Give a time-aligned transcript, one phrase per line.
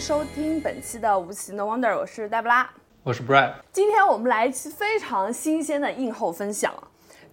[0.00, 2.66] 收听本期的《无奇 No Wonder》，我是黛布拉，
[3.02, 3.52] 我是 Brad。
[3.70, 6.72] 今天我们来一期非常新鲜的映后分享，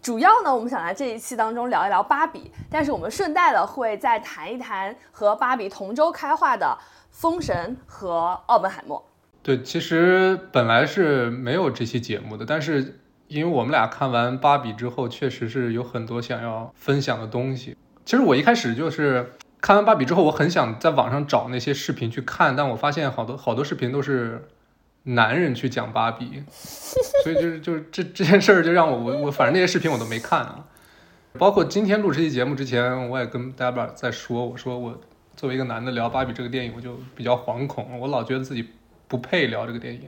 [0.02, 6.78] 主要呢，我们想在这一期当中聊一聊芭比，但是我们顺带的会再谈一谈和芭比同周开画的
[7.10, 8.10] 《封神》和
[8.48, 9.00] 《奥本海默》。
[9.42, 13.00] 对，其实本来是没有这期节目的，但是
[13.30, 17.78] 因为我们俩看完芭比之后，确实是有很多想要分享的东西。
[18.04, 19.34] 其实我一开始就是
[19.68, 24.48] 看完芭比之后，我很想在网上找那些视频去看，但我发现好多好多视频都是
[25.04, 30.64] 男人去讲芭比， 所以就是就是这这件事儿就让我我我反正那些视频我都没看啊。
[31.38, 35.02] 包括今天录这期节目之前，我也跟 Debra 在说，我说我
[35.36, 38.70] 作为一个男的聊芭比这个电影，我就比较惶恐，我老觉得自己
[39.10, 40.04] 不配聊这个电影。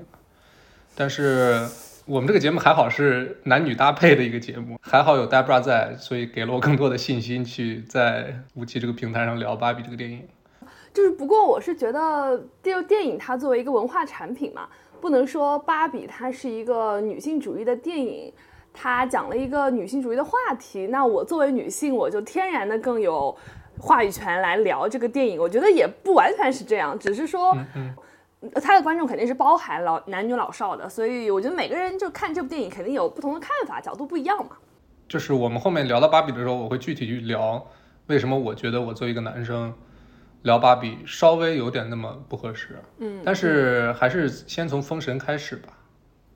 [0.95, 1.67] 但是
[2.09, 10.27] 我们这个节目还好是男女搭配的一个节目， 还好有 Debra 在，所以给了我更多的信心去在无奇这个平台上聊芭比这个电影。
[10.91, 14.67] 就是不过我是觉得，就电影它作为一个文化产品嘛，
[14.99, 18.33] 不能说芭比它是一个女性主义的电影，
[18.73, 23.37] 它讲了一个女性主义的话题，那我作为女性，我就天然的更有
[23.77, 25.39] 话语权来聊这个电影。
[25.39, 27.55] 我觉得也不完全是这样，只是说。
[28.61, 34.51] 他的观众肯定是包含老男女老少的，所以我觉得每个人就看这部电影肯定有不同的看法，角度不一样嘛。
[35.07, 37.67] 就是我们后面聊到芭比的时候，我会具体去聊
[38.07, 39.73] 为什么我觉得我作为一个男生
[40.43, 42.79] 聊芭比稍微有点那么不合适。
[42.99, 45.69] 嗯，但是还是先从封神开始吧。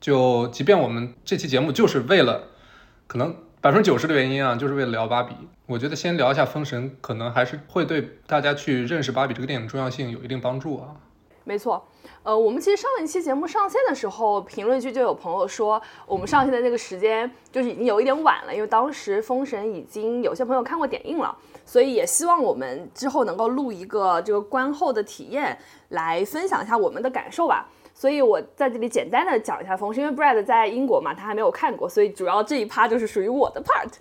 [0.00, 2.48] 就即便我们这期节目就是为了
[3.06, 5.34] 可能百分之九十的原因啊，就是为了聊芭比，
[5.64, 10.96] 我觉得先聊一下封神，可能还是会对大家去认识芭比这个电影重要性有一定帮助啊。
[11.44, 11.86] 没错，
[12.24, 21.36] 呃，我们其实上一期节目上线的时候，评论区就有朋友说，我们上线的那个时间就是已经有一点晚了，因为当时《封神》已经有些朋友看过点映了，
[21.66, 25.58] 所以也希望我们之后能够录一个这个观后的体验，
[25.90, 27.68] 来分享一下我们的感受吧。
[27.92, 33.92] 所以我在这里简单的讲一下《封神》，因为 Brad 在英国嘛，他还没有看过，所以主要这一趴就是属于我的 part。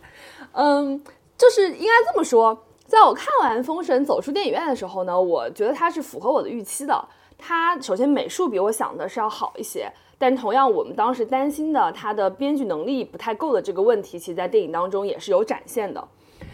[0.53, 1.03] 嗯，
[1.38, 2.57] 就是应该这么说，
[2.88, 7.06] 在我看完《封神》走出电影院的时候呢，我觉得它是符合我的预期的。
[7.45, 16.07] 它首先美术比我想的是要好一些，但同样我们当时担心的它的编剧能力不太够的这个问题，其实在电影当中也是有展现的。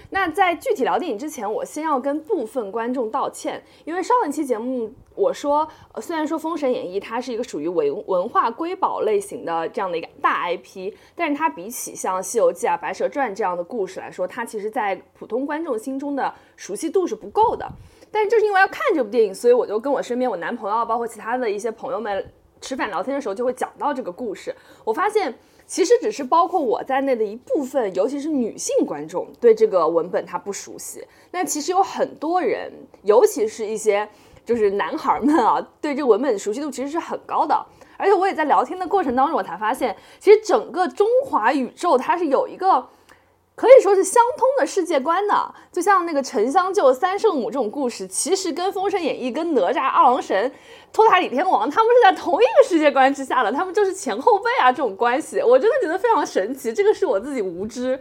[0.10, 5.68] 那在具体聊电影之前，我先要跟部分观众道歉，因为上一期节目我说，
[6.02, 17.72] 虽然说《封神演义》它是一个属于文文化瑰宝类型的这样的一个大 IP，但是它比起像《西游记》啊、《白蛇传》这样的故事来说，它其实在普通观众心中的熟悉度是不够的。
[18.12, 24.56] 但是就是因为要看这部电影，所以我就跟我身边我男朋友，包括其他的一些朋友们吃饭聊天的时候，就会讲到这个故事。
[24.84, 25.34] 我发现
[25.68, 31.06] 其实只是包括我在内的一部分，尤其是女性观众对这个文本他不熟悉。
[31.32, 32.72] 那其实有很多人，
[33.04, 34.10] 尤其是一些
[34.44, 37.66] 就是男孩们啊，对这个文本熟悉度其实是很高的。
[37.98, 42.88] 而且我也在聊天的过程当中，我才发现，其实整个中华宇宙它是有一个。
[43.60, 50.50] 可以说是相通的世界观呢，就像那个沉香救三圣母这种故事，其实跟《封神演义》、跟哪吒、二郎神、
[50.94, 56.72] 托塔李天王，他们是在同一个世界观之下的，他们就是前后辈啊，这种关系，我真的觉得非常神奇。
[56.72, 58.00] 这个是我自己无知。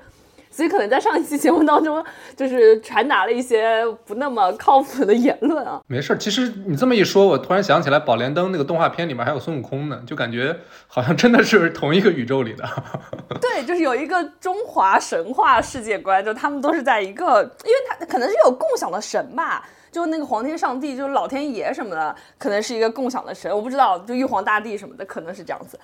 [0.59, 2.05] 所以可能在上一期节目当中，
[2.35, 5.81] 就是传达了一些不那么靠谱的言论啊。
[5.87, 10.59] 没事儿，其实你这么一说，我突然想起来，《宝莲灯》那个动画片里面还有孙悟空呢，就感觉
[10.89, 12.65] 好像真的是同一个宇宙里的。
[13.41, 25.78] 对，就是有一个中华神话世界观，就他们都是在一个，因为他可能是有共享的神吧，就那个皇天上帝，就是老天爷什么的，可能是一个共享的神，我不知道，就玉皇大帝什么的，可能是这样子。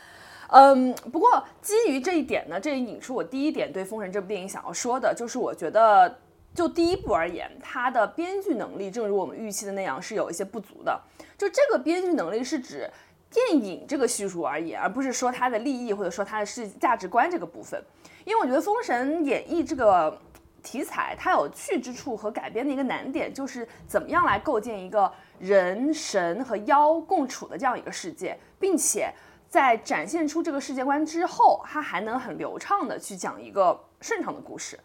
[0.57, 6.17] 嗯，不过基于这一点呢，这也引出我第一点对《封神》这部电影想要说的，就是我觉得
[6.55, 11.01] 就第一部而言，它的编剧能力，正如我们预期的那样，是有一些不足的。
[11.37, 12.89] 就这个编剧能力是指
[13.33, 17.83] 电影这个叙述而言，而不是说它的利益或者说它的是价值观这个部分。
[18.25, 20.17] 因为我觉得《封神演义》这个
[20.63, 25.11] 题材，它有趣之处和改编的一个难点，就是怎么样来构建一个
[25.41, 29.13] 人神和妖共处的这样一个世界，并且。
[29.55, 34.77] 在展现出这个世界观之后，他还能很流畅的去讲一个顺畅的故事，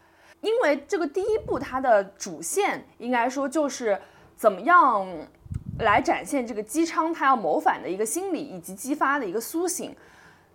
[0.41, 3.99] 因为这个第一部它的主线应该说就是
[4.35, 5.07] 怎么样
[5.79, 9.95] 来展现这个姬昌他要谋反的一个心理以及姬发的一个苏醒，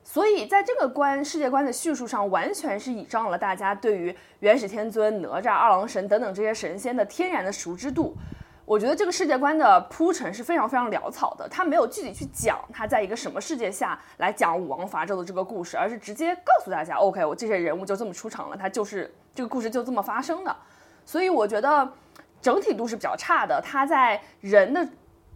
[0.04, 8.14] 所以在这个观世界观的叙述上，完全是倚仗了大家对于元始天尊、哪吒、二郎神等等这些神仙的天然的熟知度。
[8.66, 20.56] 我觉得这个世界观的铺陈是非常非常潦草的，他没有具体去讲他在一个什么世界下来讲武王伐纣的这个故事，而是直接告诉大家，OK，我这些人物就这么出场了，他就是这个故事就这么发生的。
[21.04, 21.86] 所以我觉得
[22.40, 24.88] 整体度是比较差的，他在人的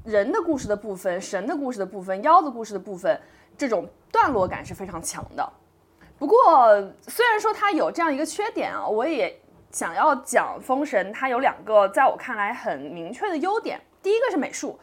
[0.04, 3.20] 人的故事的部分、神的故事的部分、妖的故事的部分，
[3.58, 5.46] 这种段落感是非常强的。
[6.18, 6.36] 不过，
[7.06, 9.38] 虽然说它有这样一个缺点啊，我也
[9.70, 13.80] 想要讲《封神》，它有两个在我看来很明确的优点。
[14.02, 14.78] 第一个是美术，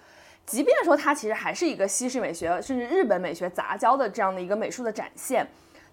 [0.45, 5.47] 即便说它其实还是一个西式美学甚至日本美学杂交的这样的一个美术的展现，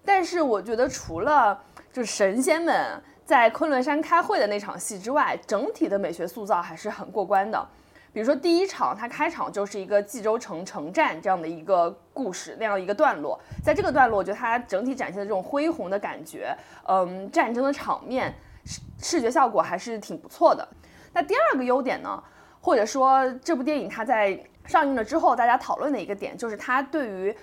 [0.05, 1.59] 但是我觉得除了
[1.91, 7.67] 就是神仙们在昆仑山开会的那场戏之外，整体的美学塑造还是很过关的。
[8.11, 13.39] 比如说第一场，它开场就是一个冀州城城战这样的一个故事，那样一个段落。
[13.63, 16.55] 在这个段落，我觉得它整体展现的这种恢宏的感觉，
[16.87, 18.31] 嗯，战争的场面
[18.65, 20.67] 视视觉效果还是挺不错的。
[21.13, 22.23] 那第二个优点呢，
[22.61, 27.31] 或者说这部电影它在上映了之后，大家讨论的一个点，就是它对于《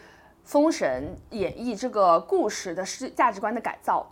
[0.43, 4.07] 封神演义》这个故事的是价值观的改造。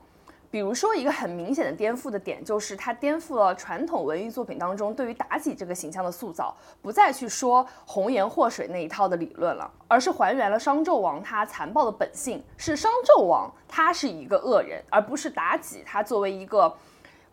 [0.51, 16.75] 比如说，一个很明显的颠覆的点，就是它颠覆了传统文艺作品当中对于妲己这个形象的塑造，不再去说红颜祸水那一套的理论了，而是还原了商纣王他残暴的本性，是商纣王他是一个恶人，而不是妲己他作为一个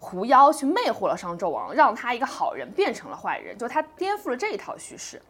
[0.05, 5.21] 狐妖去魅惑了商纣王，让他一个好人变成了坏人，就他颠覆了这一套叙事。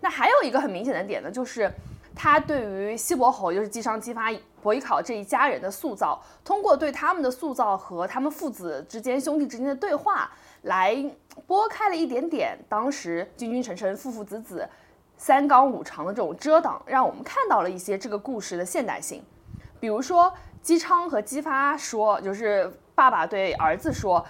[0.00, 1.70] 那还有一个很明显的点呢，就是。
[2.16, 4.32] 他对于西伯侯，就是姬商、姬发、
[4.62, 10.30] 伯邑考这一家人的塑造，通过对他们的塑造和他们父子之间、兄弟之间的对话，
[10.62, 10.94] 来
[11.44, 14.68] 拨开了一点点当时君君臣臣、父父子子、
[15.16, 19.20] 三纲五常的这种遮挡，让我们看到了一些这个故事的现代性。
[19.80, 20.32] 比如说，
[20.62, 24.24] 姬昌和姬发说，就是爸爸对儿子说：“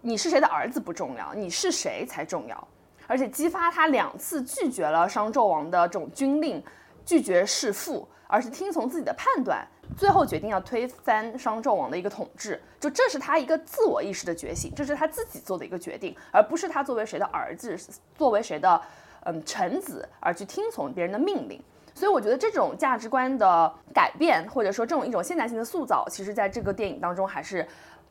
[0.00, 2.68] 你是谁的儿子不重要，你是谁才重要。”
[3.06, 6.62] 而且激发他两次拒绝了商纣王的这种军令。
[7.04, 9.66] 拒绝弑父，而是听从自己的判断，
[9.96, 12.62] 最后决定要推翻商纣王的一个统治。
[12.78, 17.74] 就这是他一个自我意识的觉醒，这是他自己做的一个决定，而不是他作为谁的儿子，
[18.14, 18.78] 作为谁的
[19.24, 21.58] 嗯臣子而去听从别人的命令。
[21.94, 27.66] 所以我觉得这种价值观的改变，或者说这种一种现代性的塑造，其实在这个电影当中还是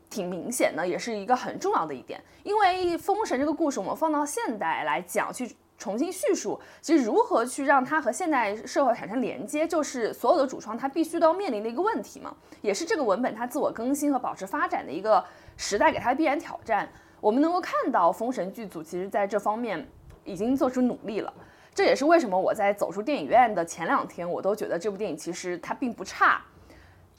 [0.08, 2.22] 挺明显的，也是一个很重要的一点。
[2.42, 5.56] 因为《封神》这个故事，我们放到现代来讲去。
[5.80, 15.24] 重新叙述，其实如何去让它和现代社会产生连接，就是所有的主创他必须都要面临的一个问题嘛，也是这个文本它自我更新和保持发展的一个
[15.56, 16.88] 时代给它的必然挑战。
[17.20, 19.88] 我们能够看到封神剧组其实在这方面
[20.24, 21.32] 已经做出努力了，
[21.72, 26.42] 这也是为什么我在走出电影院的前两天，我都觉得这部电影其实它并不差，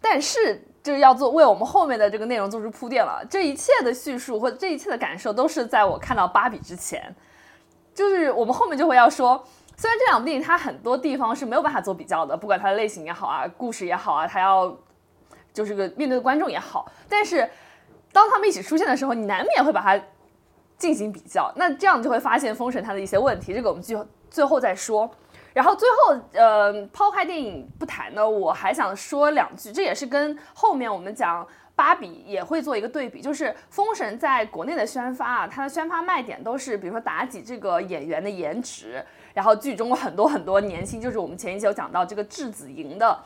[0.02, 3.24] 但是就是要做为我们后面的这个内容做出铺垫了。
[3.30, 7.14] 这一切的叙述或者这一切的感受，都是在我看到芭比之前。
[7.94, 9.44] 就是我们后面就会要说，
[9.76, 14.74] 虽然这两部电影它很多地方是没有办法做比较的，不管它的类型也好啊，故事也好啊，它要
[15.54, 17.50] 就是个面对的观众也好，但是
[18.14, 20.02] 当他们一起出现的时候，你难免会把它
[20.78, 23.98] 进行比较，那这样就会发现《封神》它的一些问题，这个我们最
[24.30, 25.10] 最后再说。
[25.60, 31.46] 然后最后，呃，抛开电影不谈呢，我还想说两句，这也是跟后面我们讲。
[31.76, 39.02] 芭比也会做一个对比，就是《封神》在国内的宣发啊，它的宣发卖点都是，比如说妲己这个演员的颜值，
[39.34, 43.18] 然后剧中很多很多年轻，就是我们前一期有讲到这个质子营的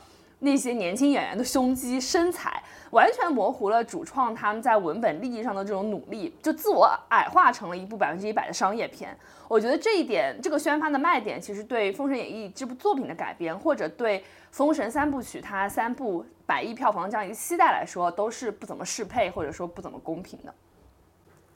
[0.44, 9.16] 那些年轻演员的胸肌身材，完全模糊了主创他们在文本利益上的这种努力，就自我矮化成了一部百分之一百的商业片。
[9.48, 14.20] 我觉得这一点，这个宣发的卖点，其实对《封神演义》这部作品的改编，或者对
[14.50, 16.24] 《封神三部曲》它三部。
[16.46, 20.52] 百亿票房这样一个期待来说，都是不怎么适配或者说不怎么公平的。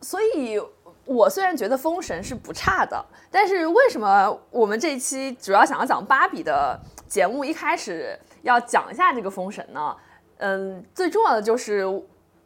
[0.01, 0.59] 所以，
[1.05, 9.97] 我虽然觉得《封神》是不差的，但是为什么我们这一期主要想要讲芭比的节目，一开始要讲一下这个《封神》呢？
[10.39, 11.85] 嗯，最重要的就是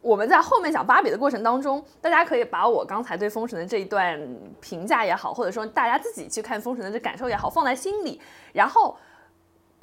[0.00, 4.20] 我们在后面讲芭比的过程当中，大家可以把我刚才对《封神》的这一段
[4.60, 8.20] 评价也好，或者说大家自己去看《封神》的这感受也好，放在心里，
[8.52, 8.96] 然后。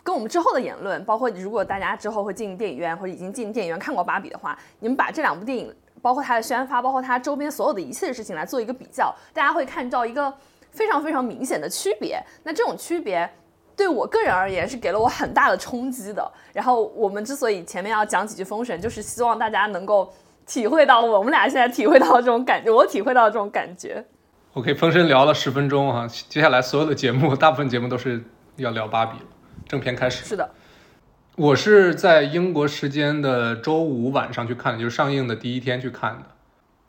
[0.02, 10.34] 跟我们之后的言论，包括如果大家之后会进电影院或者已经进电影院看过《芭比》的话，你们把这两部电影，包括它的宣发，包括它周边所有的一切的事情来做一个比较，大家会看到一个
[10.72, 12.18] 非常非常明显的区别。
[12.44, 13.30] 那这种区别
[13.80, 16.30] 对我个人而言是给了我很大的冲击的。
[16.52, 20.14] 然后我们之所以前面要讲几句封神，就是希望大家能够
[20.46, 24.04] 体会到我们俩现在体会到的这种感觉，我体会到的这种感觉。
[24.56, 28.22] OK，封神聊了十分钟哈，接下来所有的节目，大部分节目都是
[28.58, 29.26] 要聊芭比了。
[29.66, 30.50] 正片开始是的，
[31.38, 36.26] 我是在英国时间的周五晚上去看的，就是上映的第一天去看的。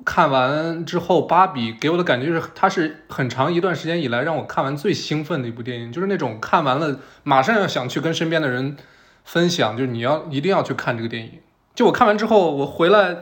[0.05, 8.77] 看完之后，芭比给我的感觉就是，它是很长一段时间以来让我看完最兴奋的一部电影，就是那种看完了马上要想去跟身边的人
[9.25, 11.33] 分享，就是你要一定要去看这个电影。
[11.75, 13.19] 就我看完之后，我回来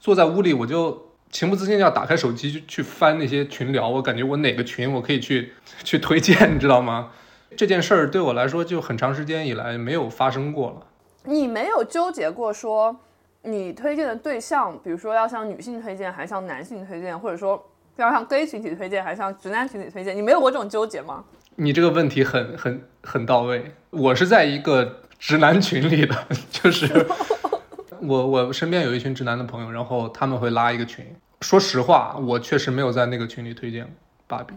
[0.00, 5.52] 坐在屋里，我就情不自禁要打开手机去去翻那些群聊，我感觉我哪个群我可以去
[5.84, 7.10] 去推荐，你知道吗？
[7.54, 10.86] 这件事儿对我来说就很长时间以来没有发生过了。
[11.24, 12.96] 你没有纠结过说
[13.42, 17.62] 你推荐的对象，比如说要向女性推荐，还是向男性推荐，或者说
[17.96, 20.16] 要向 gay 群体推荐，还是向直男群体推荐？
[20.16, 21.24] 你没有过这种纠结吗？
[21.56, 23.74] 你这个问题很很很到位。
[23.90, 26.16] 我是在一个直男群里的，
[26.50, 27.06] 就是
[28.00, 31.04] 我我身边有一群直男的朋友，然后他们会拉一个群。
[31.40, 33.92] 说实话，我确实没有在那个群里推荐
[34.28, 34.54] 芭比。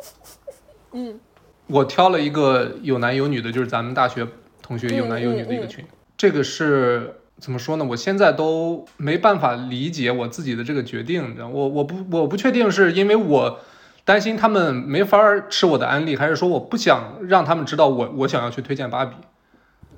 [0.92, 1.20] 嗯，
[1.66, 4.26] 我挑了一个有男有女的，就是咱们大学
[4.62, 5.84] 同学有男有女的一个群。
[6.16, 7.84] 这个是怎么说呢？
[7.84, 13.60] 我现在都没办法理解我自己的这个决定，你知道我我不我不确定是因为我
[14.04, 15.18] 担心他们没法
[15.48, 19.14] 吃我的安利，还是说我不想让他们知道我我想要去推荐芭比。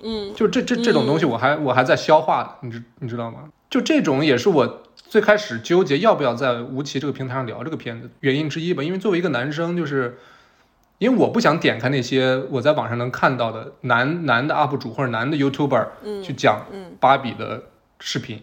[0.02, 3.50] 嗯，就这这这种东西，我还我还在消化，你知你知道吗？
[3.68, 8.82] 就这种也是我最开始纠结要不要在吴奇这个平台上聊这个片子原因之一吧。
[8.82, 10.18] 因为作为一个男生，就是
[11.00, 17.62] 因为我不想点开那些我在网上能看到的男男的 UP 主或者男的 YouTuber 嗯去讲嗯芭比的
[17.98, 18.42] 视频，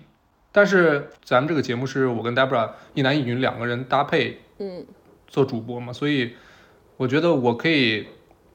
[0.52, 4.88] 但是咱们这个节目是我跟 Debra 一男一女两个人搭配嗯
[5.28, 6.34] 做主播嘛，所以
[6.98, 8.08] 我觉得我可以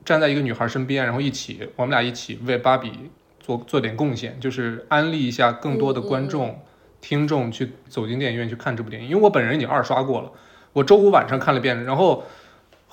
[0.05, 2.91] 站在一个女孩身边，然后一起，我们俩一起为芭比
[3.39, 6.59] 做做点贡献，就是安利一下更多的观众、
[7.01, 9.09] 听众去走进电影院去看这部电影。
[9.09, 10.33] 因为我本人已经二刷过了，
[10.73, 12.25] 我周五晚上看了遍，然后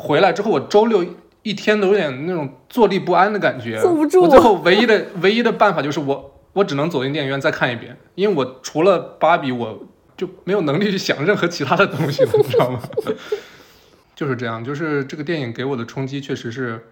[0.01, 1.06] 回来之后，我周六
[1.44, 3.77] 一天都有点那种坐立不安的感觉。
[3.82, 9.77] 坐不住我最后唯一的 唯一的办法就是我我只能走进电影院再看一遍，因为我除了芭比，我
[10.15, 12.79] 就没有能力去想任何其他的东西了，你知道吗？
[14.15, 16.88] 就是这样，就是这个电影给我的冲击确实是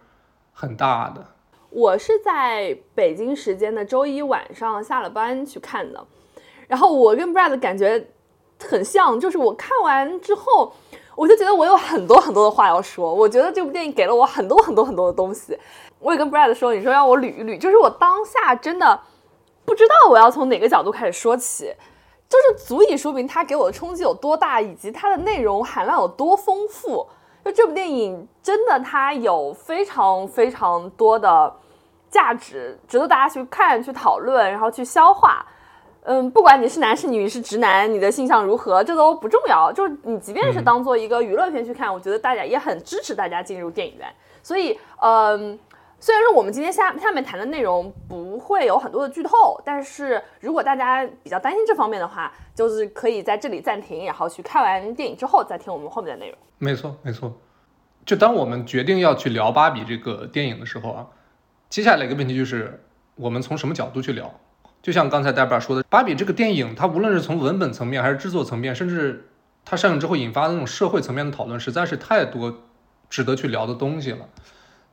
[0.52, 1.26] 很大的。
[1.70, 6.06] 我是在北京时间的周一晚上下了班去看的，
[6.68, 8.08] 然后我跟 Brad 感觉
[8.60, 10.74] 很像，就是我看完之后，
[11.18, 13.12] 我就觉得我有很多很多的话要说。
[13.12, 15.58] 我觉得这部电影给了我很多很多很多的东西。
[15.98, 19.00] 我也跟 Brad 说，你说让我捋一捋，就是我当下真的
[19.66, 21.74] 不知道我要从哪个角度开始说起，
[22.30, 27.08] 就是足以说明它给我的冲击有多大，以及它的内容含量有多丰富。
[27.44, 31.52] 就这部电影真的，它有非常非常多的
[32.12, 35.44] 价值，值得大家去看、去讨论，然后去消化。
[36.10, 39.70] 嗯，不管你是男是女是直男，你的性向如何，这都不重要。
[39.74, 44.08] 就是你即便是当做一个娱乐片去看，我觉得大家也很支持大家进入电影院。
[44.42, 45.60] 所以，嗯，
[46.00, 56.38] 虽然说我们今天下下面谈的内容不会有很多的剧透，但是如果大家比较担心这方面的话，就是可以在这里暂停，然后去看完电影之后再听我们后面的内容。
[56.58, 57.34] 没错，没错。
[58.06, 61.06] 就当我们决定要去聊芭比这个电影的时候啊，
[61.70, 62.82] 接下来一个问题就是
[63.16, 64.34] 我们从什么角度去聊？
[64.88, 69.28] 就像刚才 Debra 说的，芭比这个电影，它无论是从文本层面，还是制作层面，甚至
[69.66, 72.60] 它上映之后引发的那种社会层面的讨论，实在是太多
[73.10, 74.30] 值得去聊的东西了。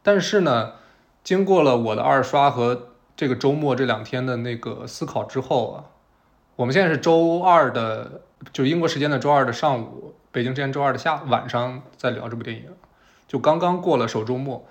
[0.02, 0.72] 但是呢，
[1.22, 5.84] 经过了我的二刷和这个周末这两天的那个思考之后啊，
[6.56, 8.22] 我们现在是周二的，
[8.52, 12.64] 就英国时间的周二的上午，北京时间周二的下晚上在聊这部电影，
[13.28, 14.66] 就刚刚过了首周末。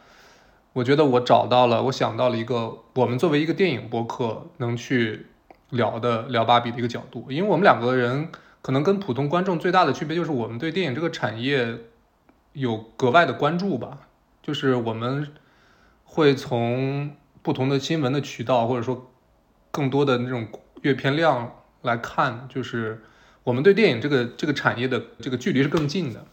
[0.74, 5.28] 我觉得我找到了，我想到了一个我们作为一个电影播客能去
[5.70, 8.30] 聊的聊芭比的一个角度，因为我们两个人
[8.62, 11.78] 可能跟普通观众最大的区别就是我们对电影这个产业
[12.54, 14.08] 有格外的关注吧，
[14.42, 15.32] 就是我们
[16.06, 19.12] 会从不同的新闻的渠道，或者说
[19.70, 20.48] 更多的那种
[20.82, 21.52] 阅片量
[21.84, 23.04] 来看，就是
[23.44, 26.26] 我们对电影这个这个产业的这个距离是更近的。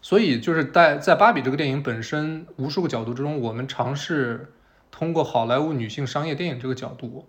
[0.00, 4.52] 所以就是在在芭比这个电影本身无数个角度之中，我们尝试
[4.90, 7.26] 通过好莱坞女性商业电影这个角度，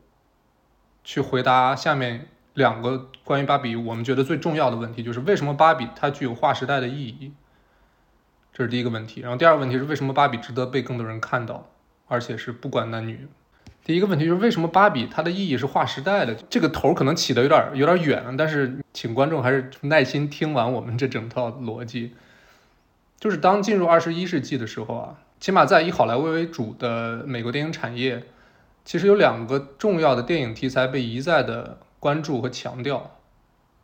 [1.04, 7.34] 去回答下面两个关于芭比我们觉得最重要的问题，就是为什么芭比它具有划时代的意义，
[8.54, 9.22] 这是第一个问题。
[9.22, 11.70] 然后第二个问题是为什么芭比值得被更多人看到，
[12.08, 13.28] 而且是不管男女。
[13.84, 16.36] 第一个问题就是为什么芭比它的意义是划时代的？
[16.50, 22.14] 这个头可能起的有点有点远，但是请观众还是耐心听完我们这整套逻辑。
[23.20, 28.24] 就是当进入二十一世纪的时候啊，起码在以好莱坞为主的美国电影产业，
[28.86, 33.20] 其实有两个重要的电影题材被一再的关注和强调，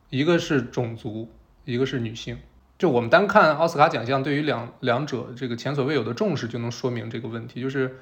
[0.10, 1.30] 一个是种族，
[1.65, 2.38] 一个是女性。
[2.77, 7.62] 就我们单看奥斯卡奖项对于两两者这个前所未有的重视，就能说明这个问题。
[7.62, 7.98] 就是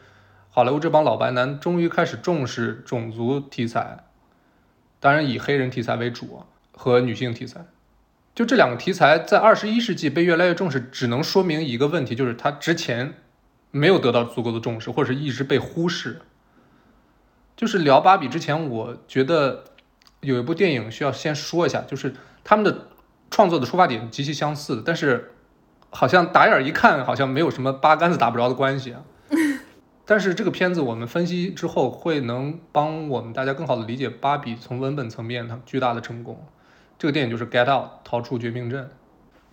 [0.50, 4.04] 好莱坞这帮老白男终于开始重视种族题材，
[5.00, 7.66] 当然以黑人题材为主，和女性题材。
[8.36, 13.14] 就这两个题材在二十一世纪被越来越重视，只能说明一个问题，就是它之前
[13.70, 16.22] 没有得到足够的重视，或者是一直被忽视。
[17.56, 19.66] 就是聊芭比之前，我觉得
[20.22, 22.88] 有一部电影需要先说一下，就是他们的
[23.30, 25.32] 创作的出发点极其相似，但是
[25.92, 29.04] 好像打眼一看好像没有什么八竿子打不着的关系啊。
[30.06, 36.44] 但是这个片子我们分析之后，会能帮我们大家更好的理解芭比从文本层面它巨大的成功。
[37.04, 38.90] 这个电影就是《Get Out》，逃出绝命镇。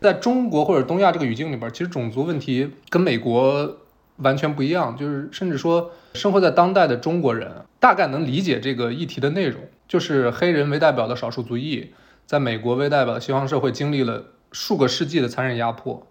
[0.01, 3.79] 在中国或者东亚这个语境里边，其实种族问题跟美国
[4.19, 11.93] 完全不一样，就是甚至说生活在当代的中国人大概能理解这个议题的内容，就是黑人为代表的少数族裔，
[12.25, 16.07] 在美国为代表的西方社会经历了数个世纪的残忍压迫。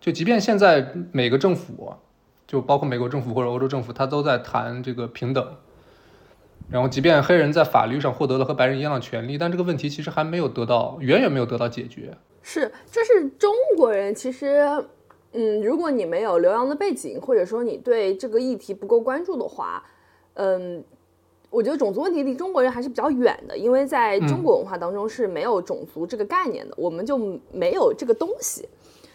[0.00, 1.94] 就即便现在每个政府。
[2.46, 5.56] 就包括美国政府或者欧洲政府，他都在谈这个平等。
[6.70, 12.16] 然后，即便黑人在法律上获得了和白人一样的权利，但这个问题其实还没有得到，远远没有得到解决。
[12.42, 14.66] 是，这是中国人其实，
[15.32, 19.84] 嗯，如果你没有留洋的背景，或者说你对这个议题不够关注的话，
[20.34, 20.82] 嗯，
[21.50, 28.66] 我觉得种族问题离中国人还是比较远的，因为在中国文化当中是没有种族这个概念的，我们就没有这个东西，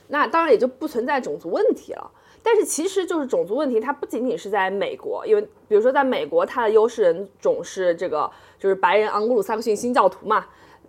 [0.08, 2.12] 那当然也就不存在种族问题了。
[2.42, 10.46] 但是其实就是种族问题，它不仅仅是在美国，因为比如说在美国，它的优势人种是这个就是白人盎格鲁撒克逊新教徒嘛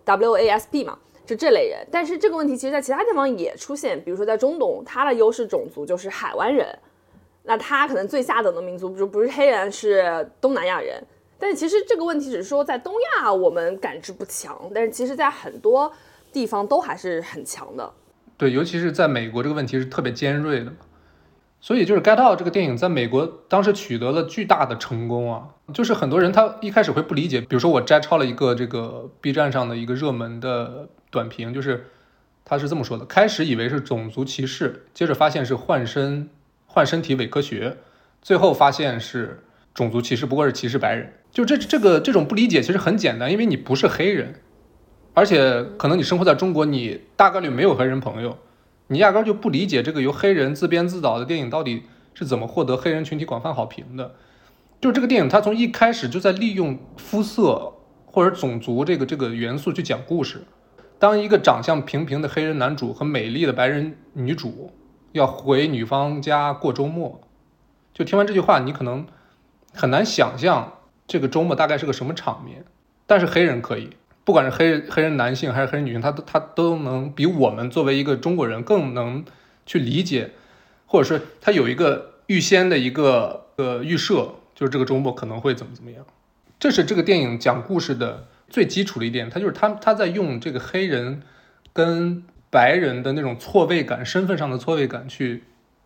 [0.07, 1.87] ，WASB 嘛，就这类人。
[1.90, 6.78] 但是这个问题其实在其他地方也出现，比如说在中东，它的优势种族就是海湾人，
[7.42, 11.02] 那他可能最下等的民族不不是黑人，是东南亚人。
[11.38, 15.90] 但是其实这个问题只是说在东亚我们感知不强，但是其实在很多
[16.33, 17.93] 地方都还是很强的。
[18.36, 20.76] 对，尤其是在美国，这个问题是特别尖锐的嘛。
[21.60, 25.49] 所以就是《Get Out》这个电影在美国当时取得了巨大的成功啊！
[25.75, 31.86] 就是很多人他一开始会不理解，比如说我摘抄了一个这个 B 站上的一个热门的短评，就是
[32.46, 36.30] 他是这么说的：开始以为是种族歧视，接着发现是换身
[36.66, 37.76] 换身体伪科学，
[38.23, 39.42] 最后发现是
[39.75, 41.12] 种族歧视，不过是歧视白人。
[41.30, 44.40] 就这这个这种不理解其实很简单，因为你不是黑人，
[45.12, 48.38] 而且可能你生活在中国，你大概率没有黑人朋友。
[48.90, 54.16] 你压根就不理解这个由黑人自编自导的电影到底是怎么获得黑人群体广泛好评的。
[54.80, 57.72] 就是这个电影，它从一开始就在利用肤色
[58.04, 60.42] 或者种族这个这个元素去讲故事。
[60.98, 64.72] 当一个长相平平的黑人男主和美丽的白人女主
[65.12, 67.20] 要回女方家过周末，
[67.94, 69.06] 就听完这句话，你可能
[69.72, 72.64] 很难想象这个周末大概是个什么场面。
[73.06, 73.90] 但是黑人可以。
[74.30, 79.25] 不管是黑人黑人男性还是黑人女性，他都他都能比我们作为一个中国人更能
[79.66, 80.30] 去理解，
[80.86, 86.06] 或者是他有一个预先的一个呃预设，就是这个周末可能会怎么怎么样。
[86.60, 91.23] 这是这个电影讲故事的最基础的一点，他就是他他在用这个黑人
[91.73, 95.43] 跟白人的那种错位感、身份上的错位感去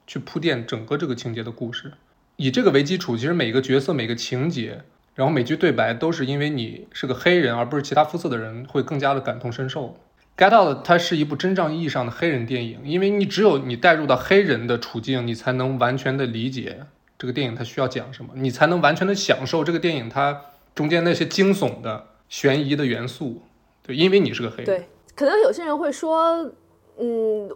[0.07, 1.95] 去铺垫整个这个情节的故事，
[2.37, 4.83] 以这个为基础，其实每个角色每个情节。
[5.15, 9.97] 然后每句对白都是因为你是个黑人，而不是其他肤色的人，会更加的感同身受。
[10.37, 16.81] Get Out 它是一部真正意义上的黑人电影，因为你只有你带入到黑人的处境，你才能完全的理解
[17.17, 20.41] 这个电影它需要讲什么，你才能完全的享受这个电影它
[20.75, 23.43] 中间那些惊悚的、悬疑的元素。
[23.85, 24.67] 对，因为你是个黑人。
[24.67, 26.51] 对，可能有些人会说，
[26.99, 27.49] 嗯，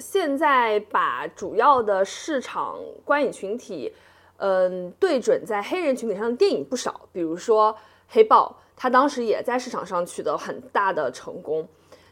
[0.00, 3.92] 现在把主要的市场观影群体。
[4.36, 7.72] 嗯，对准在黑人群体上的电影不少，比如说
[8.08, 11.66] 《黑豹》，它当时也在市场上取得很大的成功。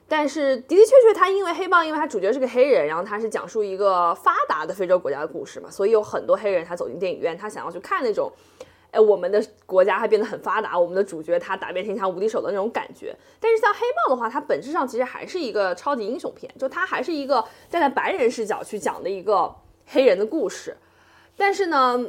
[0.09, 8.31] 但是的的确确，它因为《黑豹》，因为它主角是个黑人，然后它是讲述一个发达的非洲国家的故事嘛，所以有很多黑人他走进电影院，他想要去看那种，
[8.91, 13.17] 哎，我们的国家还变得很发达，我们的主角他打遍天下无敌手的那种感觉。
[13.41, 19.53] 但是像《黑豹》的话，它本质上其实还是一个超级英雄片，就它还是一个站在白人视角去讲的一个
[19.87, 20.77] 黑人的故事。
[21.45, 22.01] 但是呢，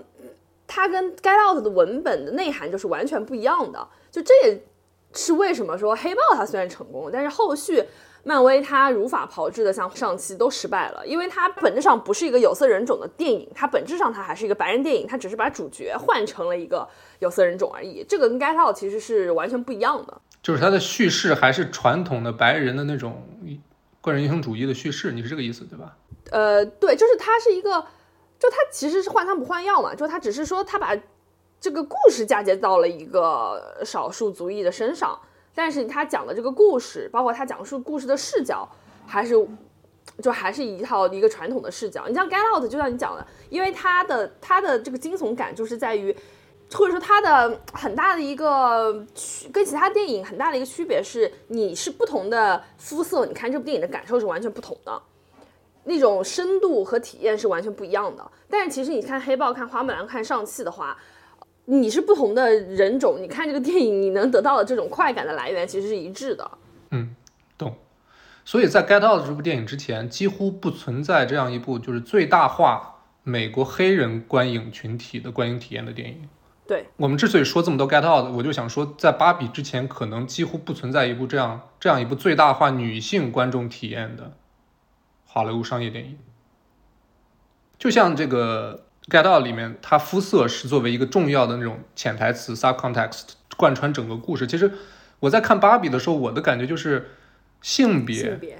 [0.67, 3.87] 它跟《Get Out》的文本的内涵就是完全不一样的。
[4.11, 4.63] 就这也
[5.11, 7.83] 是为什么说《黑豹》它虽然成功，但是后续
[8.23, 18.05] 漫威它如法炮制的像上期都失败了，因为它本质上不是一个有色人种的电影，它本质上它还是一个白人电影，它只是把主角换成了一个有色人种而已。
[18.07, 23.27] 这个跟《Get Out》其实是完全不一样的，就是它的叙事还是传统的白人的那种
[23.99, 25.97] 个人英雄主义的叙事，你是这个意思对吧？
[26.29, 27.83] 呃，对，就是它是一个。
[28.43, 30.93] 就他其实是换汤不换药嘛，就他只是说他把
[31.61, 35.17] 这个故事嫁接到了一个少数族裔的身上，
[35.55, 38.67] 但是他讲的这个故事，包括他讲述故事的视角，
[39.07, 39.33] 还是
[40.21, 42.05] 就还是一套一个传统的视角。
[42.05, 46.13] 你像《Get Out》，就像你讲的，因为它的它的这个惊悚感就是在于，
[46.73, 55.01] 或者说它的很大的一个区跟其他电影很大的一个区别是，你是不同的肤色，你看这部电影的感受是完全不同的。
[55.85, 58.31] 那种深度和体验是完全不一样的。
[58.49, 60.97] 但是其实你看黑豹、看花木兰、看上汽的话，
[61.65, 66.51] 你是不同的人种，你看这个电影，你能得到的这种快感的来源其实是一致的。
[66.91, 67.15] 嗯，
[67.57, 67.75] 懂。
[68.45, 76.27] 所以在《Get Out》这部电影之前，几乎不存在这样一部就是最大化美国黑人观影群体的观影体验的电影。
[76.67, 84.33] 对我们之所以说这么多《Get Out》，我就想说，在《芭比》之前，可能几乎不存在一部这样这样一部最大化女性观众体验的
[85.33, 86.15] 好莱坞商业电影。
[87.79, 94.45] 就像这个《Get Out》里面，它肤色是作为一个重要的那种潜台词 （subcontext） 贯穿整个故事。
[94.45, 94.71] 其实
[95.19, 97.09] 我在看《芭比》的时候，我的感觉就是
[97.61, 98.59] 性别性别，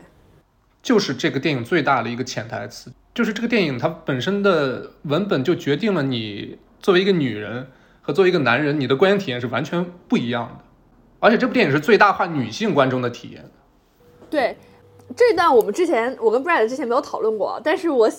[0.82, 7.68] 就是这个电影最大的一个潜台词，就是这个电影它本身的文本就决定了你作为一个女人
[8.02, 10.66] 和作为一个男人，你的观影体验是完全不一样的。
[11.20, 13.52] 而且这部电影是最大化女性观众的体验。
[14.32, 14.58] 对。
[15.16, 18.10] 这段我们之前我跟 Brad 之前没有讨论过，但是我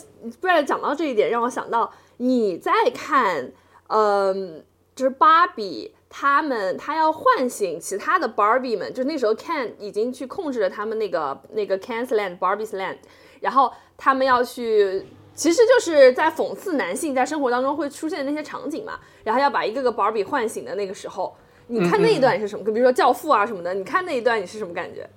[0.40, 3.50] Brad 讲到这一点，让我想到你在看，
[3.88, 12.98] 嗯，就是芭比他们，他要唤醒其他的 Barbie 们，就那时候 Ken 已经去控制了他们那个那个 Ken's Land Barbie's Land，
[13.40, 15.04] 然后他们要去，
[15.34, 21.34] 其实就是在讽刺男性在生活当中会出现的那些场景嘛，然后要把一个个 Barbie 唤醒的那个时候，
[21.66, 22.64] 你看那一段是什么？
[22.64, 25.08] 比如说教父啊什么的，你看那一段你是什么感觉？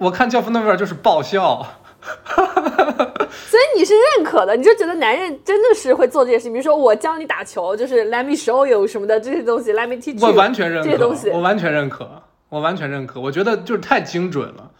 [0.00, 1.62] 我看《教父》那边就是爆笑，
[2.06, 14.70] 所以你是认可的，你就觉得男人真的是会做这些事情，比如说我教你打球，就是 Let me show you 什么的这些东西，Let me teach you，我完全认可这些东西，我完全认可，我完全认可，我觉得就是太精准了，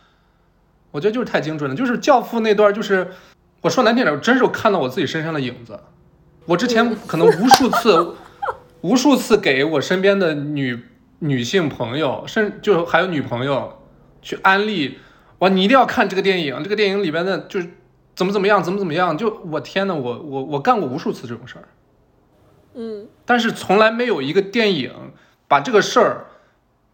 [0.90, 3.06] 我觉得就是太精准了，就是《教父》那段，就是
[3.61, 5.78] 我说难听点，我真是看到我自己身上的影子。
[6.46, 8.14] 我之前可能无数次、
[8.80, 10.83] 无数次给我身边的女
[11.18, 13.78] 女性朋友，甚至就还有女朋友
[14.22, 14.98] 去安利。
[15.40, 17.68] 哇，你一定要看这个电影，这个电影里边的就是
[18.14, 21.64] 怎么怎么样，怎么怎么样，就我天呐，我我我干过无数次这种事儿，
[22.74, 24.92] 嗯，但是从来没有一个电影
[25.48, 26.26] 把这个事儿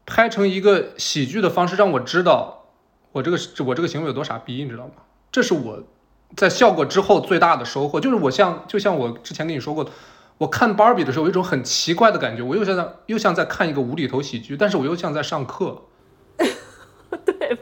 [0.06, 2.66] 拍成一个喜剧的方式，让我知道
[3.12, 4.92] 我这个我这个行为有多傻逼，你知道吗？
[5.32, 5.82] 这是我
[6.36, 9.90] 在效果之后最大的收获，就是我像就像我之前跟你说过的，
[10.38, 15.82] 我看芭比的时候有一种很奇怪的感觉，我又像在又像在看一个无厘头喜剧，但是我又像在上课。
[17.26, 17.58] 对。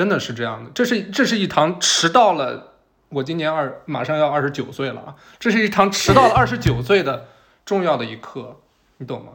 [0.00, 2.72] 真的是这样的，这是这是一堂迟到了，
[3.10, 7.26] 我今年二马上要二十九岁了啊，这是一堂迟到了二十九岁的
[7.66, 8.56] 重要的一课，
[8.96, 9.32] 你懂吗？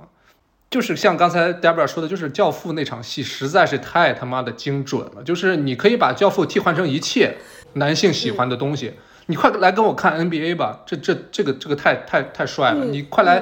[0.72, 7.38] 就是像刚才 Debra 说的，就是《教父》那场戏实在是太他妈的精准了，就是你可以把《教父》替换成一切
[7.74, 8.96] 男性喜欢的东西，
[9.28, 13.40] 你快来跟我看 NBA 吧，这这这个这个太太太帅了，你快来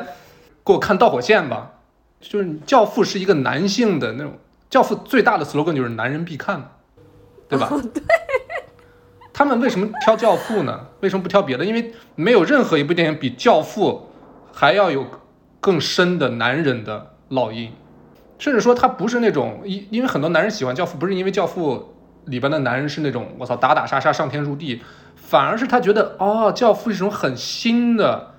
[0.65, 1.71] 给我看导火线吧，
[2.19, 4.33] 就是《教父》是一个男性的那种，
[4.69, 6.65] 《教父》最大的 slogan 就是男人必看嘛。
[7.57, 7.69] 对吧？
[7.93, 8.03] 对，
[9.33, 10.87] 他们为什么挑《教父》呢？
[11.01, 11.65] 为什么不挑别的？
[11.65, 14.09] 因为没有任何一部电影比《教父》
[14.55, 15.05] 还要有
[15.59, 17.71] 更深的男人的烙印，
[18.37, 21.93] 甚至说他不是那种因因为很多男人喜欢《教父》，不是因为《教父》
[22.29, 24.81] 里边的男人是那种我操打打杀杀上天入地，
[25.15, 28.33] 反而是他觉得哦，《教父》是一种很新的，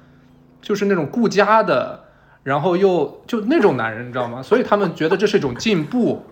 [0.62, 2.04] 就是那种顾家的，
[2.42, 4.42] 然后又就那种男人，你知道吗？
[4.42, 6.24] 所以他们觉得这是一种进步。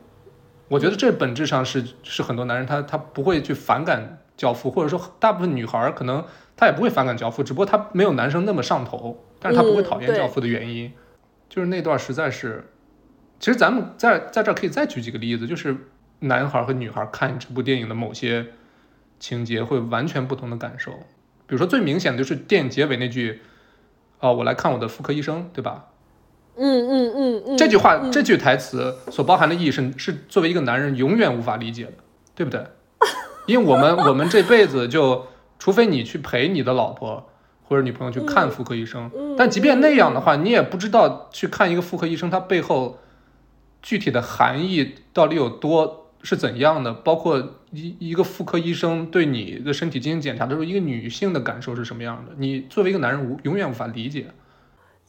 [0.72, 6.24] 我觉得这本质上是是很多男人他他不会去反感教父，或者说大部分女孩可能
[6.56, 10.90] 她也不会反感教父，只不过她没有男生那么上头，但是她不会讨厌教父的原因，
[11.50, 12.70] 就是那段实在是，
[13.38, 15.76] 其实咱们在在这可以再举几个例子，就是
[16.20, 18.46] 男孩和女孩看这部电影的某些
[19.20, 20.92] 情节会完全不同的感受，
[21.46, 23.42] 比如说最明显的就是电影结尾那句，
[24.20, 25.88] 哦，我来看我的妇科医生，对吧？
[26.64, 31.92] 嗯嗯嗯嗯，这句话这句台词所包含的意义是是作为一个男人永远无法理解的，
[32.36, 32.64] 对不对？
[33.46, 35.26] 因为我们我们这辈子就，
[35.58, 37.28] 除非你去陪你的老婆
[37.64, 43.00] 或者女朋友去看妇科医生，但即便那样的话，你也不知道去看一个妇科医生，他背后
[43.82, 54.26] 具体的含义到底有多是怎样的，包括一一个妇科医生对你的身体进行检查的时候，一个女性的感受是什么样的，你作为一个男人无永远无法理解。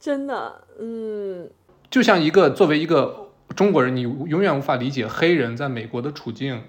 [0.04, 1.50] 真的，嗯，
[1.90, 6.62] 就像一个作为一个中国人，你永远无法理解黑人在美国的处境，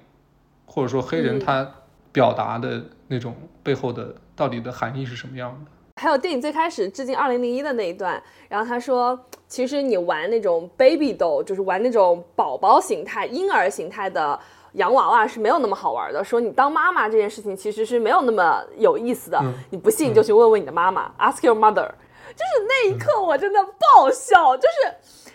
[0.66, 1.68] 或者说黑人他
[2.12, 5.70] 表达的那种背后的到底的含义是什么样的。
[6.00, 9.18] 还有电影最开始致敬二零零一的那一段，然后他说，
[9.48, 14.38] 其实你玩那种 baby doll，就是玩那种宝宝形态、婴儿形态的
[14.74, 16.22] 洋娃娃是没有那么好玩的。
[16.22, 19.42] 说你当妈妈这件事情其实是没有那么有意思的。
[19.70, 21.90] 你不信就去问问你的妈妈，ask your mother。
[22.36, 24.56] 就是那一刻，我真的爆笑。
[24.56, 25.30] 就是，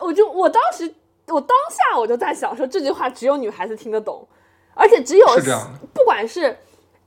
[0.00, 0.94] 我就我当时，
[1.26, 4.26] 我当下我就在想，说这句话只有女孩子听得懂，
[4.74, 5.26] 而且只有
[5.92, 6.56] 不管是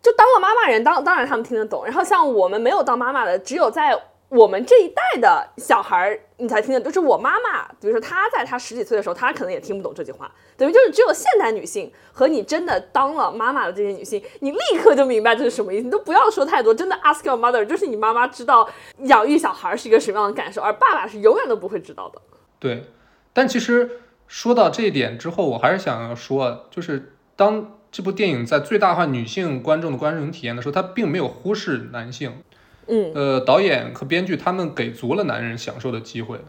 [0.01, 1.85] 就当了妈妈人，当当然他们听得懂。
[1.85, 3.99] 然后像我们没有当妈妈的，只有在
[4.29, 18.67] 我们这一代的小孩儿，你才听得，就是我妈妈，比如说她在她十几岁的时候，她可能也听不懂这句话，等于就是只有现代女性和你真的当了妈妈的这些女性，你立刻就明白这是什么意思，你都不要说太多，真的 ask your mother，就是你妈妈知道
[19.03, 22.19] 养育小孩是一个什么样的感受，而爸爸是永远都不会知道的。
[22.59, 22.83] 对，
[23.31, 32.43] 但其实说到这一点之后，我还是想要说，就是当这部电影在最大化女性观众的观众体验的时候，它并没有忽视男性。
[32.87, 36.39] 嗯，呃，导演和编剧他们给足了男人享受的机会。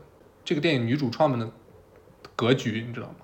[0.45, 1.49] 这个电影女主创们的
[2.37, 3.15] 格局，你知道吗？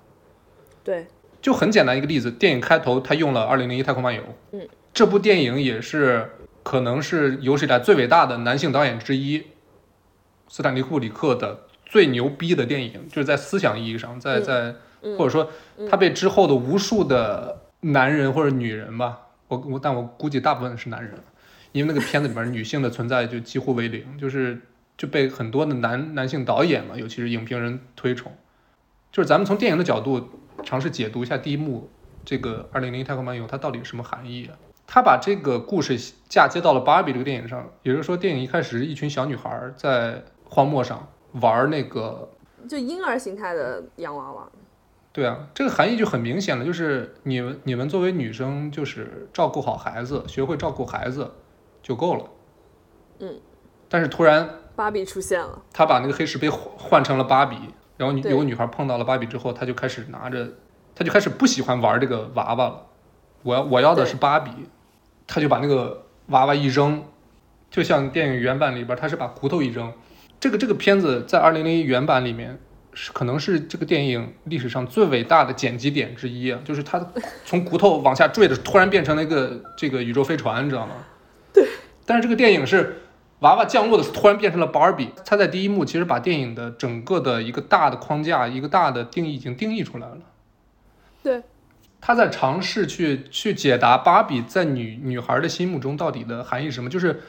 [0.83, 1.07] 对，
[1.41, 4.21] 就很简单一个例子，电影开头他用了《二零零一太空漫游》。
[4.51, 6.29] 嗯，这部电影也是
[6.63, 9.43] 可能是有史以来最伟大的男性导演之一，
[10.49, 15.49] 斯坦利库里克的最牛逼的电影，就是在思想意义上，在在嗯或者说
[15.89, 21.13] 他被之后的无数的男人或者女人吧，我我但我估计大部分是男人，
[21.73, 24.61] 因为那个片子里面女性的存在就几乎为零，就是
[24.95, 28.31] 就被很多的男男性导演嘛，尤其是影评人推崇。
[29.11, 30.29] 就是咱们从电影的角度
[30.63, 31.89] 尝试解读一下第一幕
[32.23, 34.55] 这个《二零零一太空漫游》它到底是什么含义啊？
[34.85, 35.97] 他把这个故事
[36.29, 41.07] 嫁接到了《芭比》这个电影上，也就是说，电影一开始是一群小女孩在荒漠上
[41.41, 42.29] 玩那个
[42.67, 44.47] 就婴儿形态的洋娃娃。
[45.11, 51.31] 对啊，这个含义就很明显了，就是你们你们作为女生，就是照顾好孩子，学会照顾孩子
[51.83, 52.25] 就够了。
[53.19, 53.39] 嗯。
[53.87, 57.55] 但是突然芭比出现了，他把那个黑石碑换换成了芭比，
[57.95, 60.49] 然后有个女孩碰到了芭比之后，她就开始拿着，
[60.95, 62.87] 她就开始不喜欢玩这个娃娃了。
[63.43, 64.49] 我要我要的是芭比，
[65.27, 67.03] 她就把那个娃娃一扔，
[67.69, 69.93] 就像电影原版里边，她是把骨头一扔。
[70.39, 72.59] 这个这个片子在二零零一原版里面
[72.93, 77.05] 是可能是这个电影历史上最伟大的剪辑点之一啊，就是它
[77.45, 80.95] 从骨头往下坠的，突然变成了一个这个宇宙飞船，你知道吗？
[82.03, 82.07] 对。
[82.07, 83.01] 但是这个电影是
[83.39, 85.09] 娃娃降落的，突然变成了芭比。
[85.25, 90.17] 他在第一幕其实把电影的整个的一个大的框架、一个大的定义已经定义出来了。
[91.21, 91.41] 对，
[91.99, 96.89] 他在尝试去去解答芭比在女女孩的心目中到底的含义是什么。
[96.89, 97.21] 就是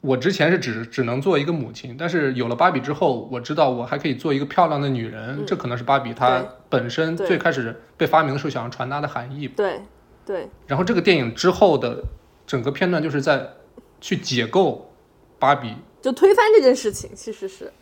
[0.00, 5.38] 我之前是只只能做一个母亲，但是有了芭比之后，我知道我还可以做一个漂亮的女人。
[5.38, 9.48] 嗯这可能是芭比她本身最开始被发明的时候想要传达的含义。
[9.48, 9.80] 对，
[10.24, 12.02] 对，然后这个电影之后的
[12.46, 13.48] 整个片段就是在
[14.00, 14.92] 去解构
[15.38, 17.72] 芭比，就推翻这件事情，其实是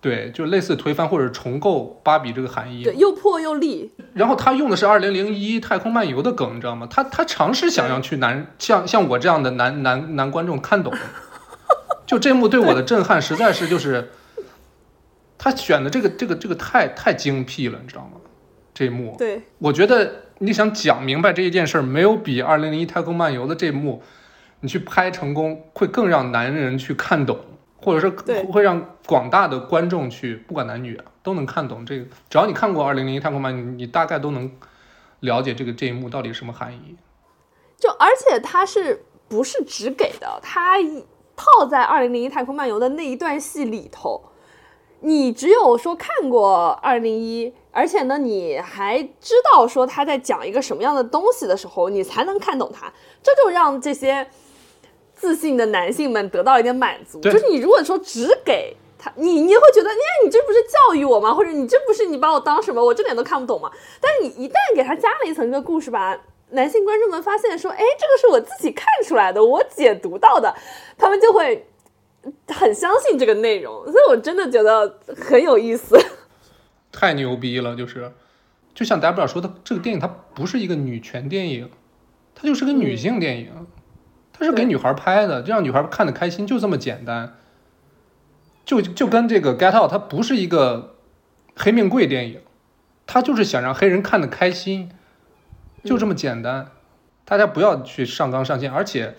[0.00, 2.84] 对，就类似推翻或者重构芭比这个含义。
[2.84, 3.92] 对，又破又立。
[4.14, 6.86] 然后他用的是二零零一太空漫游的梗，你知道吗？
[6.90, 10.92] 他他尝试想要去男像像我这样的男男男观众看懂，
[12.06, 14.10] 就这幕对我的震撼实在是就是，
[15.36, 18.20] 他选的这个这个这个太太精辟了，你知道吗？
[18.72, 24.02] 这一幕，对，我觉得你想讲明白这一件事儿，没有比二零零一太空漫游的这一幕，
[24.60, 27.38] 你去拍成功，会更让男人去看懂，
[27.82, 28.08] 或者是
[28.44, 32.04] 会让广大的观众去，不管男女啊，都能看懂这个。
[32.28, 34.50] 只要你看过二零零一太空漫游，你你大概都能
[35.20, 36.96] 了解这个这一幕到底什么含义。
[37.78, 40.38] 就而且它是不是只给的？
[40.42, 40.76] 它
[41.34, 44.22] 套在《二零零一太空漫游》的那一段戏里头，
[45.00, 52.92] 你只有说看过二零一，而且呢，你还知道说他在讲一个什么样的东西的时候，你才能看懂它。
[53.22, 54.28] 这就让这些
[55.20, 57.20] 自信的男性们得到一点满足。
[57.20, 61.34] 就是你如果说只给他，你你会觉得，哎，你这不是教育我吗？
[61.34, 62.82] 或者你这不是你把我当什么？
[62.82, 63.70] 我这点都看不懂吗？
[64.00, 66.18] 但是你一旦给他加了一层这个故事吧，
[66.50, 70.54] 男性观众们发现说，哎，这个是我自己看出来的，我解读到的，
[70.96, 71.66] 他们就会
[72.48, 75.98] 很相信这个内容，所以我真的觉得很有意思。
[76.92, 78.10] 太牛逼了，就是，
[78.74, 81.70] 就像达布尔说的，这个电影它不是一个女权电影，
[82.34, 83.66] 它就是个女性电影，
[84.40, 87.34] 它是给女孩拍的，就让女孩看得开心，就这么简单。
[88.64, 90.94] 就就跟这个《Get Out》，它不是一个
[91.56, 92.40] 黑命贵电影，
[93.06, 94.90] 它就是想让黑人看得开心，
[95.84, 96.68] 就这么简单。
[97.26, 99.14] 大家不要去上纲上线，而且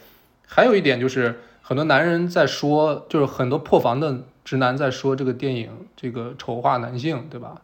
[0.47, 7.61] 还有一点就是，很多男人在说，就是很多破防的直男在说这个电影这个丑化男性，对吧？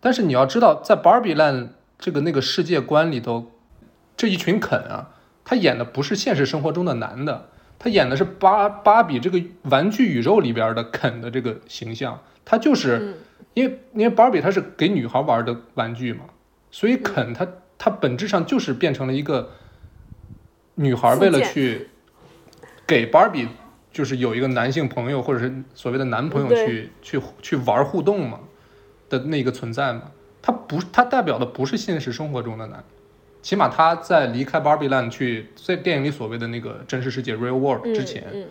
[0.00, 3.52] 但是你要知道，在 Barbie Land 这个那个世界观里头，
[4.16, 5.10] 这一群肯啊，
[5.48, 13.14] 他演的不是现实生活中的男的，他演的是芭芭比这个玩具宇宙里边的肯的这个形象，他就是、嗯
[13.54, 16.26] 因为因为芭比它是给女孩玩的玩具嘛，
[16.70, 17.44] 所以肯他
[17.76, 19.50] 他本质上就是变成了一个
[20.76, 21.88] 女孩为了去
[22.86, 23.48] 给芭比
[23.90, 28.38] 就是有一个男性朋友或者是所谓的男朋友去去去玩互动嘛
[29.08, 30.02] 的那个存在嘛，
[30.40, 32.84] 他不他代表的不是现实生活中的男，
[33.40, 38.46] 起码他在离开 Barbie Land 去在电影里所谓的那个真实世界 real world 之前，嗯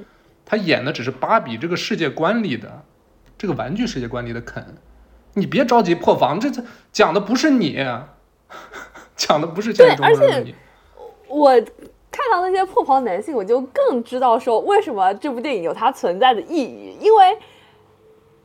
[0.46, 2.84] 他演的只是芭比这个世界观里的
[3.38, 4.64] 这个玩具世界观里的肯。
[5.34, 7.78] 你别着急破防，这这讲的不是你，
[9.16, 10.56] 讲的不是现实中的你。
[11.28, 11.52] 我
[12.10, 17.38] 看到那些破防男性，我就更知道说为什么这部电影有它存在的意义，因为。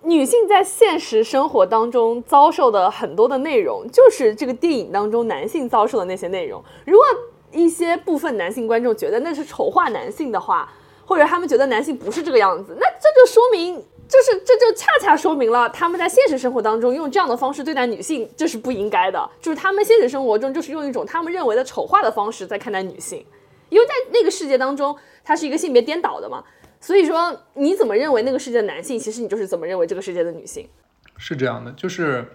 [0.05, 6.63] 女性在现实生活当中遭受的很多的内容，就是这个电影当中男性遭受的那些内容。
[6.85, 7.07] 如果
[7.53, 10.69] 一些部分男性观众觉得那是丑化男性的话，
[11.07, 13.77] 或者他们觉得男性不是这个样子，那这就说明，
[14.09, 19.31] 就是这就恰恰说明了他们在现实生活当中用这样的方式对待女性，这是不应该的。
[19.41, 23.25] 就是他们现实生活中就是用一种他们认为的丑化的方式在看待女性，
[23.69, 26.43] 因为在那个世界当中，它是一个性别颠倒的嘛。
[26.83, 30.69] 所以说，你怎么认为那个世界的男性，其实你就是怎么认为这个世界的女性。
[31.17, 32.33] 是这样的，就是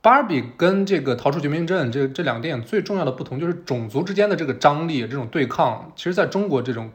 [0.00, 5.92] 芭比跟这个逃出绝命镇这这两个电影最重要的不同，就是种族之间的这个张力、这种对抗。
[5.94, 6.90] 其实，在中国这种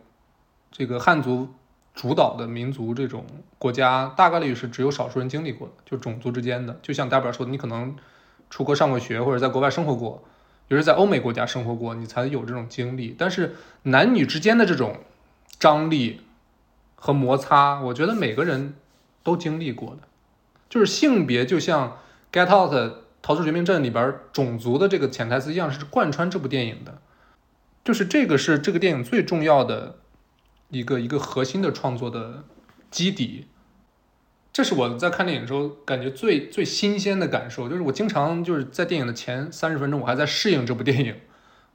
[0.71, 1.49] 这个汉族
[1.93, 3.23] 主导的民族这种
[3.59, 6.79] 国家，大概率是只有少数人经历过的，就种族之间的。
[6.81, 7.95] 就像大表说的，你可能
[8.49, 10.23] 出国上过学，或者在国外生活过，
[10.69, 13.15] 尤其在欧美国家生活过，你才有这种经历。
[13.15, 14.95] 但是男女之间的这种
[15.59, 16.21] 张力。
[16.99, 18.73] 和摩擦，我觉得每个人
[19.23, 20.07] 都经历过的，
[20.67, 21.99] 就是性别就像
[22.35, 22.73] 《Get Out》
[23.21, 26.99] 逃出绝命镇里边种族的这个潜台词一样，是贯穿这部电影的。
[27.85, 29.99] 就是这个是这个电影最重要的
[30.69, 32.43] 一个一个核心的创作的
[32.89, 33.47] 基底。
[34.51, 41.15] 这是我在看电影的时候感觉最最新鲜的感受，就是我经常就是在电影的前三十分钟，我还在适应这部电影，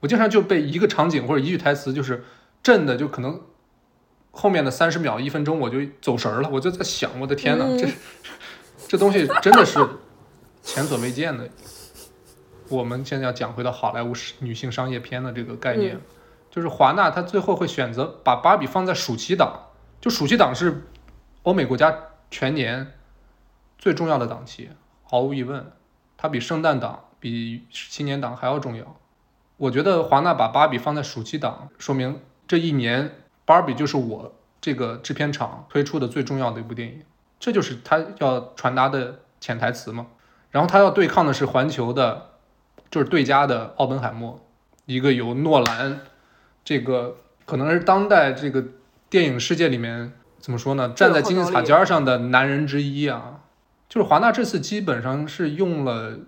[0.01, 2.25] 我经常就被一个场景或者一句台词就是
[2.61, 3.41] 震的，就可能。
[4.35, 7.87] 后面的三十秒、一分钟，我就走神了，我就在想，我的天哪，这
[8.87, 9.87] 这东西真的是
[10.63, 11.47] 前所未见的。
[12.67, 16.01] 我们现在要讲回到好莱坞女性商业片的这个概念，
[16.49, 19.67] 就是华纳他最后会选择把芭比放在暑期档，
[20.01, 20.87] 就暑期档是
[21.43, 21.95] 欧美国家
[22.31, 22.91] 全年
[23.77, 24.71] 最重要的档期，
[25.03, 25.71] 毫无疑问，
[26.17, 28.99] 它比圣诞档、比新年档还要重要。
[29.57, 33.19] 我觉得华纳把芭比放在暑期档，说明这一年。
[33.45, 37.01] 芭比就是我这个制片厂推出的最重要的一部电影，
[37.39, 40.07] 这就是他要传达的潜台词嘛。
[40.51, 42.29] 然后他要对抗的是环球的，
[42.91, 44.39] 就是对家的奥本海默，
[44.85, 46.01] 一个由诺兰
[46.63, 48.63] 这个可能是当代这个
[49.09, 53.41] 电影世界里面怎么说呢，站在金字塔尖上的男人之一啊。
[53.89, 56.19] 就是华纳这次基本上是用了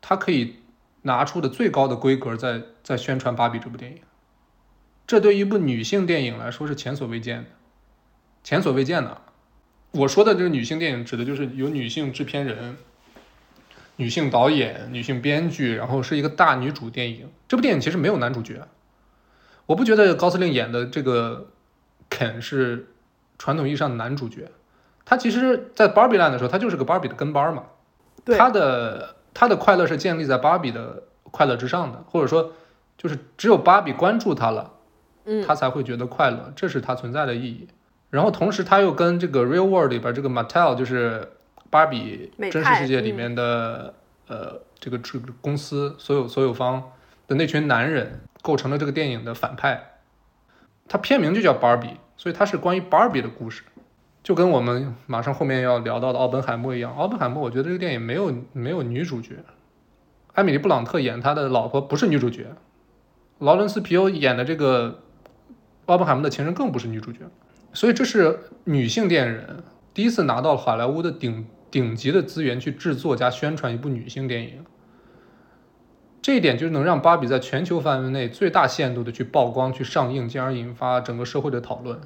[0.00, 0.56] 他可以
[1.02, 3.98] 拿出的最高的规格，在在宣传芭比这部电影。
[5.10, 7.50] 这对于一部女性电影来说是前所未见的，
[8.44, 9.20] 前所未见的。
[9.90, 12.76] 我说的这个女性电影，指的就是有女性制片人、
[13.96, 17.28] 女性导演、女性编剧，然后是一个大女主电影。
[17.48, 18.68] 这部电影其实没有男主角，
[19.66, 21.48] 我不觉得高司令演的这个
[22.08, 22.86] 肯是
[23.36, 24.52] 传统意义上的男主角。
[25.04, 27.64] 他其实，在芭比 land 的时候，他就是个芭比的跟班嘛。
[28.38, 32.52] 他的他的快乐是建立在芭比的快乐之上的，或者说，
[32.96, 34.74] 就是只有芭比关注他了。
[35.46, 37.68] 他才会觉得快乐，这是他存在的意义。
[38.10, 41.28] 然后同时他又跟这个 Real World 里边这个 Mattel，就是
[41.70, 43.94] 芭比真实世界里面的
[44.26, 46.90] 呃这个这个公司所有所有方
[47.28, 49.92] 的那群男人构成了这个电影的反派。
[50.88, 53.62] 它片名就叫芭比，所以它是关于芭比的故事，
[54.24, 56.92] 就跟我们马上后面要聊到的奥本海默一样。
[56.96, 59.36] 奥本海默，我觉得这个电影没有没有女主角，
[60.32, 62.48] 艾米丽布朗特演他的老婆不是女主角，
[63.38, 65.02] 劳伦斯皮尤演的这个。
[65.90, 67.18] 奥本海默的情人更不是女主角，
[67.72, 69.62] 所以这是女性电影人
[69.92, 74.64] 第一次拿到好莱坞的顶顶级的资源去制作加宣传一部女性电影。
[76.22, 81.98] 这一点就能让芭比在全球范围内最大限度的去曝光、去上映，进而引发整个社会的讨论。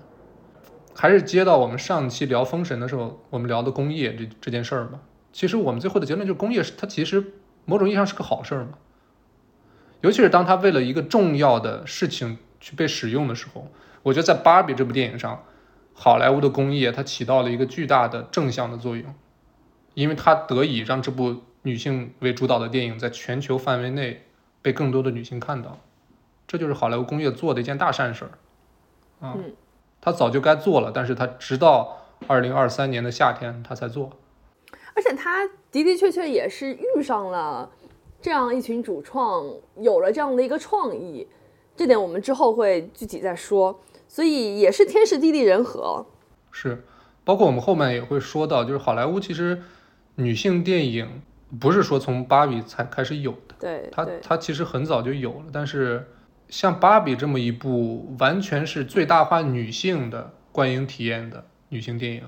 [0.95, 5.01] 还是接到我们上期聊《封神》的时候，我们聊的工业这这件事儿嘛。
[5.33, 7.33] 其实我们最后的结论就是，工业它其实
[7.65, 8.79] 某种意义上是个好事儿嘛。
[10.01, 12.39] 尤其是当它为了一个重要的事情。
[12.65, 13.67] 去被使用的时候，
[14.03, 15.45] 我觉得在《芭比》这部电影上，
[15.93, 19.15] 好莱坞的工业它起到了一个巨大的正向的作用，
[19.93, 24.25] 因为它得以让这部女性为主导的电影在全球范围内
[24.63, 25.79] 被更多的女性看到，
[26.47, 28.31] 这就是好莱坞工业做的一件大善事儿。
[29.21, 29.37] 啊，
[30.01, 34.11] 它早就该做了，但是它直到二零二三年的夏天它才做，
[34.95, 37.71] 而且它的的确确也是遇上了
[38.23, 39.45] 这样一群主创，
[39.77, 41.29] 有了这样的一个创意。
[41.77, 46.07] 这点我们之后会具体再说，所以也是天时地利人和。
[46.51, 46.85] 是，
[47.25, 49.63] 包括我们后面也会说到，就是好莱坞其实
[50.15, 51.23] 女性电影
[51.61, 55.47] 不是说从芭比才开始有的，对，它它其实很早就有了。
[55.53, 56.07] 但是
[56.49, 62.23] 像芭比这么一部完全是最大化女性的观影体验的女性电影，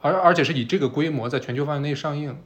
[0.00, 2.38] 而而且是以这个规模在全球范围内上映，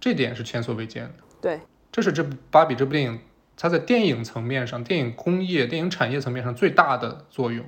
[0.00, 1.24] 这点是前所未见的。
[1.42, 1.60] 对，
[1.92, 3.18] 这是这部《芭比》这部电影
[3.56, 7.64] 它在电影层面上、电影工业、电影产业层面上最大的作用。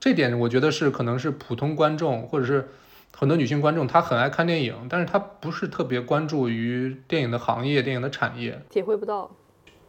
[0.00, 2.68] 这点我觉得是可能是普通观众或者是
[3.16, 9.30] 很多女性观众，她很爱看电影，但是她不是特别关注于电影的行业、电影的产业，体会不到，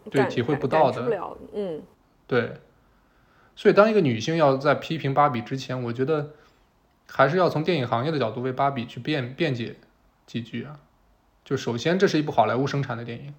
[0.09, 1.81] 对，体会不到的，不了，嗯，
[2.27, 2.53] 对。
[3.57, 6.31] 所以，当一个女性要在批评芭比之前，我觉得
[7.07, 9.77] 还是要从电影行业的角度为芭比去辩辩解
[10.25, 10.79] 几句啊。
[11.45, 13.33] 就首先，这是一部好莱坞生产的电影，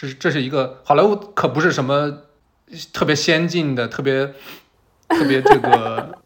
[0.00, 2.18] 这是这是一个好莱坞可不是什么
[2.92, 4.32] 特别先进的、特别
[5.08, 6.16] 特别这个，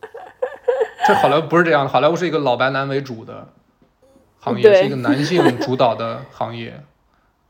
[1.08, 3.48] 这好莱坞不是这样的，好莱坞是一个老白男为主的
[4.40, 6.84] 行业，是一个男性主导的行业，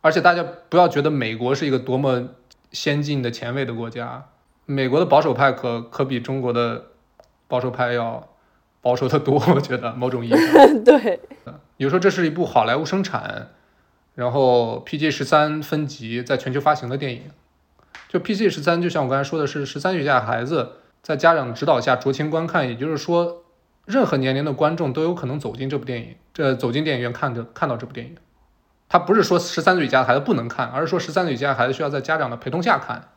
[0.00, 2.28] 而且大家不要觉得美国是一个多么
[2.70, 4.28] 先进的前卫的国家，
[4.64, 6.84] 美国的保守派可可比中国的
[7.48, 8.28] 保守派要
[8.80, 10.84] 保守的多，我觉得某种意义上。
[10.84, 11.18] 对，
[11.76, 13.48] 比如说这是一部好莱坞生产，
[14.14, 17.30] 然后 PG 十三分级在全球发行的电影。
[18.08, 23.42] 就 PG 十三，就像我刚才说的是十三岁以下孩子在家长指导下酌情观看，也就是说，
[23.86, 28.14] 任何年龄的观众都有可能走进这部电影，这走进电影院看着看到这部电影。
[28.88, 33.08] 他不是说十三岁以下的孩子不能看，而是说十三岁以下的孩子需要在家长的陪同下看。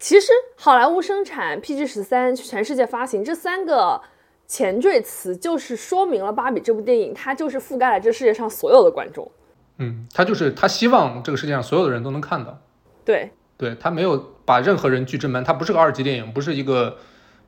[0.00, 4.02] 其实好莱坞生产、PG 十三、全世界发行这三个
[4.48, 9.30] 前缀词，就是说明了《芭比》这部电影，它就是覆盖了这世界上所有的观众。
[9.78, 12.58] 嗯，他就是他希望这个世界上所有的人都能看到。
[13.04, 16.90] 对，对他没有把任何人拒之门，他不是个二级电影，不是一个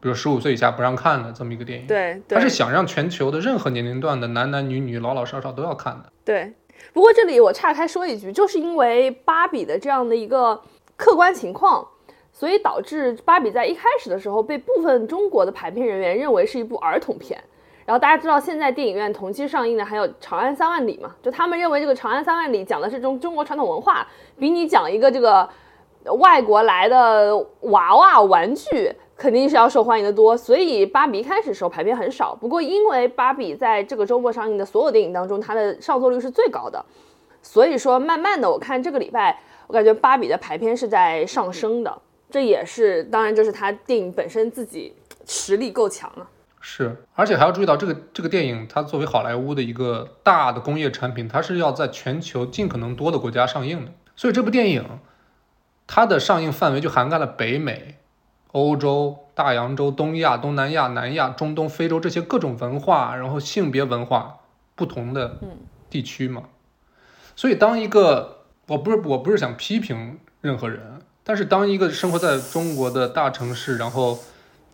[0.00, 1.86] 比如十五岁以下不让看的这么一个电影。
[1.86, 6.12] 对，对，他是想让全球的任何年龄段的男男女女、老老少少都要看的。
[6.24, 6.52] 对。
[6.92, 10.60] 不过这里我岔开说一句，就是因为芭比的这样的一个
[10.96, 11.86] 客观情况，
[12.32, 17.42] 所以导致芭比在一开始的时候被部分中国的排片人员认为是一部儿童片。
[17.86, 21.14] 然后大家知道，现在电影院同期上映的还有《长安三万里》嘛？
[21.22, 24.04] 就他们认为这个《长安三万里》讲的是中中国传统文化，
[24.36, 25.48] 比你讲一个这个
[26.18, 30.36] 外国来的娃娃玩具肯定是要受欢迎的多。
[30.36, 36.84] 所以芭比一开始时候排片很少，不过因为芭比在这个周末上映的所有电影当中，它的上座率是最高的，
[37.40, 42.02] 所以说慢慢的，我看这个礼拜，我感觉芭比的排片是在上升的。
[42.28, 44.92] 这也是，当然这是它电影本身自己
[45.24, 46.26] 实力够强啊。
[46.68, 53.92] 是，而且还要注意到这个这个电影，它作为好莱坞的一个大的工业产品，它是要在全球尽可能多的国家上映的。
[54.16, 54.84] 所以这部电影，
[55.86, 57.98] 它的上映范围就涵盖了北美、
[58.50, 64.40] 欧洲、大洋洲、东亚、东南亚、南亚、中东、非洲这些各种文化，然后性别文化
[64.74, 65.38] 不同的
[65.88, 66.42] 地区嘛。
[67.36, 74.18] 所以当一个我不是我不是想批评任何人，但是当一个生活在中国的大城市，然后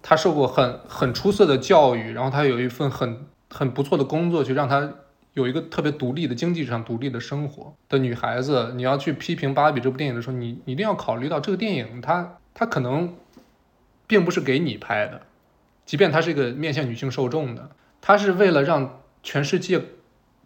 [0.03, 4.93] 他受过很很出色的教育，然后他有一份很很不错的工作，去让他
[5.35, 13.15] 有一个特别独立的经济上独立的生活的女孩子，你要去批评《芭比》这部电影的时候，你一定要考虑到这个电影它它可能
[14.09, 15.23] 并不是给你拍的，
[15.87, 19.81] 即便它是一个面向女性受众的，它是为了让全世界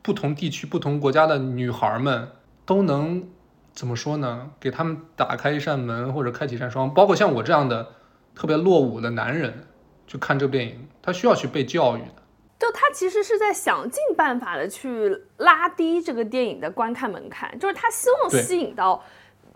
[0.03, 2.29] 不同地区、不同国家的女孩们
[2.67, 3.25] 都能
[3.73, 4.51] 怎么说呢？
[4.61, 7.89] 给他们打开一扇门或者开启一扇窗，包括像我这样的。
[8.37, 9.67] 特别落伍的男人
[10.07, 12.23] 去看这部电影，他需要去被教育的。
[12.59, 19.03] 就他其实是在想尽办法的去拉低这个电影的观看门槛，就是他希望吸引到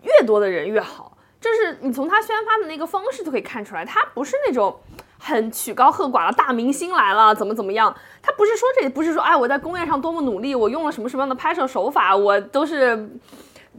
[0.01, 1.15] 越多的人越好。
[1.39, 4.79] 就是你从他宣发的那个方式就可以看出来，他不是那种
[5.19, 13.09] 很曲高和寡的大明星来了怎么怎么样，他不是说这不是说哎我在工业上多么努力，我用了什么什么样的拍摄手法，我都是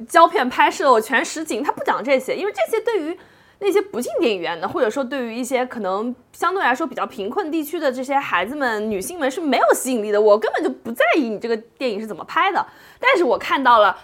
[0.08, 3.18] 胶片拍摄，我全实景，他不讲这些，因为这些对于。
[3.64, 10.20] 那些不进电影院的，或者说对于一些可能相对来说比较贫困地区的这些孩子们、女性们是没有吸引力的。
[10.20, 12.66] 我根本就不在意你这个电影是怎么拍的，
[12.98, 13.96] 但是我看到了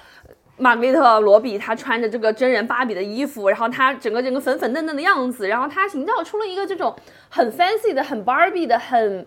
[0.58, 6.94] 玛格丽特·罗比，她穿着这个真人芭比的衣服，然后她整个整个粉粉嫩嫩的样子，然后她营造出了一个这种
[7.28, 9.26] 很 fancy 的、很 Barbie 的、很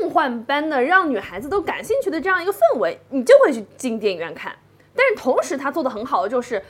[0.00, 4.54] 梦幻般的，让女孩子都感兴趣的这样一个氛围，你就会去进电影院看。
[4.96, 6.62] 但是同时，她做的很好的就是，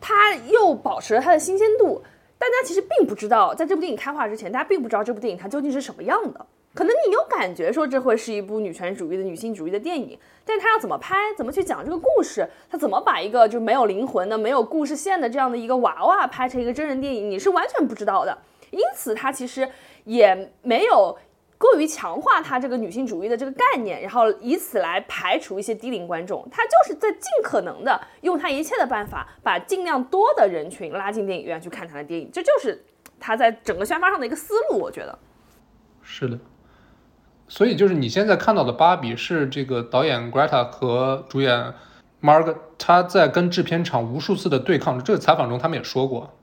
[0.00, 2.02] 她又保持了她的新鲜度。
[2.42, 6.44] 大家其实并不知道，在这部电影开画之前，大家并不知道这部电影它究竟是什么样的。
[6.74, 18.36] 可能你有感觉说这会是一部女权主义的、女性主义的电影，但是它要怎么拍，怎么去讲这个故事，它怎么把一个就没有灵魂的、没有故事线的这样的一个娃娃拍成一个真人电影，你是完全不知道的。
[18.72, 19.68] 因此，它其实
[20.02, 21.16] 也没有。
[21.62, 32.84] 过于强化他这个女性主义的这个概念，然后以此来排除一些低龄观众，他就是在尽可能的用他一切的办法，把尽量多的人群拉进电影院去看他的电影，这就是
[33.20, 34.78] 他在整个宣发上的一个思路。
[34.80, 35.16] 我觉得
[36.02, 36.36] 是的，
[37.46, 41.72] 所以就是你现在看到的芭比是这个导演 Greta 和主演
[42.20, 45.00] Marg，他在跟制片厂无数次的对抗。
[45.00, 46.36] 这个采访中他们也说过，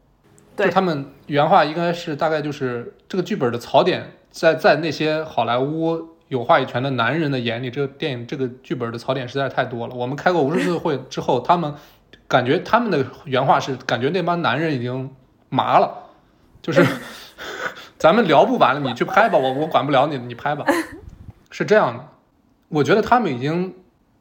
[0.56, 9.96] 对就他们原话应该是大概就是这个剧本的槽点，在在那些好莱坞有话语权的男人的眼里，这个电影这个剧本的槽点实在是太多了。
[9.96, 11.74] 我们开过无数次会之后，他们
[12.28, 15.10] 感觉他们的原话是感觉那帮男人已经
[15.50, 15.92] 麻了，
[16.62, 16.86] 就是
[17.98, 20.64] 咱们聊不完了，你去拍吧，我我管不了你，你拍吧，
[21.50, 22.08] 是这样的。
[22.70, 23.74] 我觉得他们已经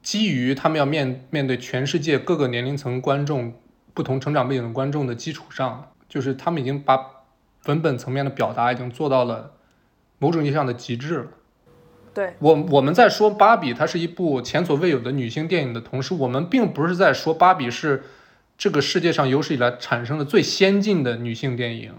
[0.03, 3.53] 基于他们要面面对全世界各个年龄层观众、
[3.93, 6.99] 不同成长背景的观众的基础上，就是他们已经把
[7.67, 9.53] 文本层面的表达已经做到了
[10.19, 11.27] 某种意义上的极致了。
[12.15, 18.03] 对，我我们在说《芭比》它是一部前所未有的女性电影的同时，我们并不是在说《芭比》是
[18.57, 21.95] 这个世界上有史以来产生的最先进的女性电影。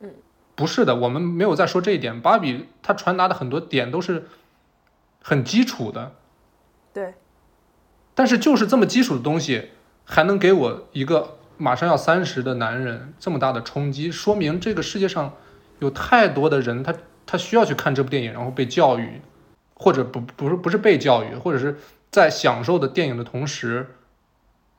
[0.00, 0.10] 嗯，
[0.56, 2.20] 不是的，我们没有在说这一点。
[2.20, 4.26] 芭比它传达的很多点都是
[5.22, 6.14] 很基础的，
[6.92, 7.14] 对，
[8.14, 9.68] 但是就是这么基础的东西，
[10.04, 15.34] 还能给我一个马上要三十的男人这么大的冲击，说明这个世界上
[15.78, 16.92] 有太多的人，他
[17.26, 19.20] 他需要去看这部电影，然后被教育，
[19.74, 21.78] 或者不不是不是被教育，或者是
[22.10, 23.94] 在享受的电影的同时，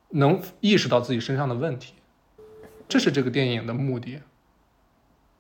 [0.10, 1.94] 能意识到自己身上的问题，
[2.88, 4.22] 这是这个电影的目的。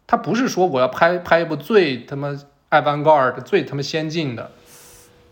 [0.05, 2.37] 他不是说我要拍拍一部最他妈
[2.69, 4.51] avant-garde、最他妈先进的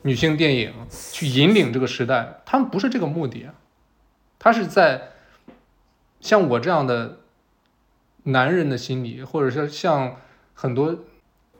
[0.03, 3.47] 女性电影去引领这个时代，他们不是这个目的，
[4.39, 5.11] 他是在
[6.19, 7.19] 像我这样的
[8.23, 10.17] 男人的心里，或者是像
[10.53, 10.95] 很多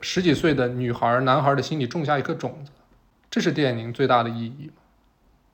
[0.02, 2.72] 十几岁的女孩、男孩的心里种下一颗种子，
[3.30, 4.70] 这是电影最大的意义。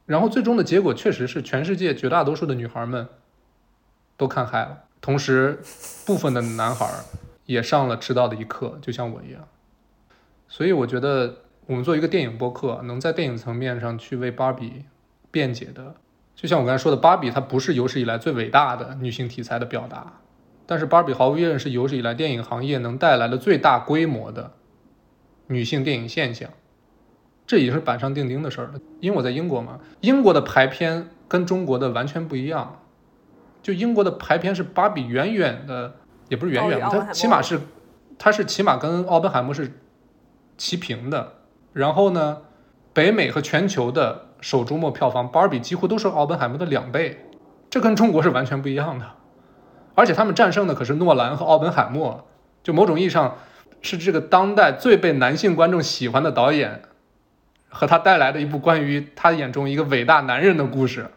[0.06, 3.06] 然后最终的结果确实是全世界绝大多数的女孩们
[4.16, 5.60] 都看嗨了，同时
[6.06, 6.88] 部分的男孩
[7.44, 9.46] 也上了迟到的一课，就像我一样。
[10.48, 14.86] 所以我觉得我们做一个电影播客，能在电影层面上去为芭比
[15.30, 15.94] 辩解的，
[16.34, 20.20] 就像我刚才说的，芭比它不是有史以来最伟大的女性题材的表达，
[20.70, 24.52] 但是芭比毫无疑问是有史以来电影行业能带来的最大规模的
[25.46, 26.50] 女性电影现象。
[27.46, 28.74] 这已经是板上钉钉的事儿了。
[29.00, 32.82] 因为我在英国嘛，英国的排片跟中国的完全不一样。
[33.62, 35.94] 就英国的排片是芭比远远的，
[36.28, 37.58] 也不是远远吧，它起码是，
[38.18, 39.72] 它是起码跟奥本海默是
[40.58, 41.32] 齐平的。
[41.72, 42.42] 然后呢，
[42.92, 47.24] 北美和全球的首周末票房，芭比几乎都是奥本海默的两倍，
[47.70, 49.06] 这跟中国是完全不一样的。
[49.98, 52.24] 而且他们战胜的可是诺兰和奥本海默，
[52.62, 53.36] 就某种意义上
[53.82, 56.82] 是这个当代最被男性观众喜欢的导演，
[57.68, 61.10] 和他带来的一部关于他眼中一个伟大男人的故事。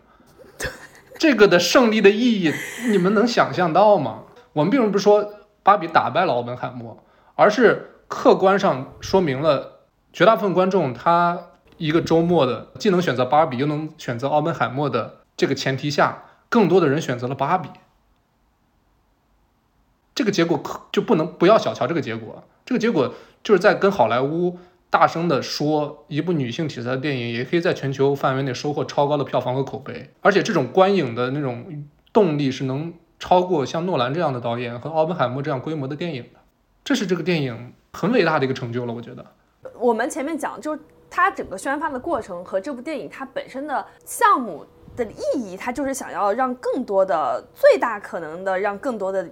[1.20, 2.52] 这个的胜利的意义，
[2.90, 4.22] 你们能想象到吗？
[4.54, 7.04] 我们并不是说芭比打败了奥本海默，
[7.36, 11.38] 而是客观上说明了绝大部分观众他
[11.78, 17.70] 一个周末的既能选择芭比，又能选择奥本海默的这个前提下，更多的人选择了芭比。
[20.22, 23.12] 这个结果可就不能不要小瞧这个结果，这个结果
[23.42, 24.56] 就是在跟好莱坞
[24.92, 31.66] 大声的说，一部女性题材的电影也可以在全球范围内收获超高的票房和口碑，而且这种观影的那种
[32.14, 36.40] 动力是能超过像诺兰这样的导演和奥本海默这样规模的电影的，
[36.84, 39.26] 这是这个电影很伟大的一个成就了，我觉得。
[39.80, 44.64] 我们前面讲，就是它整个宣发的过程和这部电影它本身的项目
[44.96, 49.28] 的意义，它就是想要让更多的、最大可能的让更多的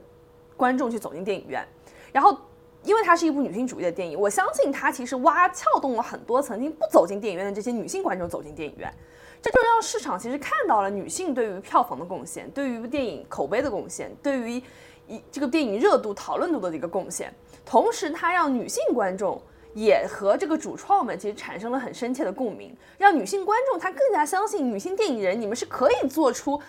[0.59, 1.65] 观众去走进电影院。
[2.11, 2.37] 然后，
[2.83, 8.93] 因为它是一部女性主义的电影，我相信它其实挖撬动了很多曾经不走进电影院的这些女性观众走进电影院。
[9.41, 14.61] 这就让市场其实看到了女性对于票房的贡献，对于电影口碑的贡献，对于
[15.07, 17.33] 一这个电影热度、讨论度的一个贡献。
[17.65, 19.41] 同时，它让女性观众
[19.73, 26.59] 也和这个主创们其实产生了很深切的共鸣，让女性观众她更加相信女性电影人，你们是可以做出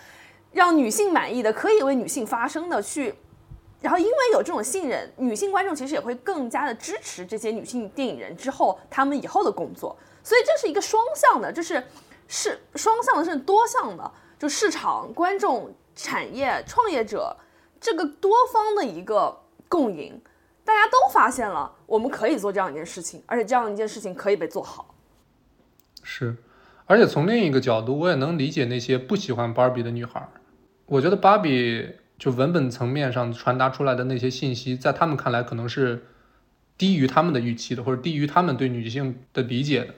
[0.51, 3.15] 让女性满意的，可以为女性发声的去。
[3.81, 9.97] 然后，因为有这种信任，女性观众其实也会更加的支持这些女性电影人之后他们以后的工作。
[10.23, 11.83] 所以这是一个双向的，就是
[12.27, 17.35] 是双向的，是多向的，就市场、观众、产业、创业者
[17.79, 19.35] 这个多方的一个
[19.67, 20.21] 共赢。
[20.63, 24.93] 大家都发现了，我们可以做这样一件事情，而且这样一件事情可以被做好。
[26.03, 26.35] 是，
[26.85, 30.29] 而且从另一个角度，我也能理解那些不喜欢芭比的女孩儿。
[30.85, 36.05] 我觉得芭比就文本层面上传达出来的那些信息，在他们看来可能是
[36.77, 39.95] 低于他们的预期的，或者低于他们对女性的理解的。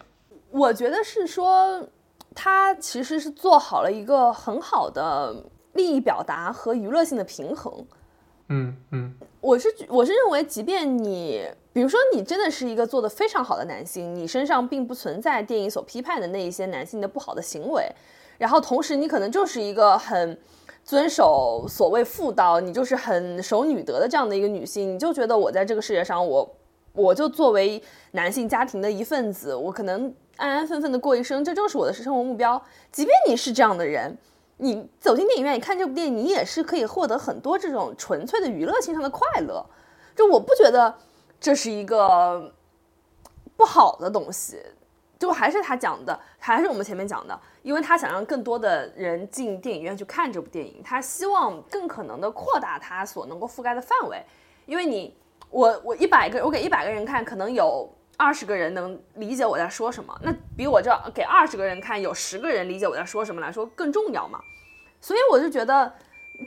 [0.49, 1.86] 我觉得是说，
[2.34, 5.36] 他其实是做好了一个很好的
[5.74, 7.86] 利益表达和娱乐性的平衡。
[8.47, 17.86] 嗯嗯，我是我是认为，即便你，比如说你真的是一个做的非常好的男性，你身上并不存在电影所批判的那一些男性的不好的行为，
[18.38, 20.39] 然后同时你可能就是一个很
[20.84, 26.56] 遵守所谓妇道，你就是很守女德的这样的一个女性，你就觉得我在这个世界上，我
[26.94, 27.82] 我就作为
[28.12, 32.62] 男性家庭的一份子，我可能安安分分的过一生，这就是我的生活目标。
[32.92, 34.18] 即便你是这样的人。
[34.58, 39.66] 你走进电影院，你看这部电影，你也是可以获得很多这种纯粹的娱乐性上的快乐。
[40.16, 40.94] 就我不觉得
[41.40, 42.54] 这是一个
[43.58, 44.62] 不好的东西。
[45.20, 54.22] 就还是他讲的，还是我们前面讲的，因为他想让更多的人进电影院去看这部电影，他希望更可能的扩大他所能够覆盖的范围。
[54.66, 55.18] 因为你，
[55.49, 64.39] 我我一百个，我给一百个人看，可能有二十个人能理解我在说什么，那比我这给二十个人看，有十个人理解我在说什么来说更重要嘛？
[65.01, 65.93] 所以我就觉得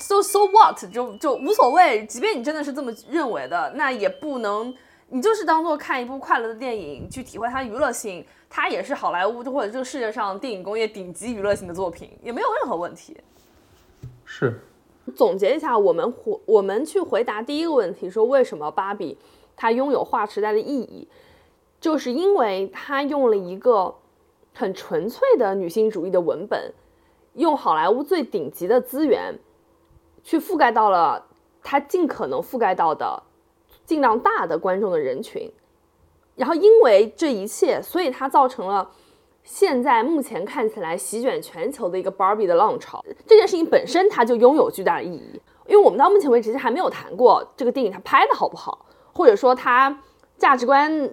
[0.01, 4.75] ，so so what 就就无所谓，即便你真的是这么认为的，那也不能，
[5.09, 13.17] 你就是当做看一部快乐的电影去体会它娱乐性，它也是好莱坞或者这个世界上电影工业顶级娱乐性的作品，也没有任何问题。
[14.25, 14.61] 是，
[15.15, 19.17] 总结一下，我们回我们去回答第一个问题，说为什么芭比
[19.55, 21.07] 它拥有划时代的意义，
[21.81, 23.95] 就是因为它用了一个
[24.55, 26.73] 很纯粹的女性主义的文本。
[27.35, 29.39] 用好莱坞最顶级的资源，
[30.25, 31.27] 去覆盖到了
[31.63, 33.23] 它尽可能覆盖到的
[33.87, 35.51] 尽量大的观众的人群，
[36.35, 38.91] 然后因为这一切，所以它造成了
[39.45, 43.03] 现在目前看起来席卷全球的一个 Barbie 的浪潮。
[43.27, 50.03] 这件事情本身它就拥有巨大的意义，因为我们到目前为止其实还没有谈过这个电影它拍的好不好，或者说它
[50.37, 51.11] 价值观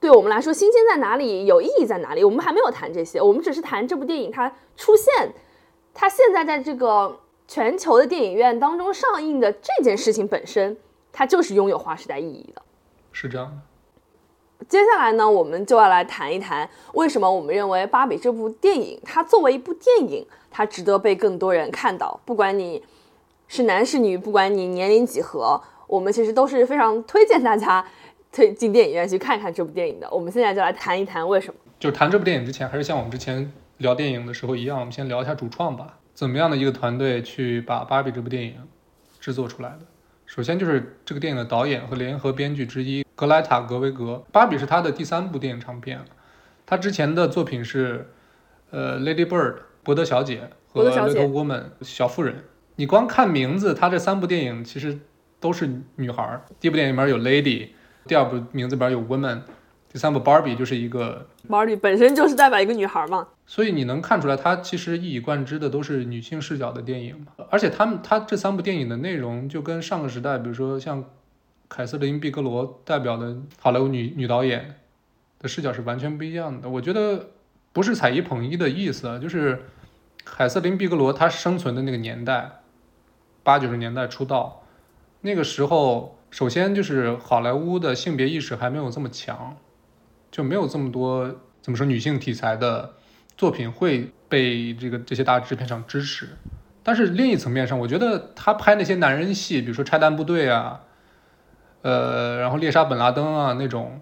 [0.00, 5.32] 对我们来说新鲜在哪里，有意义在哪里，我们还没有谈这些，我们只是谈这部电影它出现。
[5.92, 10.76] 它现在在这个全球的电影院当中上映的这件事情本身，
[11.14, 12.60] 它就是拥有划时代意义的，
[13.12, 14.66] 是这样的。
[14.68, 22.20] 接下来呢，我们就要来谈一谈为什么我们认为《芭比》这部电影，它作为一部电影，它值得被更多人看到。
[22.24, 22.82] 不管你
[23.46, 27.86] 是男是女，不管你年龄几何，我们其实都是非常推荐大家
[28.32, 30.10] 推进电影院去看看这部电影的。
[30.10, 31.60] 我们现在就来谈一谈为什么。
[31.78, 33.50] 就是谈这部电影之前，还是像我们之前。
[33.78, 35.98] 聊电影的时候一样，我们先聊一下主创吧。
[36.14, 38.54] 怎么样的一个团队去把《芭比》这部电影
[39.18, 39.80] 制作出来的？
[40.34, 44.14] 首先就是这个电影的导演和联合编剧之一格莱塔·格维格。
[44.32, 46.04] 《芭比》是他的第三部电影长片，
[46.66, 48.10] 他之前的作品是
[48.70, 49.52] 呃《Lady Bird》
[49.84, 52.42] 伯德小姐和《Little Woman》小妇人。
[52.74, 54.98] 你光看名字，他这三部电影其实
[55.38, 56.42] 都是女孩。
[56.58, 57.68] 第一部电影里面有 Lady，
[58.08, 59.42] 第二部名字里边有 Woman。
[59.88, 67.26] 第三部 Barbie 就是一个 Barbie 本身就是代表一个女孩嘛，所以你能看出来，它其实一以贯之的都是女性视角的电影。
[67.50, 71.04] 而且他们他这三部电影的内容就跟上个时代，比如说像
[71.68, 74.76] 凯瑟琳·毕格罗代表的好莱坞女女导演
[75.38, 76.68] 的视角是完全不一样的。
[76.68, 77.30] 我觉得
[77.72, 79.64] 不是踩一捧一的意思，就是
[80.24, 82.60] 凯瑟琳·毕格罗她生存的那个年代，
[83.42, 84.64] 八九十年代出道，
[85.20, 89.56] 那个时候首先就是好莱坞的性别意识还没有这么强。
[90.30, 91.32] 就没有这么多
[91.62, 92.94] 怎么说女性题材的
[93.36, 96.28] 作品会被这个这些大制片厂支持，
[96.82, 100.82] 但是另一层面上，我觉得他拍那些男人戏，比如说拆弹部队啊，
[101.82, 104.00] 呃，然后猎杀本拉登啊那种，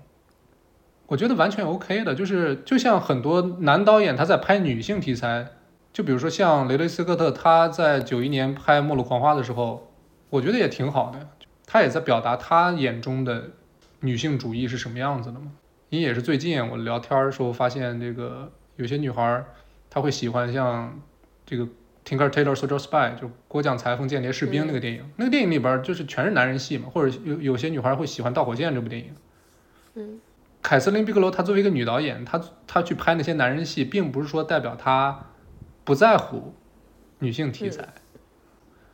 [1.06, 2.14] 我觉得完全 OK 的。
[2.14, 5.48] 就是就像很多男导演他在拍女性题材，
[5.92, 9.90] 就比如说像雷雷斯科特他在九一年拍《末路狂花》的时候，
[10.30, 11.28] 我觉得也挺好的，
[11.66, 13.50] 他也在表达他眼中的
[14.00, 15.52] 女性主义是什么样子的嘛。
[15.90, 18.50] 因为也是最近我聊天的时候发现，这个
[18.82, 19.46] 有些女孩儿
[19.88, 21.00] 她会喜欢像
[21.46, 21.64] 这个
[22.04, 25.08] Tinker Tailor Soldier Spy，就郭将裁缝间谍士兵那个电影。
[25.16, 29.14] 那个电影里边就是全是男人戏嘛，或者有有些女孩会喜欢《盗火箭》这部电影。
[29.94, 30.20] 嗯，
[30.60, 35.26] 凯瑟琳·毕格罗她作为一个女导演，她她去拍那些男人戏，并不是说代表她
[35.84, 36.52] 不在乎
[37.20, 37.86] 女性题材，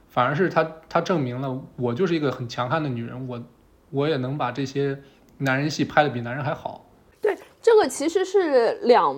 [0.09, 3.43] 反而是她她证明了我就是一个很强悍的女人，我
[3.91, 5.01] 我也能把这些
[5.39, 6.85] 男人戏拍的比男人还好。
[7.23, 9.17] 对这个其实是两，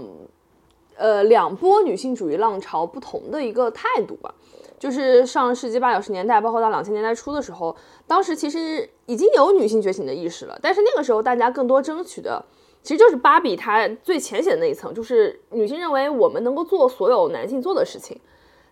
[1.01, 4.34] 呃，两波女性主义浪潮不同的一个态度吧。
[4.78, 7.74] 就是上世纪八九十年代，包括到两千年代初的时候，
[8.07, 10.59] 当时其实已经有女性觉醒的意识了。
[10.61, 12.44] 但是那个时候，大家更多争取的，
[12.82, 18.20] 其实就是芭比她最浅显的那一层，就是女性认为我们能够做所有男性做的事情。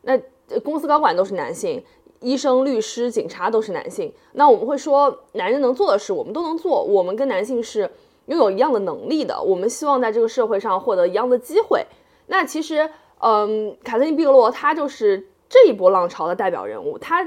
[0.03, 0.19] 那
[0.63, 1.83] 公司高管都是男性，
[2.21, 4.13] 医生、律师、警察都是男性。
[4.33, 6.83] 那我们会说，男人能做的事，我们都能做。
[6.85, 7.91] 我们跟男性是。
[8.29, 11.83] 拥有一样的能力的，我们希望在这个社会上获得一样的机会。
[12.29, 12.89] 那其实，
[13.21, 17.27] 嗯，卡特琳·毕格罗她就是这一波浪潮的代表人物，她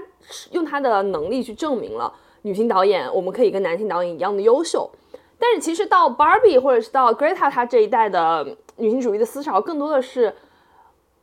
[0.52, 4.90] 用她的能力去证明了女性导演我们可以跟男性导演一样的优秀。
[5.38, 10.34] 但是其实到 Barbie 或者是到 Greta 她这一代的女性主义的思潮，更多的是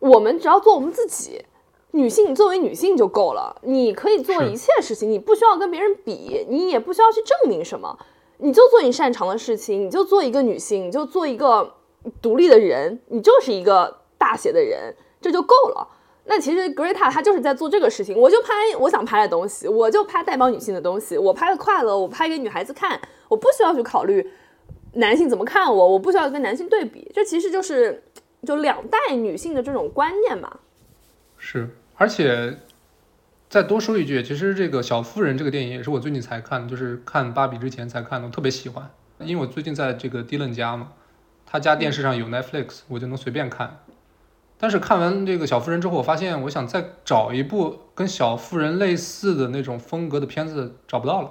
[0.01, 1.45] 我们只要做我们自己，
[1.93, 7.97] 女性作为女性就够了，你可以做一切事情，你不需要跟别人比，你也不需要去证明什么，
[8.39, 11.75] 你就做你擅长的事情，你就做一个女性，你就做一个
[12.21, 15.89] 独立的人，你就是一个大写的人，这就够了。
[16.31, 18.49] 那其实 Greta 她就是在做这个事情，我就拍
[18.79, 24.31] 我想拍的东西，我就拍代表女性的东西，我拍的快乐，我拍给女孩子看，我不需要去考虑
[24.93, 28.03] 男性怎么看我，我不需要跟男性对比，这其实就是
[28.47, 30.59] 就两代女性的这种观念嘛。
[31.39, 32.59] 是，而且
[33.49, 38.91] 再多说一句，其实这个小妇人这个电影也是我最近才看，就是看芭比之前才看的，我特别喜欢，
[39.21, 40.93] 因为我最近在这个迪伦家嘛，
[41.51, 43.79] 他家电视上有 Netflix，我就能随便看。
[44.59, 51.31] 但是看完这个小妇人之后，我发现我想再找一部跟小妇人类似的那种风格的片子找不到了。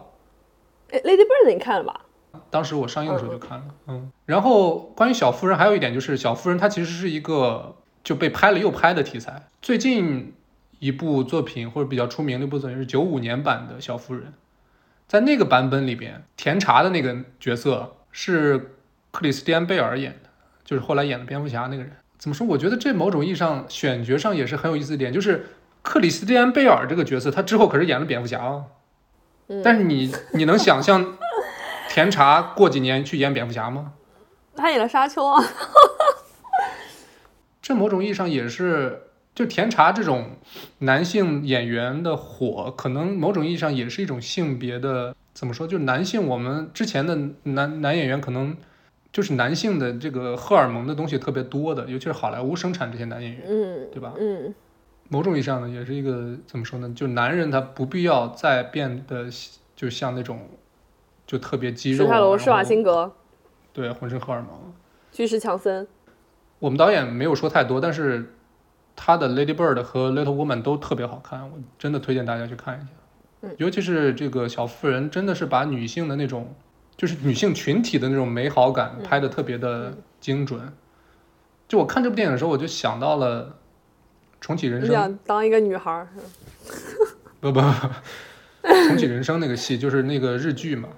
[0.90, 2.02] 哎，Lady Bird 你看了吧？
[2.50, 4.12] 当时我上映的时候就看了，嗯。
[4.26, 9.48] 然后关于小妇人还有一点就是，小妇人它其实是一个就被拍了又拍的题材。
[9.62, 10.34] 最近
[10.80, 14.34] 一部作品或者比较出名的一部作品是九五年版的小妇人，
[15.08, 18.77] 在那个版本里边，甜茶的那个角色是
[19.18, 20.30] 克里斯蒂安贝尔演的，
[20.64, 21.92] 就是后来演的蝙蝠侠那个人。
[22.20, 22.46] 怎么说？
[22.46, 25.48] 我觉得这某种意义上选角上也是很有意思的点，就是
[25.82, 28.66] 克里斯蒂安贝尔这个角色，他之后可是演了蝙蝠侠啊。
[29.64, 31.18] 但是你你能想象
[31.90, 33.94] 甜茶过几年去演蝙蝠侠吗？
[34.56, 35.44] 他演了沙丘啊。
[37.60, 39.02] 这某种意义上也是，
[39.34, 40.38] 就甜茶这种
[40.78, 45.66] 男性演员的火，可能某种意义上也是一种性别的怎么说？
[45.66, 48.56] 就是男性，我们之前的男男演员可能。
[49.12, 54.14] 就是男性的这个荷尔蒙的东西特别多的，尤其是好莱坞生产这些男演员，嗯，对吧？
[54.20, 54.54] 嗯，
[55.10, 56.92] 某种意义上呢，也是一个怎么说呢？
[56.94, 59.28] 就男人他不必要再变得
[59.76, 60.42] 就像那种
[61.26, 63.12] 就特别肌肉，史泰龙、施瓦辛格，
[63.74, 64.74] 对，浑身荷尔蒙。
[65.12, 65.88] 巨石强森，
[66.60, 68.36] 我们导演没有说太多，但是
[68.96, 72.88] 他的《Lady Bird》和《Little Woman》都特别好看，我真的推荐大家去看一下。
[73.42, 76.54] 嗯，尤其是这个小妇人，真的是把女性的那种。
[76.98, 80.74] 就是女性群体的那种美好感拍的特别的精准，
[81.68, 83.60] 就我看这部电影的时候，我就想到了
[84.42, 84.90] 重启人生。
[84.90, 86.08] 想当一个女孩儿？
[87.40, 87.68] 不不不，
[88.88, 90.90] 重启人生那个戏就是那个日剧嘛。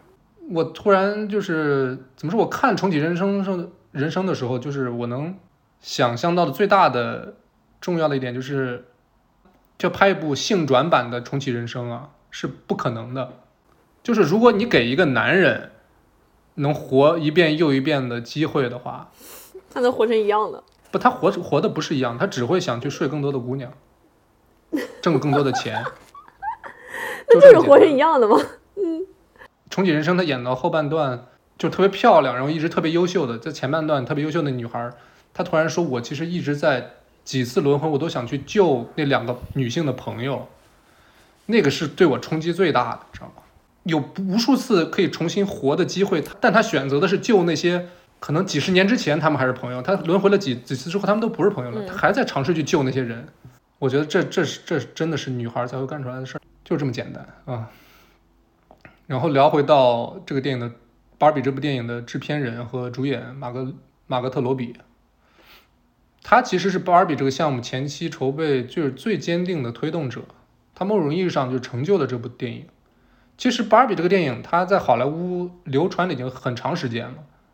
[0.49, 2.39] 我突然就是怎么说？
[2.39, 5.37] 我看重启人生生人生的时候，就是我能
[5.81, 7.35] 想象到的最大的
[7.81, 8.85] 重要的一点就是，
[9.77, 13.33] 就拍一部性转版的重启人生啊，是不可能的。
[14.01, 15.71] 就是如果你给一个男人。
[16.59, 19.11] 能活一遍又一遍的机会的话，
[19.73, 20.63] 他能活成一样的？
[20.91, 23.71] 不，他活活的不是一样，他只会想去睡更多的姑娘，
[25.01, 25.83] 挣更多的钱。
[27.27, 28.37] 那就是活成一样的吗？
[28.75, 29.05] 嗯。
[29.69, 34.91] 重启人生，他演到后半段就特别漂亮，然后一直特别优秀的，在前半段特别优秀的女孩，
[35.33, 40.47] 她突然说：“我其实一直在几次轮回，我都想去救那两个女性的朋友。”
[41.45, 43.43] 那个是对我冲击最大的，知道吗？
[43.83, 47.87] 有无数次可以重新活的机会，但他选择的是救那些
[48.19, 53.27] 可能几十年之前他们还是朋友，他轮回了几几次之后，他们都不是朋友了，他还在尝试去救那些人。
[53.79, 57.69] 我觉得这这是这真的是女孩才会干出来的事儿，就这么简单啊。
[59.07, 60.69] 然后聊回到这个电影的
[61.17, 63.73] 《芭比》这部电影的制片人和主演马格
[64.05, 64.75] 马格特罗比，
[66.21, 70.21] 他其实是芭比这个项目前期筹备就是最坚定的推动者，
[70.75, 72.65] 他某种意义上就成就了这部电影。
[73.39, 77.13] 其实《芭比》这个电影，它在好莱坞流传了已经很长时间了。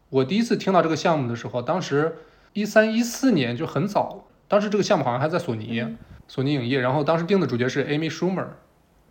[0.10, 2.18] 我第一次听到这个项目的时候，当时
[2.54, 4.24] 一三一四年就很早了。
[4.48, 5.86] 当时这个项目好像还在索尼，
[6.28, 6.80] 索尼影业。
[6.80, 8.48] 然后当时定的主角是 Amy Schumer。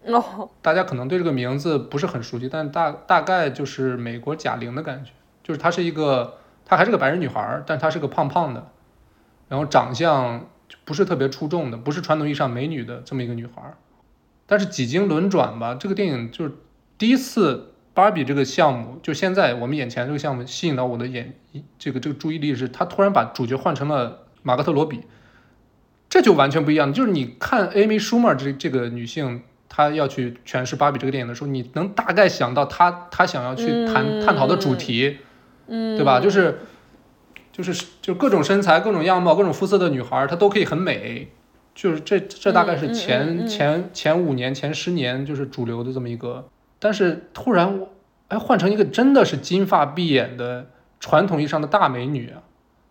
[0.06, 5.12] 哦， 大家可能对这个名字不是很熟悉，但大大概就是美国贾玲的感觉，
[5.44, 8.66] 就是她是一个，她还是个白人女孩，但她是个胖胖的，
[9.48, 10.48] 然后长相
[10.84, 13.74] 不是特别出众的，不是传统意义上美女的这么一个女孩。
[14.46, 16.52] 但是几经轮转吧，这个电影就是。
[16.96, 21.34] 第一次芭比这个项目，就现在我们眼前这个项目吸引到我的眼，
[21.78, 25.02] 这个这个注意力是，他突然把主角换成了马格特罗比，
[26.08, 26.92] 这就完全不一样。
[26.92, 35.18] 就是你看 Amy Schumer 这这个女性，她要去诠释芭比这个电影的时候，你能大概想到她她想要去谈探讨的主题，
[35.66, 36.20] 嗯，对吧？
[36.20, 36.60] 就是
[37.52, 41.28] 就是就各种身材、各种样貌、各种肤色的女孩，她都可以很美。
[41.74, 46.48] 就是这这大概是前前前五年、前十年就是主流的这么一个。
[46.84, 47.88] 但是突然我，
[48.28, 50.66] 哎，换成一个真的是金发碧眼的
[51.00, 52.42] 传统意义上的大美女啊！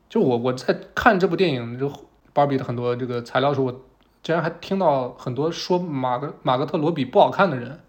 [0.10, 1.94] 就我我在看这部电影就
[2.34, 3.82] 芭比的很多这个材料的时候，我
[4.24, 7.80] 竟然还听到很多说马格马格特罗比不好看的人。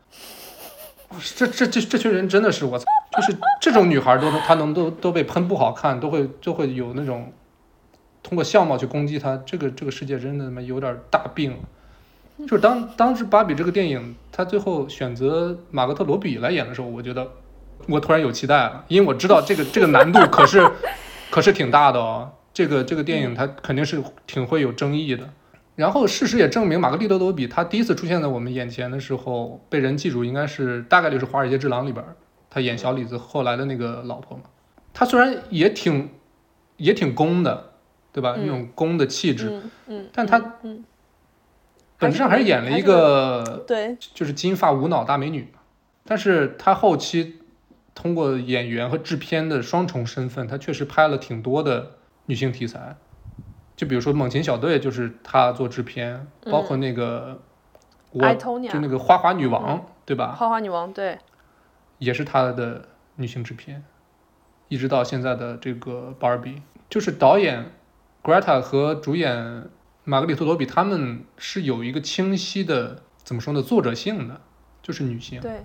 [1.34, 2.84] 这这这这群人真的是我操，
[3.16, 7.32] 就是这种女孩都能她能都都被喷不好看，都会就会有那种
[8.22, 11.56] 通过相貌去攻击她，这个这个世界真的他妈有点大病。
[12.38, 17.26] 就是当当时芭比这个电影，他最后选择马格特罗比来演的时候，我觉得
[17.88, 20.68] 我突然有期待了，因为我知道这个这个难度可是
[21.30, 22.30] 可是挺大的哦。
[22.52, 25.28] 这个这个电影它肯定是挺会有争议的。
[25.74, 32.04] 然后事实也证明，玛格丽特罗比她第一次出现在我们眼前的时候，被人记住应该是大概率是《华尔街之狼》里边
[32.48, 34.44] 她演小李子后来的那个老婆嘛。
[34.92, 36.10] 她虽然也挺
[36.76, 37.72] 也挺攻的，
[38.12, 38.36] 对吧？
[38.38, 40.84] 那种攻的气质，嗯，但她嗯
[41.98, 45.52] 本质上还是演了一个对，就是金发无脑大美女，
[46.04, 47.40] 但是她后期
[47.94, 51.92] 通过演员和制片的双重身份，她确实拍了挺多的
[52.26, 52.96] 女性题材，
[53.76, 57.40] 就比如说《猛禽小队》就是她做制片，包括那个
[58.10, 60.32] 我就那个花滑女王，对吧？
[60.32, 61.18] 花花女王，对，
[61.98, 63.84] 也是她的女性制片，
[64.68, 67.70] 一直到现在的这个 Barbie，就是导演
[68.22, 69.68] Greta 和主演
[70.04, 74.40] 玛格丽特罗比，他们是有一个清晰的怎么说呢作者性的，
[74.82, 75.40] 就是女性。
[75.40, 75.62] 对，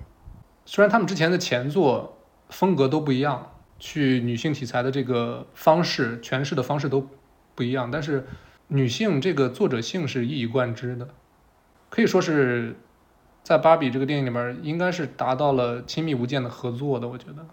[0.66, 2.18] 虽然他们之前的前作
[2.50, 7.06] 风格都不一样，去女性题材的这个方式诠释的方式都
[7.54, 8.26] 不一样，但是
[8.68, 11.10] 女性这个作者性是一以贯之的，
[11.90, 12.78] 可以说是
[13.44, 17.46] 在芭比这个电影里面应该是达到了亲密无间的合作的，我觉得，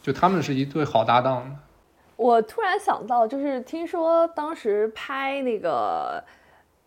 [0.00, 1.56] 就他们是一对好搭档的。
[2.18, 6.20] 我突然想到，就是听说当时拍那个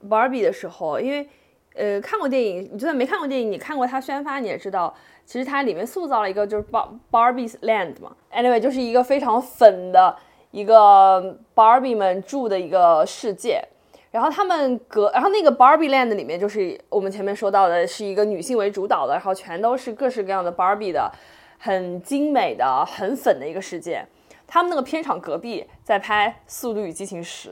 [0.05, 1.25] Barbie 的时候，因为
[1.73, 4.93] 呃看过电影，你就算没看过电影，你看过它宣发，你也知道，
[5.25, 10.13] 其实它里面塑造了一个就是 Bar Barbie's Land 嘛，anyway 就是一个非常粉的
[10.51, 13.63] 一个 Barbie 们住的一个世界。
[14.11, 21.09] 然后他们隔，然后那个 Barbie Land 里面就是我们前面说到的，是一个女性为主导的，然后全都是各式各样的 Barbie 的，
[21.57, 24.05] 很精美的、很粉的一个世界。
[24.51, 27.49] 他们那个片场隔壁在拍《速度与激情十》，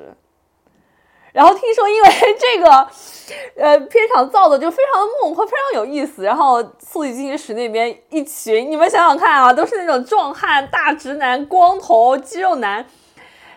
[1.31, 2.69] 然后听说因为这个，
[3.55, 6.25] 呃，片场造的就非常的梦幻，非常有意思。
[6.25, 12.85] 然后《速度与激情十》那边一群，你们想想看啊，都是那种壮汉、大直男、光头、肌肉男，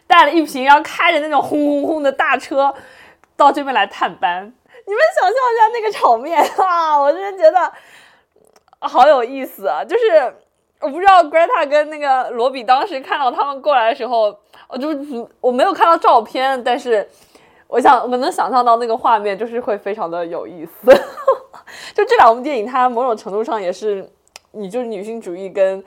[0.06, 2.72] 带了一瓶，然后开着那种轰轰轰的大车
[3.36, 4.54] 到这边来探班。
[4.86, 7.72] 你们想象一下那个场面啊，我真的觉得
[8.78, 9.82] 好有意思啊！
[9.84, 10.32] 就是
[10.82, 14.36] 我不知道 Greta 跟那个罗比当时看到他们过来的时候，
[14.68, 14.88] 我就
[15.40, 17.08] 我没有看到照片，但是
[17.68, 20.92] 我想我能想象到那个画面，就是会非常的有意思。
[21.94, 24.06] 就这两部电影，它某种程度上也是
[24.50, 25.82] 你就是女性主义跟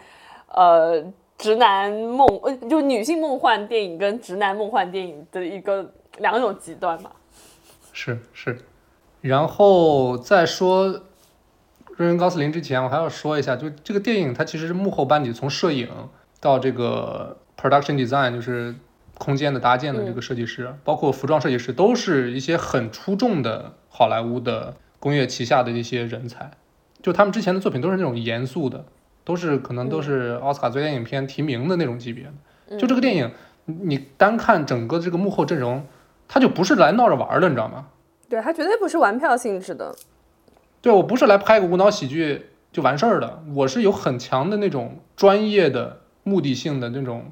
[0.48, 1.04] 呃
[1.38, 5.86] 直男梦，呃就女性梦幻电影跟直男梦幻电影的一个
[6.20, 7.12] 两种极端吧。
[7.92, 8.58] 是是，
[9.22, 11.02] 然后再说
[11.98, 15.90] 瑞恩·高斯林之前，我还要说一下，就这个电影它其实是幕后班底，从摄影
[16.40, 18.76] 到这个 production design，就是
[19.18, 26.52] 空间的搭建的这个设计师，包括服装设计师，都是一些很出众的好莱坞的工业旗下的一些人才。
[27.02, 28.86] 就他们之前的作品都是那种严肃的，
[29.24, 32.78] 都是可能都是奥斯卡最佳影片提名的那种级别的。
[32.78, 33.32] 就这个电影，
[33.66, 35.86] 你你单看整个这个幕后阵容。
[36.28, 37.86] 他就不是来闹着玩的，你知道吗？
[38.28, 39.96] 对他绝对不是玩票性质的。
[40.86, 47.32] 对我不是来拍个无脑喜剧就完事儿的，我是有很强的那种专业的目的性的那种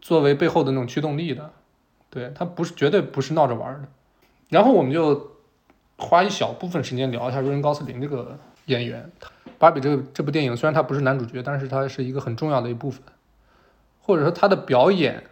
[0.00, 1.50] 作为背后的那种驱动力的。
[2.08, 3.88] 对他不是绝对不是闹着玩的。
[4.48, 5.32] 然后我们就
[5.96, 9.10] 花一小部分时间聊一下瑞恩·高斯林这个演员。
[9.58, 13.02] 芭比这个这部电影虽然他不是男主角，但是他是一个很重要的一部分，
[14.00, 15.24] 或者说他的表演，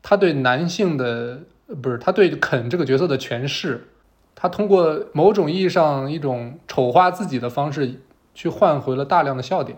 [0.00, 1.40] 他对男性的。
[1.80, 3.89] 不是他对肯这个角色的诠释，
[4.40, 8.00] 他通过某种意义上一种丑化自己的方式，
[8.32, 9.76] 去换回了大量的笑点。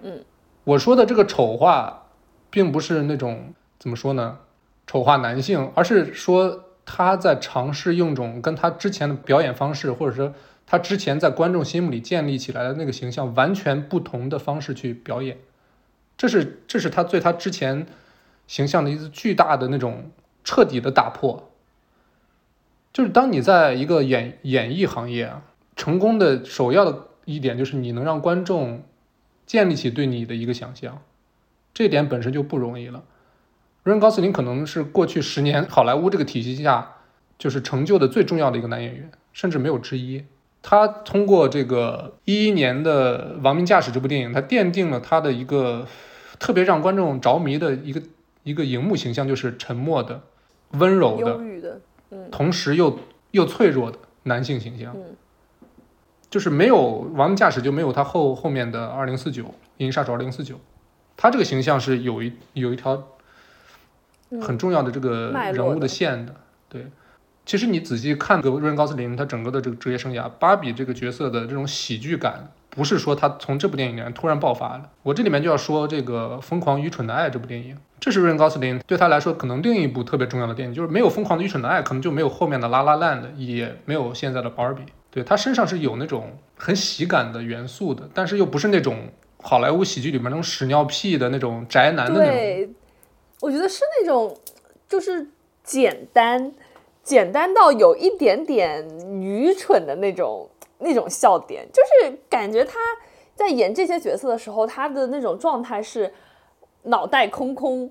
[0.00, 0.24] 嗯，
[0.62, 2.04] 我说的这个丑化，
[2.50, 4.38] 并不是那种怎么说呢，
[4.86, 10.32] 丑化男性，而是说他在尝试用种跟他之前的表演方式，或者说
[10.64, 15.38] 他之前在观众心目里建立起来的那个形象完全不同的方式去表演。
[16.16, 17.86] 这是这是他对他之前
[18.46, 20.10] 形象的一次巨大的那种。
[20.46, 21.50] 彻底的打破，
[22.94, 25.42] 就是当你在一个演演艺行业啊，
[25.74, 28.84] 成功的首要的一点就是你能让观众
[29.44, 31.02] 建立起对你的一个想象，
[31.74, 33.02] 这点本身就不容易了。
[33.82, 36.92] 瑞恩·高斯林可能是过去十年好莱坞这个体系下
[37.36, 40.24] 就是成就的最重要的一个男演员，甚至没有之一。
[40.62, 45.86] 他通过这个一一年的《亡命驾驶》这部电影，他奠定了他的一个
[46.38, 48.00] 特别让观众着迷的一个
[48.44, 50.22] 一个荧幕形象，就是沉默的。
[50.70, 51.78] 温柔的，
[52.30, 52.98] 同时又
[53.30, 54.96] 又脆弱的男性形象，
[56.30, 56.78] 就是没有
[57.14, 59.44] 亡命驾驶就没有他后后面的二零四九
[59.78, 60.56] 《银翼杀手二零四九》，
[61.16, 63.06] 他这个形象是有一有一条
[64.42, 66.34] 很重要的这个人物的的线的。
[66.68, 66.86] 对，
[67.46, 74.90] 其实你仔细看这个瑞恩高斯林他整个的这个职业生涯，芭比这个角色的这种喜剧感，不是说他从这部电影里面突然爆发的。
[75.02, 84.82] 我这里面就要说这个《疯狂愚蠢的爱》这部电影，这是瑞恩高斯林对他来说可能另一部特别重要的电影，就是没有《疯狂的愚蠢的爱》，可能就没有后面的《拉拉烂》的，也没有现在的芭比。
[85.10, 88.96] 对他身上是有那种很喜感的元素的，但是又不是那种
[89.40, 92.34] 好莱坞喜剧里面那种屎尿屁的那种宅男的那种。
[92.34, 92.70] 对，
[93.40, 94.36] 我觉得是那种
[94.88, 95.28] 就是
[95.62, 96.52] 简单，
[97.04, 98.84] 简单到有一点点
[99.22, 100.50] 愚蠢的那种
[100.84, 102.78] 那种笑点，就是感觉他
[103.34, 106.12] 在演这些角色的时候，他的那种状态是
[106.84, 107.90] 脑袋空空，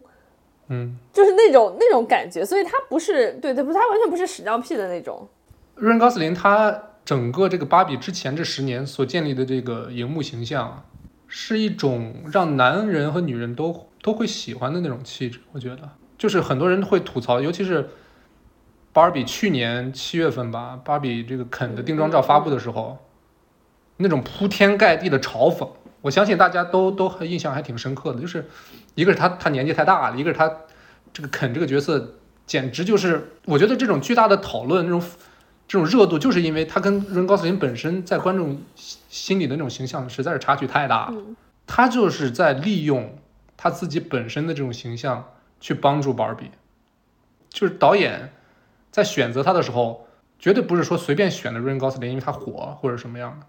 [0.69, 5.27] 嗯，就是那种那种感觉，所以他不是对对不，他完全不是屎尿屁的那种。
[5.75, 10.85] 瑞恩·高斯林他整个这个芭比之前这十年所建立的这个荧幕形象啊，
[11.27, 15.39] 是一种让男人和女人都都会喜欢的那种气质。
[15.51, 17.89] 我觉得，就是很多人会吐槽，尤其是
[18.93, 22.97] 芭比去年七月份吧，芭比这个肯的定妆照发布的时候，
[23.97, 25.67] 那种铺天盖地的嘲讽，
[26.01, 28.21] 我相信大家都都很印象还挺深刻的。
[28.21, 28.47] 就是
[28.93, 30.49] 一个是他他年纪太大了，一个是他
[31.11, 32.15] 这个肯这个角色
[32.45, 35.01] 简直就是，我觉得这种巨大的讨论，这种
[35.67, 41.15] 这种热度，就是因为他跟瑞恩·高斯林本身在观众心心里的那种形象实在是差距太大了。
[41.65, 43.17] 他就是在利用
[43.55, 45.31] 他自己本身的这种形象
[45.61, 46.51] 去帮助芭比，
[47.49, 48.32] 就是导演
[48.93, 50.05] 在选择他的时候，
[50.37, 53.47] 绝对不是说随便选的瑞恩·高斯林，因为他火或者什么样的，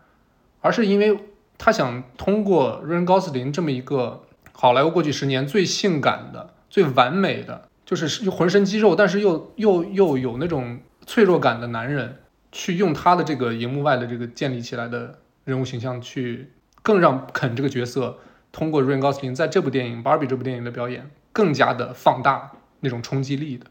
[0.62, 1.18] 而是因为
[1.58, 4.22] 他想通过瑞恩·高斯林这么一个
[4.52, 12.20] 好莱坞过去十年最性感的、最完美的，就是浑身肌肉，但是又又又有那种脆弱感的男人，
[12.50, 18.16] 去用他的这个荧幕外的这个建立起来的人物形象，去更让肯这个角色
[18.50, 23.66] 通过瑞恩·高斯林在这部电影《芭比》这部电影的表演更加的放大那种冲击力的。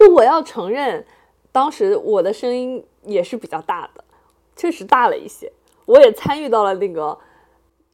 [0.00, 1.04] 就我要承认，
[1.52, 4.02] 当时我的声音也是比较大的，
[4.56, 5.52] 确实大了一些。
[5.84, 7.16] 我也参与到了那个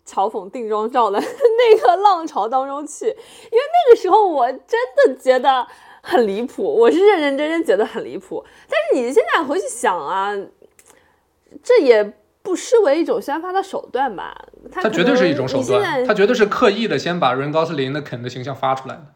[0.07, 3.17] 嘲讽定妆照的 那个浪潮当中去，因为
[3.51, 5.67] 那个时候我真的觉得
[6.01, 8.45] 很离谱，我是认认真真觉得很离谱。
[8.69, 10.33] 但是你现在回去想啊，
[11.61, 14.33] 这也不失为一种宣发的手段吧？
[14.71, 19.07] 他绝对是一种手段，他绝对是刻意的先把瑞恩·高斯林的肯的形象发出来的。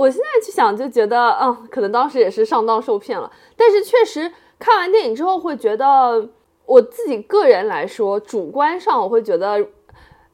[0.00, 3.30] 我现在去想，就觉得，嗯，可能当时也是上当受骗了。
[3.54, 6.26] 但是确实看完电影之后，会觉得
[6.64, 9.58] 我自己个人来说，主观上我会觉得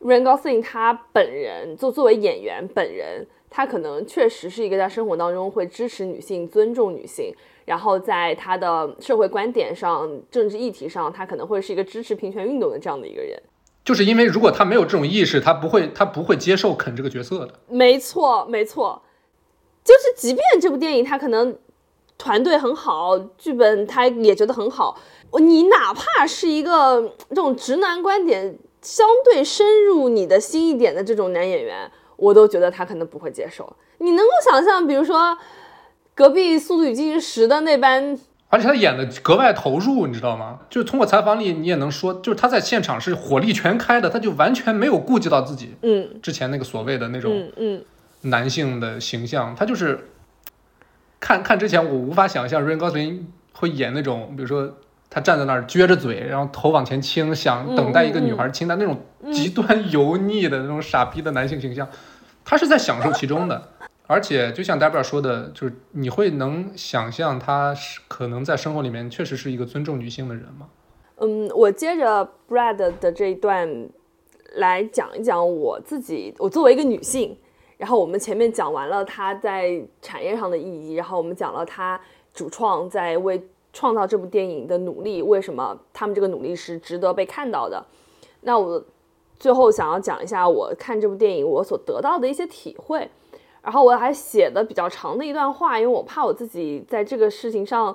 [0.00, 13.36] Ryan Gosling 他本人，就作为演员本人，他可能确实是一个在生活当中会支持女性、尊重女性，然后在他的社会观点上、政治议题上，他可能会是一个支持平权运动的这样的一个人。
[13.84, 17.54] 就是因为如果他没有这种意识，他不会他不会接受肯这个角色的。
[17.68, 19.02] 没错，没错，
[19.86, 21.56] 就是即便这部电影它可能
[22.18, 24.98] 团队很好，剧本他也觉得很好，
[25.38, 33.76] 你哪怕是一个这种直男观点相对深入你的心一点的这种男演员，我都觉得他可能不会接受。
[33.98, 35.38] 你能够想象，比如说
[36.14, 38.18] 隔壁《速度与激情十》的那班
[38.48, 40.60] 而且他演的格外投入，你知道吗？
[40.70, 47.84] 就是通过采访里你也能说，就是他在现场是火力全开的，他就完全没有顾及到自己嗯之前那个所谓的那种嗯嗯，
[48.26, 50.08] 男性的形象，他就是
[51.18, 54.76] 看看之前我无法想象瑞恩·高斯林会演那种，比如说
[55.08, 59.00] 他站在那儿撅着嘴，然后头往前倾，想等待一个女孩亲他那种
[59.32, 61.88] 极端油腻的那种傻逼的男性形象，
[62.44, 63.70] 他是在享受其中的。
[64.08, 70.68] 而且就像 Debra 说的，就是你会能想象他是可能在生活里面确实是一个尊重女性的人吗？
[71.16, 73.88] 嗯，我接着 Brad 的这一段
[74.54, 77.36] 来讲一讲我自己，我作为一个女性，
[77.76, 82.00] 然后我们前面讲完了他在产业上的意义，然后我们讲了他
[82.32, 87.84] 主创在为创造这部电影的努力，为什么他们这个努力是值得被看到的。
[88.40, 88.82] 那我
[89.38, 93.06] 最后想要讲一下我看这部电影我所得到的一些体会，
[93.60, 97.94] 然后我还写的比较长的一段话，因为我怕我自己在这个事情上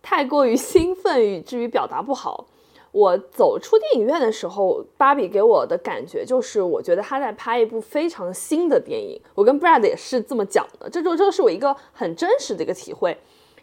[0.00, 2.46] 太过于兴奋，以至于表达不好。
[2.92, 9.18] 我走出电影院的时候，芭比给我的感觉就是，我觉得他在拍一部非常新的电影。
[9.34, 13.16] 我跟 Brad 也是这么讲的，这就这是我一个很真实的一个体会。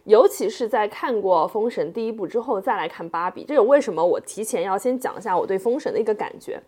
[0.06, 6.60] 尤其是在看过《封神》第一部之后再来看《芭比》，这也为什么我提前要先讲一下我对《封神》的一个感觉。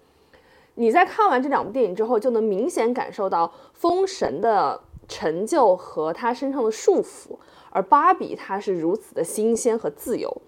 [0.75, 7.35] 你在看完这两部电影之后，就能明显感受到《封神》的成就和他身上的束缚，
[7.71, 10.41] 而《芭比》它是如此的新鲜和自由。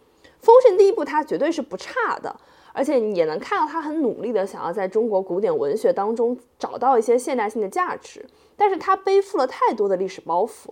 [0.43, 2.35] 封神第一部它绝对是不差的，
[2.73, 8.25] 而且你也能看到他很努力的想要在中国古典文学当中找到一些现代性的价值，
[8.57, 10.67] 但是他背负了太多的历史包袱，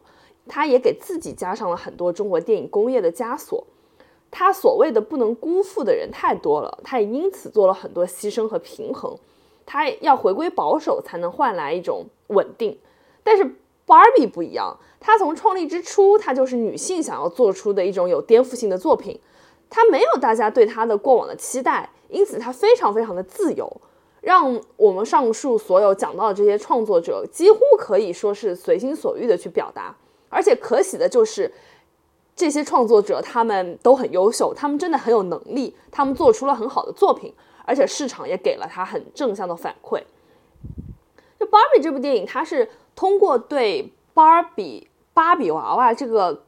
[0.45, 3.65] 他也给自己加上了很多中国电影工业的枷锁，
[4.29, 9.17] 他所谓的不能辜负的人太多了，他也因此做了很多牺牲和平衡，
[9.65, 12.77] 他要回归保守才能换来一种稳定，
[13.23, 13.55] 但是
[13.87, 19.17] Barbie 不一样，他从创立之初，他就是女性想要做出的一种有颠覆性的作品。
[19.71, 23.81] 他没有大家对他的过往的期待，因此他非常非常的自由，
[24.19, 29.95] 让我们上述所有讲到的这些创作者几乎可以说是随心所欲的去表达。
[30.27, 31.49] 而且可喜的就是，
[32.35, 37.33] 这些创作者他们都很优秀，他们真的很有能力，他们做出了很好的作品，
[37.65, 40.01] 而且市场也给了他很正向的反馈。
[41.39, 46.43] 就芭比这部电影，它是通过对芭比芭比娃娃这个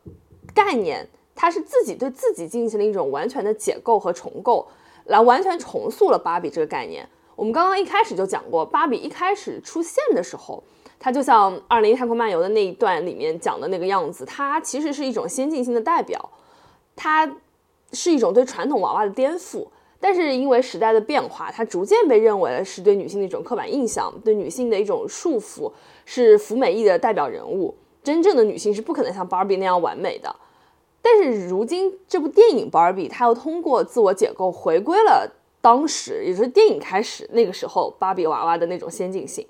[0.53, 1.09] 概念。
[1.35, 4.67] 他是自己对自己进行了一种完全的解构和重构，
[5.05, 7.07] 来完全重塑了芭比这个概念。
[7.35, 10.63] 我们刚刚一开始就讲过，芭比一开始出现的时候，
[10.99, 16.29] 它就像《二零一太空漫游》的那一段里面讲的那个样子，它其实是一种先进性的代表，
[16.95, 17.35] 它
[17.91, 19.67] 是一种对传统娃娃的颠覆。
[19.99, 25.71] 但是因为时代的变化，它逐渐被认为是对女性的一种刻板印象，对女性的一种束缚，
[26.03, 27.73] 是服美役的代表人物。
[28.03, 30.35] 真正的女性是不可能像芭比那样完美的。
[31.03, 35.29] 但是如今这部电影《芭比》，它又通过自我解构回归了
[35.61, 39.45] 当时，也就是电影开始那个时候芭比娃娃的那种先进性。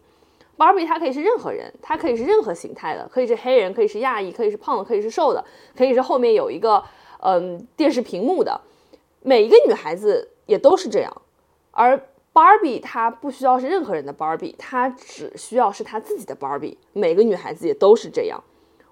[0.58, 5.46] 芭比它可以是任何人，它可以是任何形态的，可以是黑人，可以是亚裔，可以是胖的，可以是瘦的，
[5.78, 6.84] 可以是后面有一个
[7.20, 8.60] 嗯电视屏幕的，
[9.22, 11.22] 每一个女孩子也都是这样。
[11.72, 12.00] 而
[12.32, 16.78] 芭比她不需要是任何人的芭比，她只需要是她自己的芭比。
[16.94, 18.44] 每个女孩子也都是这样。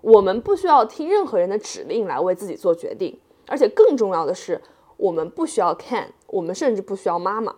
[0.01, 4.59] 我们不需要听任何人的指令来为自己做决定，而且更重要的是，
[4.97, 7.55] 我们不需要 can，，我们甚至不需要妈妈。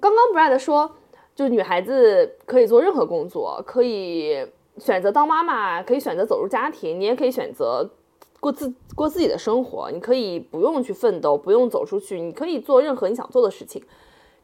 [0.00, 0.96] 刚刚 Brad 说，
[1.34, 4.46] 就女孩子可以做任何工作，可以
[4.78, 7.90] 选择当妈妈，可以选择走入家庭，你也可以选择
[8.38, 13.82] 过自过自己的生活，你可以不用去奋斗，不用走出去，你可以做任何你想做的事情。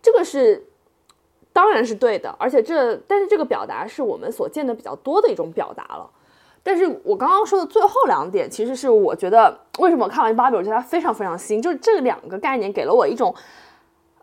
[0.01, 0.67] 这个是
[1.53, 6.11] 当然是对的，而且这但是这个表达是我们所见的比较多的一种表达了。
[6.67, 13.33] 但是我刚刚说的最后两点，其实是我觉得为什么看完芭比，我觉得它非常非常新，就是这两个概念给了我一种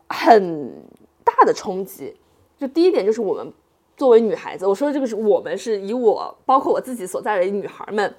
[0.10, 0.84] 很
[1.24, 2.14] 大的冲击。
[2.58, 3.50] 就第一点，就是我们
[3.96, 8.14] 作为女孩子，我说的这个是我们是以我包括我自己所在的女孩们，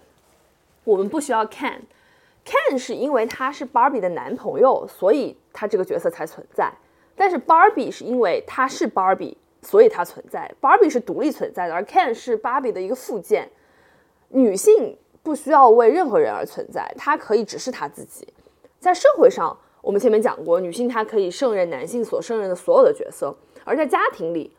[0.84, 6.72] 我们不需要 Ken，Ken 是因为他是芭比的男朋友，所以他这个角色才存在。
[7.14, 10.50] 但是芭比是因为他是芭比，所以他存在。
[10.62, 13.50] 芭比是独立存在的，而 Ken 是芭比的一个附件。
[14.35, 18.26] 女性不需要为任何人而存在，她可以只是她自己。
[18.80, 23.32] 在社会上，我们前面讲过，女性她可以胜任男性所胜任的所有的角色；
[23.64, 24.52] 而在家庭里，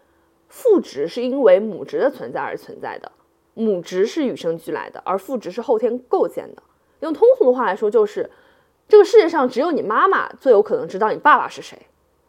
[0.48, 3.12] 父职是因为母职的存在而存在的，
[3.54, 6.64] 母职是与生俱来的，而父职是后天构建的。
[7.02, 8.32] 用通俗的话来说，就是
[8.88, 11.78] 这个世界上只有你妈妈最有可能知道你爸爸是谁，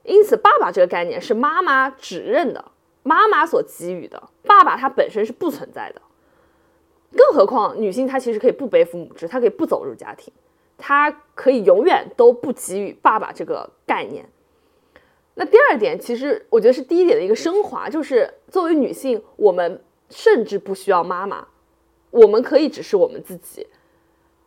[0.02, 2.72] 因此爸爸这个概念是妈妈指认的，
[3.04, 6.02] 妈妈所给予的，爸爸他本身是不存在的。
[7.14, 10.32] 更何况，女性她其实可以不背负母职，她可以不走入家庭，
[10.78, 14.28] 她可以永远都不给予爸爸这个概念。
[15.34, 21.46] 那第二点，其实我觉得是第一点的一个升华，就是作为女性，我们甚至不需要妈妈，
[22.10, 23.66] 我们可以只是我们自己。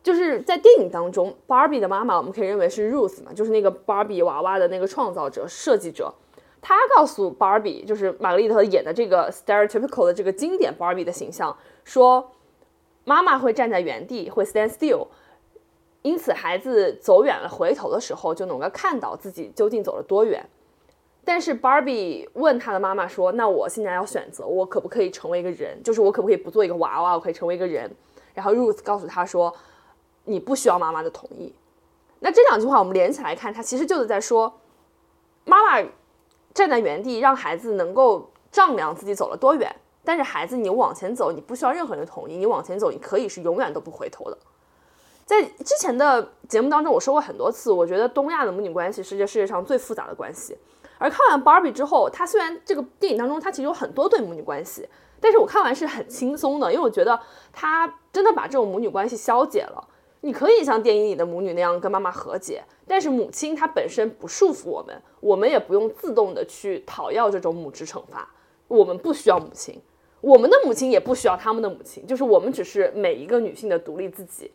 [0.02, 6.12] 就是在电影当中，Barbie 的妈妈，我们可以认为是 Ruth 嘛，就是那个 Barbie 娃娃的那个创造者、设计者。
[6.60, 12.32] 她告诉 Barbie，就是玛格丽特演的这个 stereotypical 的这个经典 Barbie 的形象，说。
[13.04, 15.06] 妈妈会站在原地，会 stand still，
[16.02, 20.44] 因此孩子走远了，回头的时候就能够看到自己究竟走了多远。
[21.24, 25.80] 但是 Barbie 问他的妈妈说：“那我现在要选择，我可不可以成为一个人？
[25.82, 27.94] 就是我可不可以不做一个娃娃，我可以成为一个人？”
[28.32, 29.54] 然后 Ruth 告诉他说
[30.24, 31.54] ：“你不需要妈妈的同意。”
[32.20, 34.60] 那这两句话我们连起来看，他其实就是在说，
[35.44, 35.86] 妈妈
[36.54, 39.74] 站在原地，让孩子能够丈量自己走了多远。
[40.04, 42.36] 但是孩子，你往前走，你不需要任何人的同意。
[42.36, 44.38] 你往前走，你可以是永远都不回头的。
[45.26, 50.56] 在之前的节目当中，我说过很多次，我觉得东亚的母女关系是这世界上最复杂的关系。
[50.98, 54.88] 而看完 Barbie 之后，它虽然这个电影当中它其实有很多对母女关系，
[55.20, 57.20] 但是我看完是很轻松的，因为我觉得
[57.52, 59.86] 它真的把这种母女关系消解了。
[60.22, 68.28] 你可以像电影里的母女那样跟妈妈和解，但是母亲她本身不束缚我们，我们也不用自动的去讨要这种母职惩罚，
[68.66, 69.80] 我们不需要母亲。
[70.20, 74.52] 我们的母亲也不需要他们的母亲，就是我们只是每一个女性的独立自己。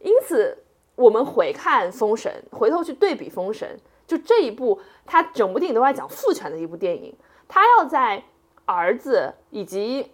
[0.00, 0.56] 因此，
[0.94, 3.76] 我们回看《封神》，回头去对比《封神》，
[4.06, 7.12] 就这一部，它整部电影都在讲父权的一部电影，
[7.48, 8.22] 它要在
[8.64, 10.12] 儿子以及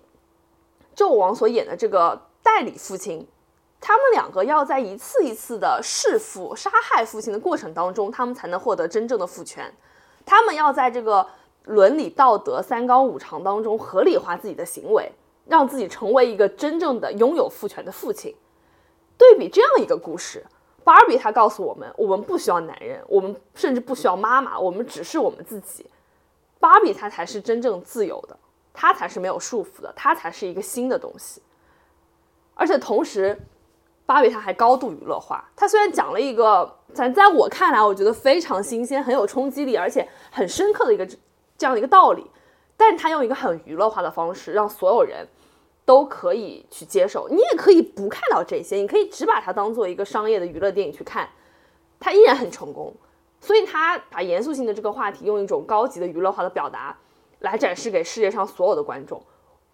[0.96, 3.26] 纣王所演的这个代理父亲，
[3.80, 9.70] 他们两个要在一次一次的弑父、杀害父亲的过程当中，他们才能获得真正的父权。
[10.24, 11.26] 他们要在这个
[11.64, 15.10] 伦理道德三纲五常当中合理化自己的行为，
[15.46, 18.34] 让自己成为一个真正的拥有父权的父亲。
[19.16, 20.44] 对比这样一个故事。
[20.82, 25.86] 芭比他告诉我们，我们不需要男人，我们甚至不需要妈妈，我们只是我们自己。
[26.60, 28.36] 芭比她才是真正自由的，
[28.74, 31.40] 她才是没有束缚的，她才是一个新的东西。
[32.52, 33.40] 而且同时，
[34.04, 35.50] 芭比她还高度娱乐化。
[35.56, 41.08] 她虽然讲了一个，咱在我看来，我觉得非常新鲜、很有冲击力，而且很深刻的一个
[41.56, 42.24] 这样的一个道理，
[42.76, 45.26] 但是她用一个很娱乐化的方式，让所有人。
[45.86, 51.28] 都可以去接受，你也可以不看到这些，你可以只把它当做一个商业的娱乐电影去看，
[52.00, 52.90] 它依然很成功。
[53.38, 56.96] 所以他把严肃性的这个话题用一种高级的娱乐化的表达
[57.40, 59.22] 来展示给世界上所有的观众，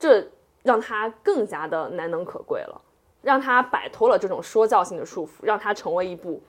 [0.00, 0.26] 这
[0.64, 2.82] 让他更加的难能可贵了，
[3.22, 6.42] 让他摆脱了这种说教性的束缚，让他成为一部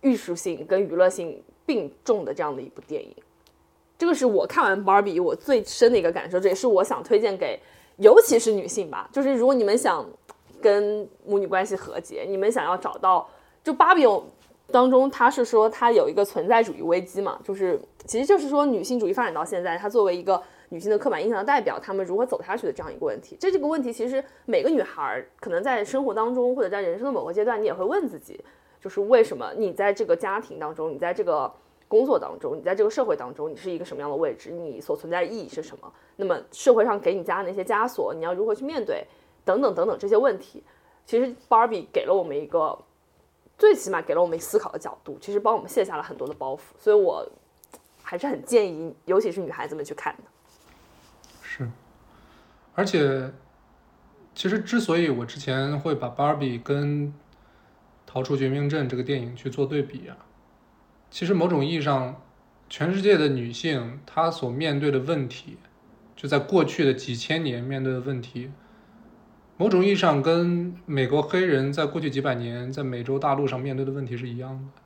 [0.00, 3.14] 艺术性跟娱乐性并重的这样的一部电影。
[4.02, 7.56] 这个是我看完 Barbie 我最深的一个感受，这也是我想推荐给。
[7.98, 10.04] 尤其是女性吧，就是如果你们想
[10.60, 13.24] 跟母女关系和解，你们想要找到，
[13.62, 14.04] 就芭比
[14.72, 23.36] 当中，他是说他有一个存在主义危机嘛，就是其实就是说女性主义发展到现在，她作为一个女性的刻板印象的代表，她们如何走下去的这样一个问题。
[23.38, 28.42] 这这个问题其实每个女孩可能在生活当中或者在人生的某个阶段，你也会问自己，
[28.80, 31.52] 就是为什么你在这个家庭当中，你在这个。
[31.92, 34.50] 工作当中，你在这个社会当中，你是一个什么样的位置？
[34.50, 35.92] 你所存在的意义是什么？
[36.16, 39.06] 那么社会上给你加的那些枷锁，你要如何去面对？
[39.44, 40.64] 等等等等这些问题，
[41.04, 42.78] 其实 Barbie 给了我们一个，
[43.58, 46.60] 最起码给了我们思考的角度，其实帮我们卸下了很多的包袱。
[46.78, 47.30] 所以我
[48.02, 50.22] 还是很建议，尤其是女孩子们去看的。
[51.42, 51.68] 是，
[52.74, 53.30] 而且
[54.34, 57.08] 其实之所以我之前会把 Barbie 跟
[58.06, 60.16] 《逃出绝命镇》这个电影去做对比啊。
[61.12, 62.22] 其实某种意义上，
[62.70, 65.58] 全世界的女性她所面对的问题，
[66.16, 68.50] 就在过去的几千年面对的问题，
[69.58, 74.82] 某种意义上跟美国黑人在过去几百年在美洲大陆上面对的问题是一样的。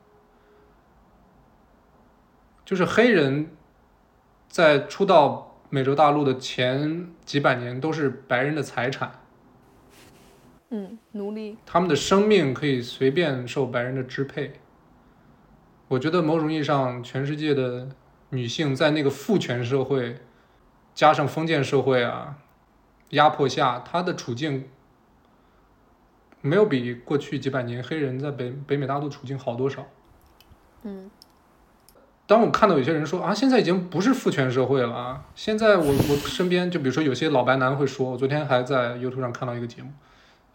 [2.65, 3.49] 就是黑人，
[4.49, 9.21] 在出到美洲大陆的前几百年都是白人的财产，
[10.71, 14.59] 嗯，奴隶，他们的生命可以随便受白人的支配。
[15.89, 17.87] 我觉得某种意义上，全世界的
[18.29, 20.17] 女性在那个父权社会，
[20.93, 22.37] 加上封建社会啊，
[23.11, 24.67] 压迫下，她的处境
[26.41, 29.87] 没有比过去几百年黑人在北北美大陆处境好多少。
[30.83, 31.09] 嗯。
[32.25, 39.89] 当我看到有些人说啊，现在已经不是父权社会了啊，现在我我身边就比如说有些老白男会说，我昨天还在 YouTube 上看到一个节目，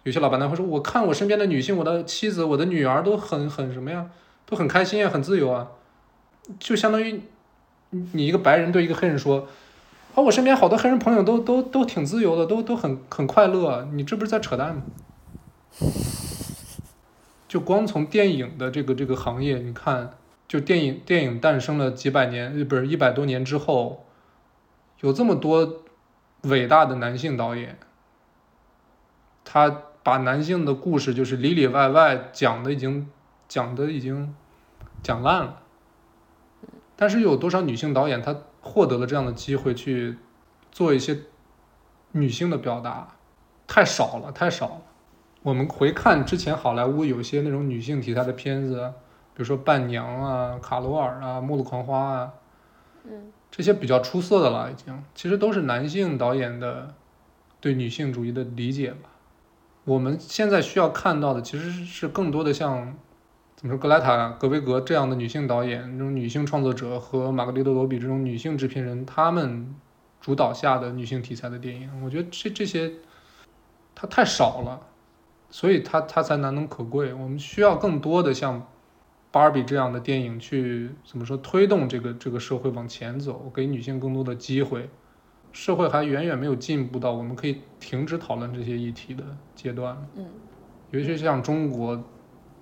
[0.02, 4.10] 有些老白男会说，我看我身边的女性，我的妻子，我的女儿都很很什么呀？
[4.52, 5.66] 都很开心啊，很自由啊，
[6.60, 7.22] 就相当于
[7.88, 9.48] 你一个白人对一个黑人说
[10.14, 14.82] ：“啊，我身边好多黑人朋友都都都挺自由的，都都很很快乐。”你这不是在扯淡吗？
[17.48, 20.10] 就光从电影的这个这个行业，你看，
[20.46, 24.04] 就电影电影诞生了几百年，不是一百多年之后，
[25.00, 25.82] 有这么多
[26.42, 27.78] 伟大的男性导演，
[29.46, 33.08] 他把男性的故事就是里里外外讲的已经
[33.48, 34.34] 讲的已经。
[35.02, 35.62] 讲烂了，
[36.94, 40.18] 但是有多少女性导演她获得了这样的机会去
[40.70, 41.18] 做一些
[42.12, 43.16] 女性的表达？
[43.66, 44.82] 太少了，太少了。
[45.42, 48.92] 我们回看之前好莱坞有些那种女性题材的片子，
[49.34, 52.32] 比如说《伴娘》啊、《卡罗尔》啊、《末路狂花》啊，
[53.04, 56.94] 嗯，这些比较出色的了，已经其实都是男性导演的
[57.60, 59.08] 对女性主义的理解吧。
[59.84, 62.96] 我们现在需要看到的其实是更多的像。
[63.64, 69.72] 你说格莱塔·格维格这样的女性导演、这种女性创作者和玛格丽特·罗比这种女性制片人，他们
[70.20, 72.90] 主导下的女性题材的电影，我觉得这这些，
[73.94, 74.80] 它太少了，
[75.48, 77.14] 所以它它才难能可贵。
[77.14, 78.60] 我们需要更多的像
[79.30, 84.90] 《芭比》这样的电影去怎么说推动这个这个社会往前走，给女性更多的机会。
[85.52, 89.22] 社会还远远没有进步到我们可以停止讨论这些议题的
[89.54, 89.96] 阶段。
[90.16, 90.26] 嗯，
[90.90, 92.02] 尤其是像中国。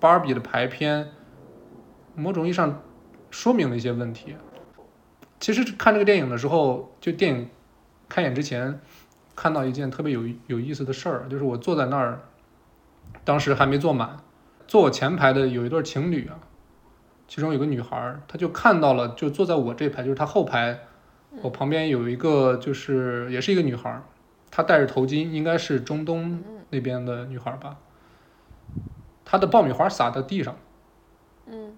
[0.01, 1.11] 芭比的排片，
[2.15, 2.81] 某种意义上
[3.29, 4.35] 说明了一些问题。
[5.39, 7.47] 其实看这个电影的时候，就电影
[8.09, 8.81] 开演之前，
[9.35, 12.23] 看到一件特别有有意思的事儿，就是我坐在那儿，
[13.23, 14.17] 当时还没坐满，
[14.67, 16.39] 坐我前排的有一对情侣啊，
[17.27, 20.79] 其中有个女孩，她就看到了，就坐在我这排，就是她后排，
[21.43, 24.01] 我旁边有一个就是也是一个女孩，
[24.49, 27.77] 她戴着头巾，应该是中东那边的女孩儿吧。
[29.31, 30.57] 她的爆米花撒到地上，
[31.45, 31.71] 嗯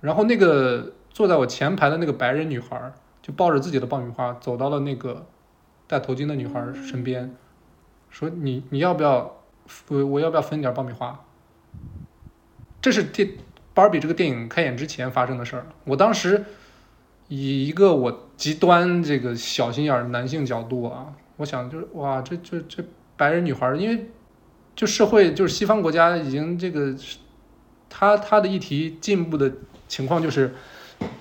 [0.00, 5.26] 然后那个坐在我前排的那个白人女孩就抱着自己的爆米花走到了那个
[5.88, 7.34] 戴头巾的女孩身边，
[8.08, 9.42] 说你你要不要
[9.88, 11.24] 我我要不要分点爆米花？
[12.80, 13.28] 这是电
[13.74, 15.66] 芭比这个电影开演之前发生的事儿。
[15.82, 16.44] 我当时
[17.26, 22.84] 以一个我极端这个小心眼儿男性角度啊，我想就是哇，这这这
[23.16, 24.08] 白人女孩，因为
[24.76, 26.94] 就社会就是西方国家已经这个
[27.88, 29.52] 他他的议题进步的
[29.86, 30.52] 情况就是，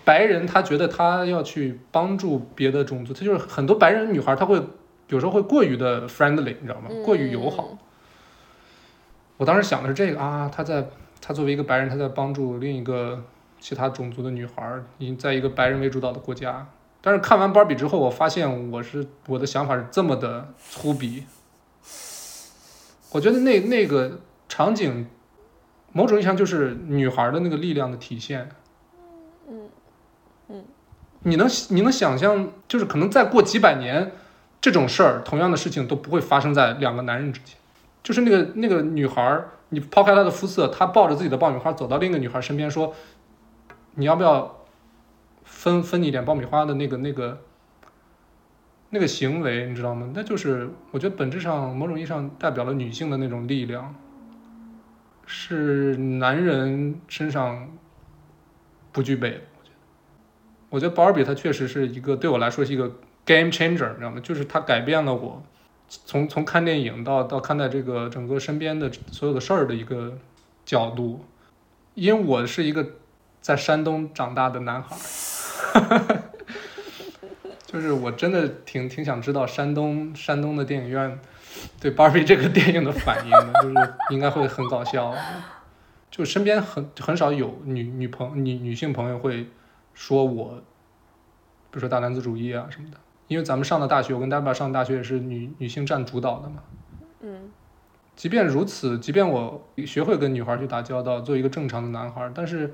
[0.04, 4.62] 白人他觉得他要去帮助别的种族，他就是很多白人女孩，她会
[5.10, 6.90] 有时候会过于的 friendly，你知道吗？
[7.06, 7.78] 过于友好。
[9.38, 10.88] 我当时想的是这个啊，他在
[11.22, 13.24] 他作为一个白人，他在帮助另一个
[13.60, 16.68] 其他种族的女孩，已经在一个白人为主导的国家。
[17.02, 21.24] 但是看完芭比之后，我发现我是我的想法是这么的粗鄙。
[23.14, 24.20] 我觉得那那个
[24.50, 25.08] 场景，
[25.92, 28.50] 某种意义上就是女孩的那个力量的体现。
[29.48, 29.70] 嗯
[30.50, 30.66] 嗯，
[31.22, 34.12] 你能你能想象，就是可能再过几百年，
[34.60, 37.56] 这种事儿，同样的事情都不会发生在两个男人之间。
[38.02, 42.94] 就是那个那个女孩儿，你抛开她的肤色，她抱着自己的爆米花走到另一个女孩身边说
[43.96, 44.66] ：“你要不要
[45.44, 47.40] 分分你一点爆米花的那个那个
[48.94, 50.08] 那个行为，你知道吗？
[50.14, 53.96] 那就是我觉得本质上某种意义上代表了女性的那种力量，
[55.26, 57.72] 是男人身上
[58.92, 59.42] 不具备的。
[59.50, 59.76] 我觉得，
[60.70, 62.88] 我觉得鲍尔比他确实是一个对我来说是一个
[63.26, 64.20] game changer，你知道吗？
[64.22, 65.44] 就是他改变了我。
[66.06, 70.16] 从从看电影到到看待这个整个身边的所有的事儿的一个
[70.66, 71.26] 角度，
[71.96, 72.88] 因为我是一个
[73.42, 76.24] 在山东长大的男孩儿，
[77.74, 81.20] 就是我真的挺挺想知道山东山东的电影院
[81.82, 85.12] 对 Barbie 这个电影的反应的，就是应该会很搞笑，
[86.12, 89.50] 就身边很很少有女女朋女女性朋友会
[89.96, 90.62] 说我，
[91.72, 92.98] 比如说大男子主义啊什么的。
[93.28, 96.58] 因为咱们上的大学，我跟 Debra 上的大学也是女女性占主导的嘛。
[97.22, 97.50] 嗯，
[98.16, 102.72] 即便如此，即便我学会跟女孩去打交道，做一个正常的男孩，但是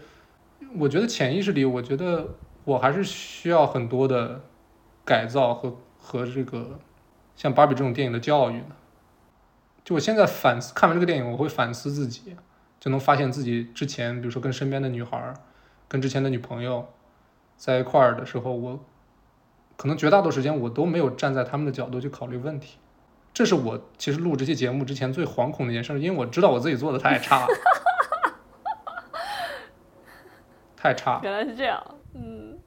[0.78, 2.28] 我觉得潜意识里，我觉得
[2.66, 4.42] 我还是需要很多的
[5.10, 6.80] 改造和和这个
[7.36, 8.76] 像芭比这种电影的教育呢。
[9.84, 12.38] 就我现在反思看完这个电影，我会反思自己，
[12.80, 15.34] 就能发现自己之前，比如说跟身边的女孩，
[15.88, 16.88] 跟之前的女朋友
[17.58, 18.80] 在一块儿的时候，我。
[19.76, 22.78] 可能绝大多数时间我都没有站在他们的角度去考虑问题，
[23.34, 27.48] 这是我其实录这期节目之前最惶恐的一件事，因为我知道我自己做的太差了，
[30.76, 31.22] 太差。
[31.24, 31.82] 原来是这样，
[32.14, 32.60] 嗯，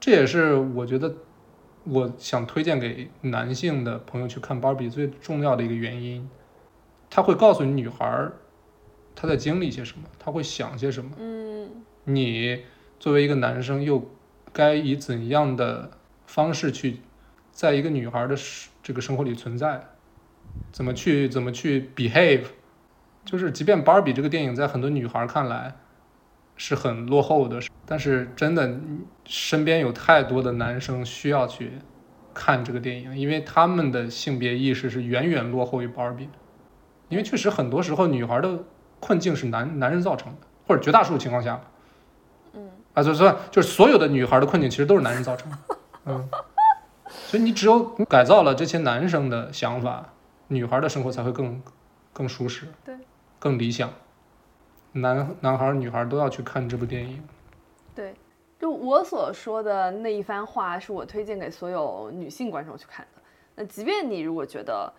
[0.00, 1.14] 这也是我觉得
[1.84, 6.28] 我想推荐给男性的朋友去看芭比最重要的一个原因，
[7.08, 8.28] 他会告诉你女孩
[9.14, 11.70] 她在经历些什么，她会想些什么，嗯，
[12.04, 12.64] 你
[12.98, 14.10] 作为一个男生又。
[14.52, 15.92] 该以怎样的
[16.26, 16.96] 方式去，
[17.52, 18.34] 在一个女孩的
[18.82, 19.80] 这个生活里存在？
[20.72, 22.46] 怎么去怎么去 behave？
[23.24, 25.76] 就是即便芭比这个电影在很多女孩看来
[26.62, 28.78] 是很落后的，但是真的
[29.24, 31.72] 身边有太多的男生需要去
[32.34, 36.28] 看这个电影，因为他们的性别意识是远远落后于芭比。
[37.08, 38.58] 因为确实很多时候女孩的
[39.00, 41.58] 困境是男男人造成的，或者绝大多数情况下。
[42.52, 45.58] 嗯啊，就算就是所有的女孩的困境其实都是男人造成的，
[46.04, 46.28] 嗯，
[47.08, 50.12] 所以你只有改造了这些男生的想法，
[50.48, 51.62] 女孩的生活才会更
[52.12, 52.94] 更舒适，对，
[53.38, 53.90] 更理想。
[54.92, 57.22] 男男孩女孩都要去看这部电影。
[57.94, 58.14] 对，
[58.58, 63.22] 就我所说的那一番话，是我推荐给所有女性观众去看的。
[63.54, 64.92] 那即便你如果觉得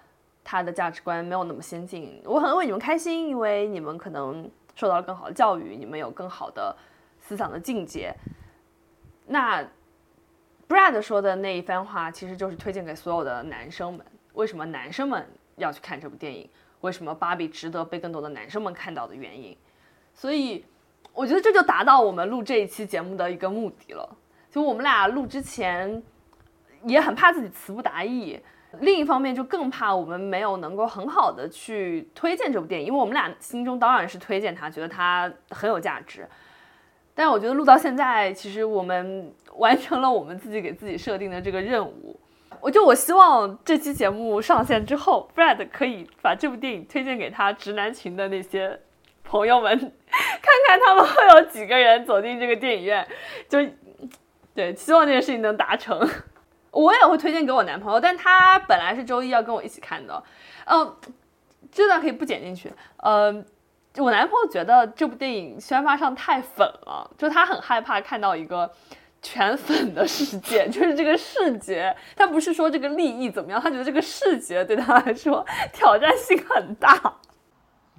[0.43, 6.75] 他的价值观没有那么先进，我很为你们开心，因为你们可能受到了更好的教育，你们有更好的。
[7.23, 8.11] 思想的境界。
[9.27, 9.63] 那
[10.67, 14.03] Brad 说的那一番话，其实就是推荐给所有的男生们。
[14.33, 15.23] 为什么男生们
[15.55, 16.49] 要去看这部电影？
[16.81, 19.55] 为什么芭比值得被更多的男生们看到的原因？
[20.13, 20.63] 所以，
[21.13, 24.17] 我觉得这就达到我们录这一期节目的一个目的了。
[24.49, 26.01] 就我们俩录之前，
[26.85, 28.37] 也很怕自己词不达意；
[28.79, 36.27] 另一方面，就更怕我们没有能够很好的去推荐这部电影，因为我们俩心中当然是推荐它，觉得它很有价值。
[37.13, 42.19] 但我觉得录到现在，其实我们完成了我们自己给自己设定的这个任务。
[42.59, 48.79] 我就我希望这期节目上线之后，Brad 可以把这部电影推荐给他直男群的那些
[49.23, 53.07] 朋友们， 看看他们会有几个人走进这个电影院。
[53.47, 53.59] 就
[54.53, 55.99] 对，希望这件事情能达成。
[56.71, 60.23] 我也会推荐给我男朋友，但他本来是周一要跟我一起看的。
[60.65, 60.95] 嗯，
[61.71, 62.71] 这段可以不剪进去。
[62.97, 63.43] 呃，
[63.97, 68.71] 我男朋友觉得这部电影宣发上太粉了，就他很害怕看到一个。
[69.23, 77.19] 全粉的世界 就是这个视觉，他不是说这个利益怎么样，他觉得这个视觉对他来说挑战性很大。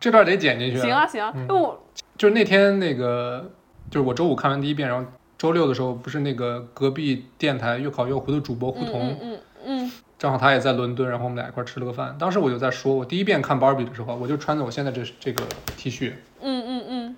[0.03, 0.79] 这段得剪进去。
[0.79, 1.81] 行啊行啊，那我
[2.19, 3.49] 就是那天那个，
[3.89, 5.09] 就是我周五看完第一遍，然后
[5.39, 12.17] 周六的时候不是那个隔壁电台又考又糊的主播胡同，嗯嗯，正好他也在伦敦，然后我们俩一块吃了个饭。
[12.19, 15.45] 当时我就在说，我第一遍看 Barbie 的时候，我就穿着我现在这这个
[15.77, 17.17] T 恤，嗯嗯嗯，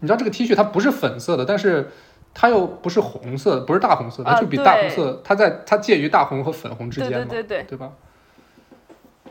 [0.00, 1.90] 你知道这个 T 恤它不是粉色的，但是。
[2.36, 7.92] 它又不是红色，不是大红色，它就比大红色，它在它介于大红和粉红之间嘛，对对对对吧？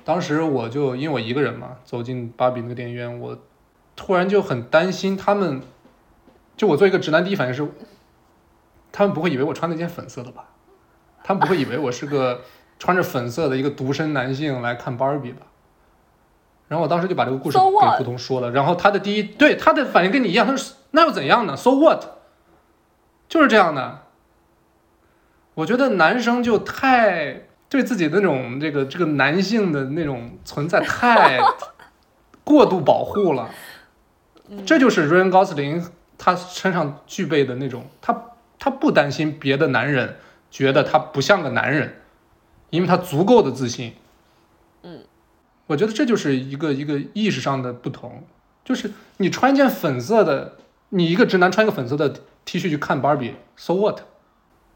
[0.04, 3.38] 当时我就因为我一个人嘛，走进芭比那个电影院，我
[3.96, 5.62] 突然就很担心他们，
[6.58, 7.68] 就我做一个直男，第一反应是，
[8.92, 10.50] 他们不会以为我穿那件粉色的吧？
[11.24, 12.42] 他们不会以为我是个
[12.78, 15.48] 穿着粉色的一个独身男性来看芭比吧？
[16.68, 17.64] 然后我当时就把这个故事给
[17.98, 22.04] 胡同说了，然后他的第一对他的反应跟你一样，他说那又怎样呢？So what？
[23.30, 24.02] 就是这样的，
[25.54, 31.40] 我觉得男生就太对自己那种这个这个男性的那种存在太
[32.46, 33.50] 过度保护了，
[34.64, 35.84] 这就是 Ryan Gosling
[36.16, 38.26] 他身上具备的那种，他
[38.60, 40.18] 他不担心别的男人
[40.52, 41.96] 觉得他不像个男人，
[42.70, 43.96] 因为他足够的自信。
[44.84, 45.04] 嗯，
[45.66, 48.24] 我觉得这就是一个一个意识上的不同，
[48.64, 50.58] 就是你穿一件粉色的，
[50.90, 52.14] 你一个直男穿一个粉色的。
[52.46, 54.02] T 恤去看芭比，So what？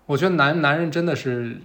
[0.06, 1.60] 我觉得男男人真的是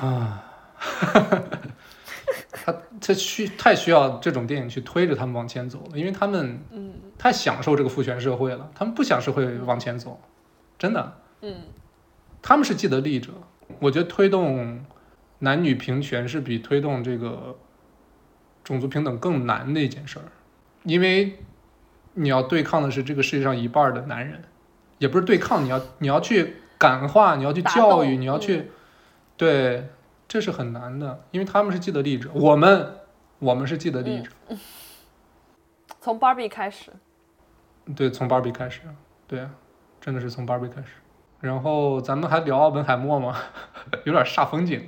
[0.00, 0.44] 啊，
[2.52, 10.20] 他他需太需要这种电影去推着他们往前走了，因为他们嗯太享受这个父权社会了，他们不想社会往前走，
[10.78, 11.12] 真的
[11.42, 11.54] 嗯，
[12.42, 13.32] 他们是既得利益者。
[13.80, 14.84] 我觉得推动
[15.40, 17.56] 男女平权是比推动这个
[18.62, 20.26] 种族平等更难的一件事儿，
[20.84, 21.38] 因为。
[22.18, 24.40] 你要对抗的是这个世界上一半的男人，
[24.96, 28.70] 也不是对抗，你要你要去感化，你要去教育，你要去，
[29.36, 29.88] 对，
[30.26, 32.94] 这是很难的，因为他们是既得利益者，我们
[33.38, 34.30] 我们是既得利益者。
[36.00, 36.92] 从 Barbie 开始，
[37.94, 38.80] 对，从 Barbie 开始，
[39.26, 39.46] 对，
[40.00, 40.88] 真的是从 Barbie 开始。
[41.40, 43.36] 然后咱们还聊奥本海默吗？
[44.04, 44.86] 有点煞风景。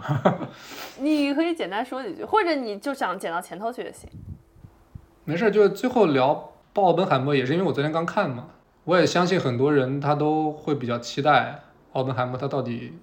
[0.99, 4.09] 你可以简单说几句，或者你就想剪到前头去也行。
[5.25, 6.53] 没事，就最后聊。
[6.75, 8.51] 奥本海默也是因为我昨天刚看嘛，
[8.85, 11.61] 我也相信很多人他都会比较期待
[11.93, 12.97] 奥本海默他到底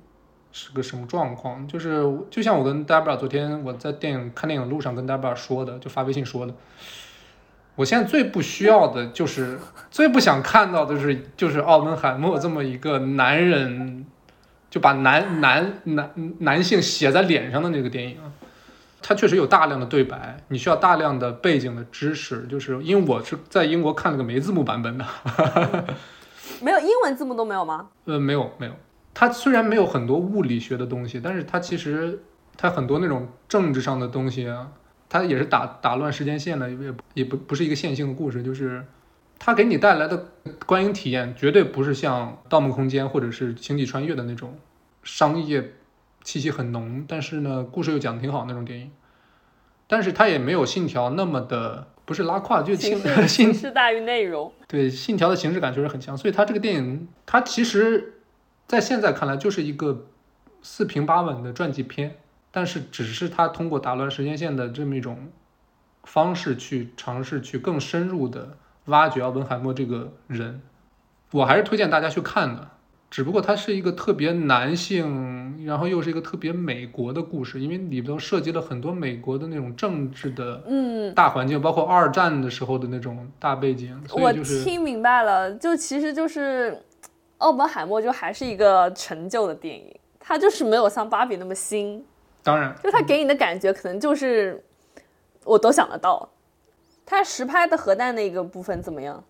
[0.58, 1.68] 是个什么状况。
[1.68, 2.02] 就是
[2.32, 6.54] 就像我跟 Debra 昨天我在电影看电影路上跟 Debra 说的，就发微信说的，
[7.76, 9.60] 我现在最不需要的就是
[9.92, 14.06] 最不想看到的是就是奥本海默这么一个男人，
[14.70, 16.10] 就把男男男
[16.40, 18.18] 男性写在脸上的那个电影。
[19.08, 22.48] 它确实有大量的对白，你需要大量的背景的知识。
[22.50, 25.06] 就是因为我是在英国看了个没字幕版本的，
[26.64, 27.90] 没有英文字幕都没有吗？
[28.06, 28.72] 呃，没有没有。
[29.16, 32.20] 它虽然没有很多物理学的东西，但是它其实
[32.56, 34.72] 它很多那种政治上的东西啊，
[35.10, 38.44] 它也是打打乱时间线的，也也不不是一个线性的故事。
[38.44, 38.86] 就是
[39.40, 40.28] 它给你带来的
[40.68, 44.56] 观影体验，绝对不是像《盗梦空间》或者是《星际穿越》的那种
[45.02, 45.72] 商业。
[46.24, 48.90] 气息很浓，但是呢，故事又讲的挺好那种电影，
[49.86, 54.52] 但是它也没有《信条》那么的不是拉胯，就形 形式大于内容。
[54.68, 58.15] 对，《信条》的形式感确实很强，所以它这个电影，它其实，
[58.68, 60.08] 在现在看来就是一个
[60.62, 62.18] 四平八稳的传记片，
[62.52, 65.30] 但是只是他通过打乱时间线的这么一种
[66.04, 70.62] 方式去尝试去更深入的挖掘奥本海默这个人，
[71.32, 72.70] 我还是推荐大家去看的。
[73.12, 83.98] 只不过它是一个特别男性，然后又是一个特别美国的故事，因为里头涉及了很多美国的那种政治的嗯大环境，包括二战的时候的那种大背景。
[84.12, 86.84] 我听明白了，就其实就是
[87.38, 92.06] 奥本海默就还是一个陈旧的电影，它就是没有像芭比那么新。
[92.44, 94.64] 当然，就它给你的感觉可能就是
[95.44, 96.30] 我都想得到。
[97.06, 99.24] 它实拍的核弹那个部分怎么样？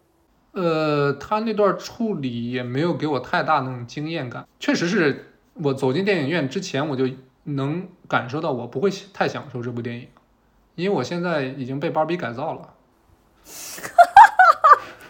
[0.53, 4.47] 呃，他那段处理也没有给我太大那种惊艳感。
[4.57, 7.09] 确实是我走进电影院之前，我就
[7.43, 10.07] 能感受到我不会太享受这部电影，
[10.75, 12.73] 因为我现在已经被芭比改造了。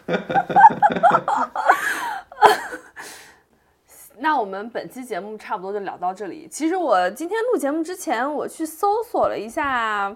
[4.26, 6.48] 那我们本期节目差不多就聊到这里。
[6.50, 10.12] 其实我今天录节目之前，我去搜索了一下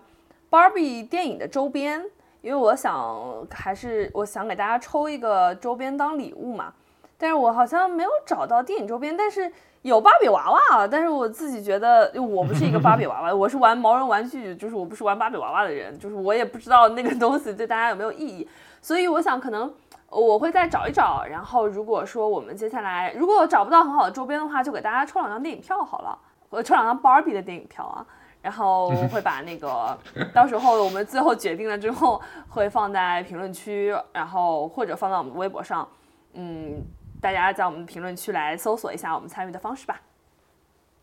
[0.50, 2.04] Barbie 电影的周边，
[2.42, 6.74] 因为我想还是我想给大家抽一个周边当礼物嘛。
[7.20, 9.52] 但是我好像没有找到电影周边，但是
[9.84, 10.88] 有芭比娃娃。
[10.88, 18.50] 但是我自己觉得我不是一个芭比娃娃， 我是玩毛绒玩具，就是我不是玩芭比娃娃的人，就是我也不知道那个东西对大家有没有意义。
[18.82, 19.72] 所以我想可能。
[20.12, 26.18] 我会再找一找，然后如果说我们接下来如果找不到很好的周边的话，就给大家抽两张电影票好了，
[26.50, 28.06] 我抽两张 Barbie 的电影票啊，
[28.42, 29.98] 然后 会把那个
[30.34, 32.20] 到时候我们最后决定了之后
[32.50, 35.88] 会放在评论区，然后或者放到我们微博上，
[36.34, 36.84] 嗯，
[37.22, 40.02] 大家在我们评论区来搜索一下我们参与的方式吧，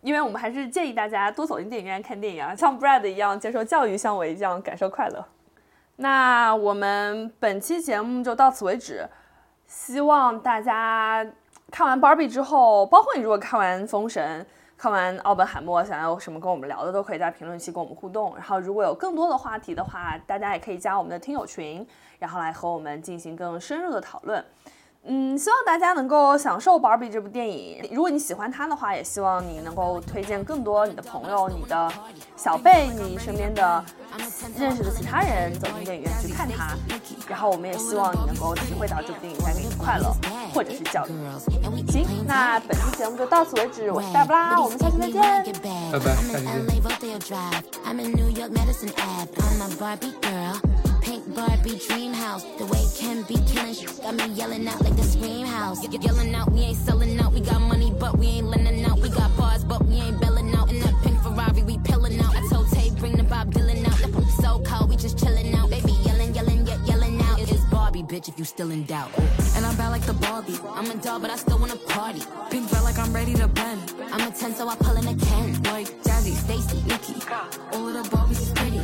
[0.00, 5.24] 因为我们还是建议大家多走进电影院看电影啊，像 Brad 一样接受教育，像我一样感受快乐。
[5.96, 9.08] 那我们本期节目就到此为止，
[9.66, 11.26] 希望大家
[11.70, 14.46] 看完 Barbie 之后，包括你如果看完封神、
[14.76, 18.34] 看完奥本海默，想要有什么跟我们聊的，都可以在评论区跟我们互动。
[18.36, 21.86] 然后如果有更多的话题的话，大家也可以加我们的听友群，
[22.18, 24.44] 然后来和我们进行更深入的讨论。
[25.08, 27.88] 嗯，希望大家能够享受《Barbie》这部电影。
[27.92, 31.92] 如果你喜欢它的话，也希望你能够推荐更多你的朋友、你的
[32.36, 33.84] 小辈、你身边的
[34.58, 36.76] 认识的其他人走进电影院去看它。
[37.28, 40.12] 然后，我们也希望你能够体会到这部电影带给你的快乐，
[40.52, 41.10] 或者是教育。
[41.92, 43.90] 行，那本期节目就到此为止。
[43.92, 45.52] 我是大布拉，我们下期再见，
[45.92, 46.44] 拜拜，下期
[50.20, 50.75] 见。
[51.36, 52.44] Barbie dream house.
[52.56, 55.86] The way can be killing shit got me yelling out like the scream house.
[55.86, 57.34] Y- yelling out, we ain't selling out.
[57.34, 58.98] We got money, but we ain't lending out.
[59.00, 60.70] We got bars, but we ain't belling out.
[60.70, 62.34] In that pink Ferrari, we pillin' out.
[62.34, 63.98] I told Tay, bring the Bob Dylan out.
[63.98, 65.68] The poop so cold, we just chillin' out.
[65.68, 67.38] Baby yelling, yelling, yet yelling out.
[67.38, 69.10] It is Barbie, bitch, if you still in doubt.
[69.56, 70.58] And I'm bad like the Barbie.
[70.70, 72.22] I'm a doll, but I still wanna party.
[72.50, 73.92] Pink felt like I'm ready to bend.
[74.10, 75.62] I'm a 10, so I pull in a Ken.
[75.64, 77.14] Like Jazzy, Stacy, Nikki.
[77.72, 78.78] All of the Barbies is pretty.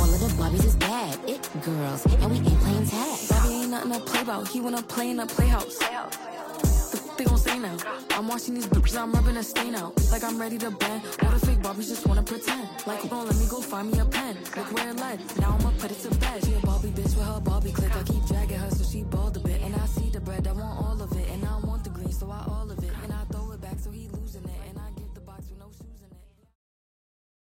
[0.00, 0.73] All of the Barbies is
[1.64, 3.18] girls, and we ain't playing tag.
[3.28, 4.48] Bobby ain't nothing to play about.
[4.48, 5.78] He wanna play in a playhouse.
[5.78, 7.76] The f- they gon' say now?
[8.10, 9.92] I'm watching these bitches, I'm rubbing a stain out.
[10.12, 11.02] Like I'm ready to bend.
[11.22, 12.68] All the fake Barbies just wanna pretend.
[12.86, 14.36] Like, don't let me go find me a pen.
[14.56, 15.18] Look where it led.
[15.40, 16.44] Now I'ma put it to bed.
[16.44, 17.96] She a Barbie bitch with her Barbie click.
[17.96, 18.23] I keep.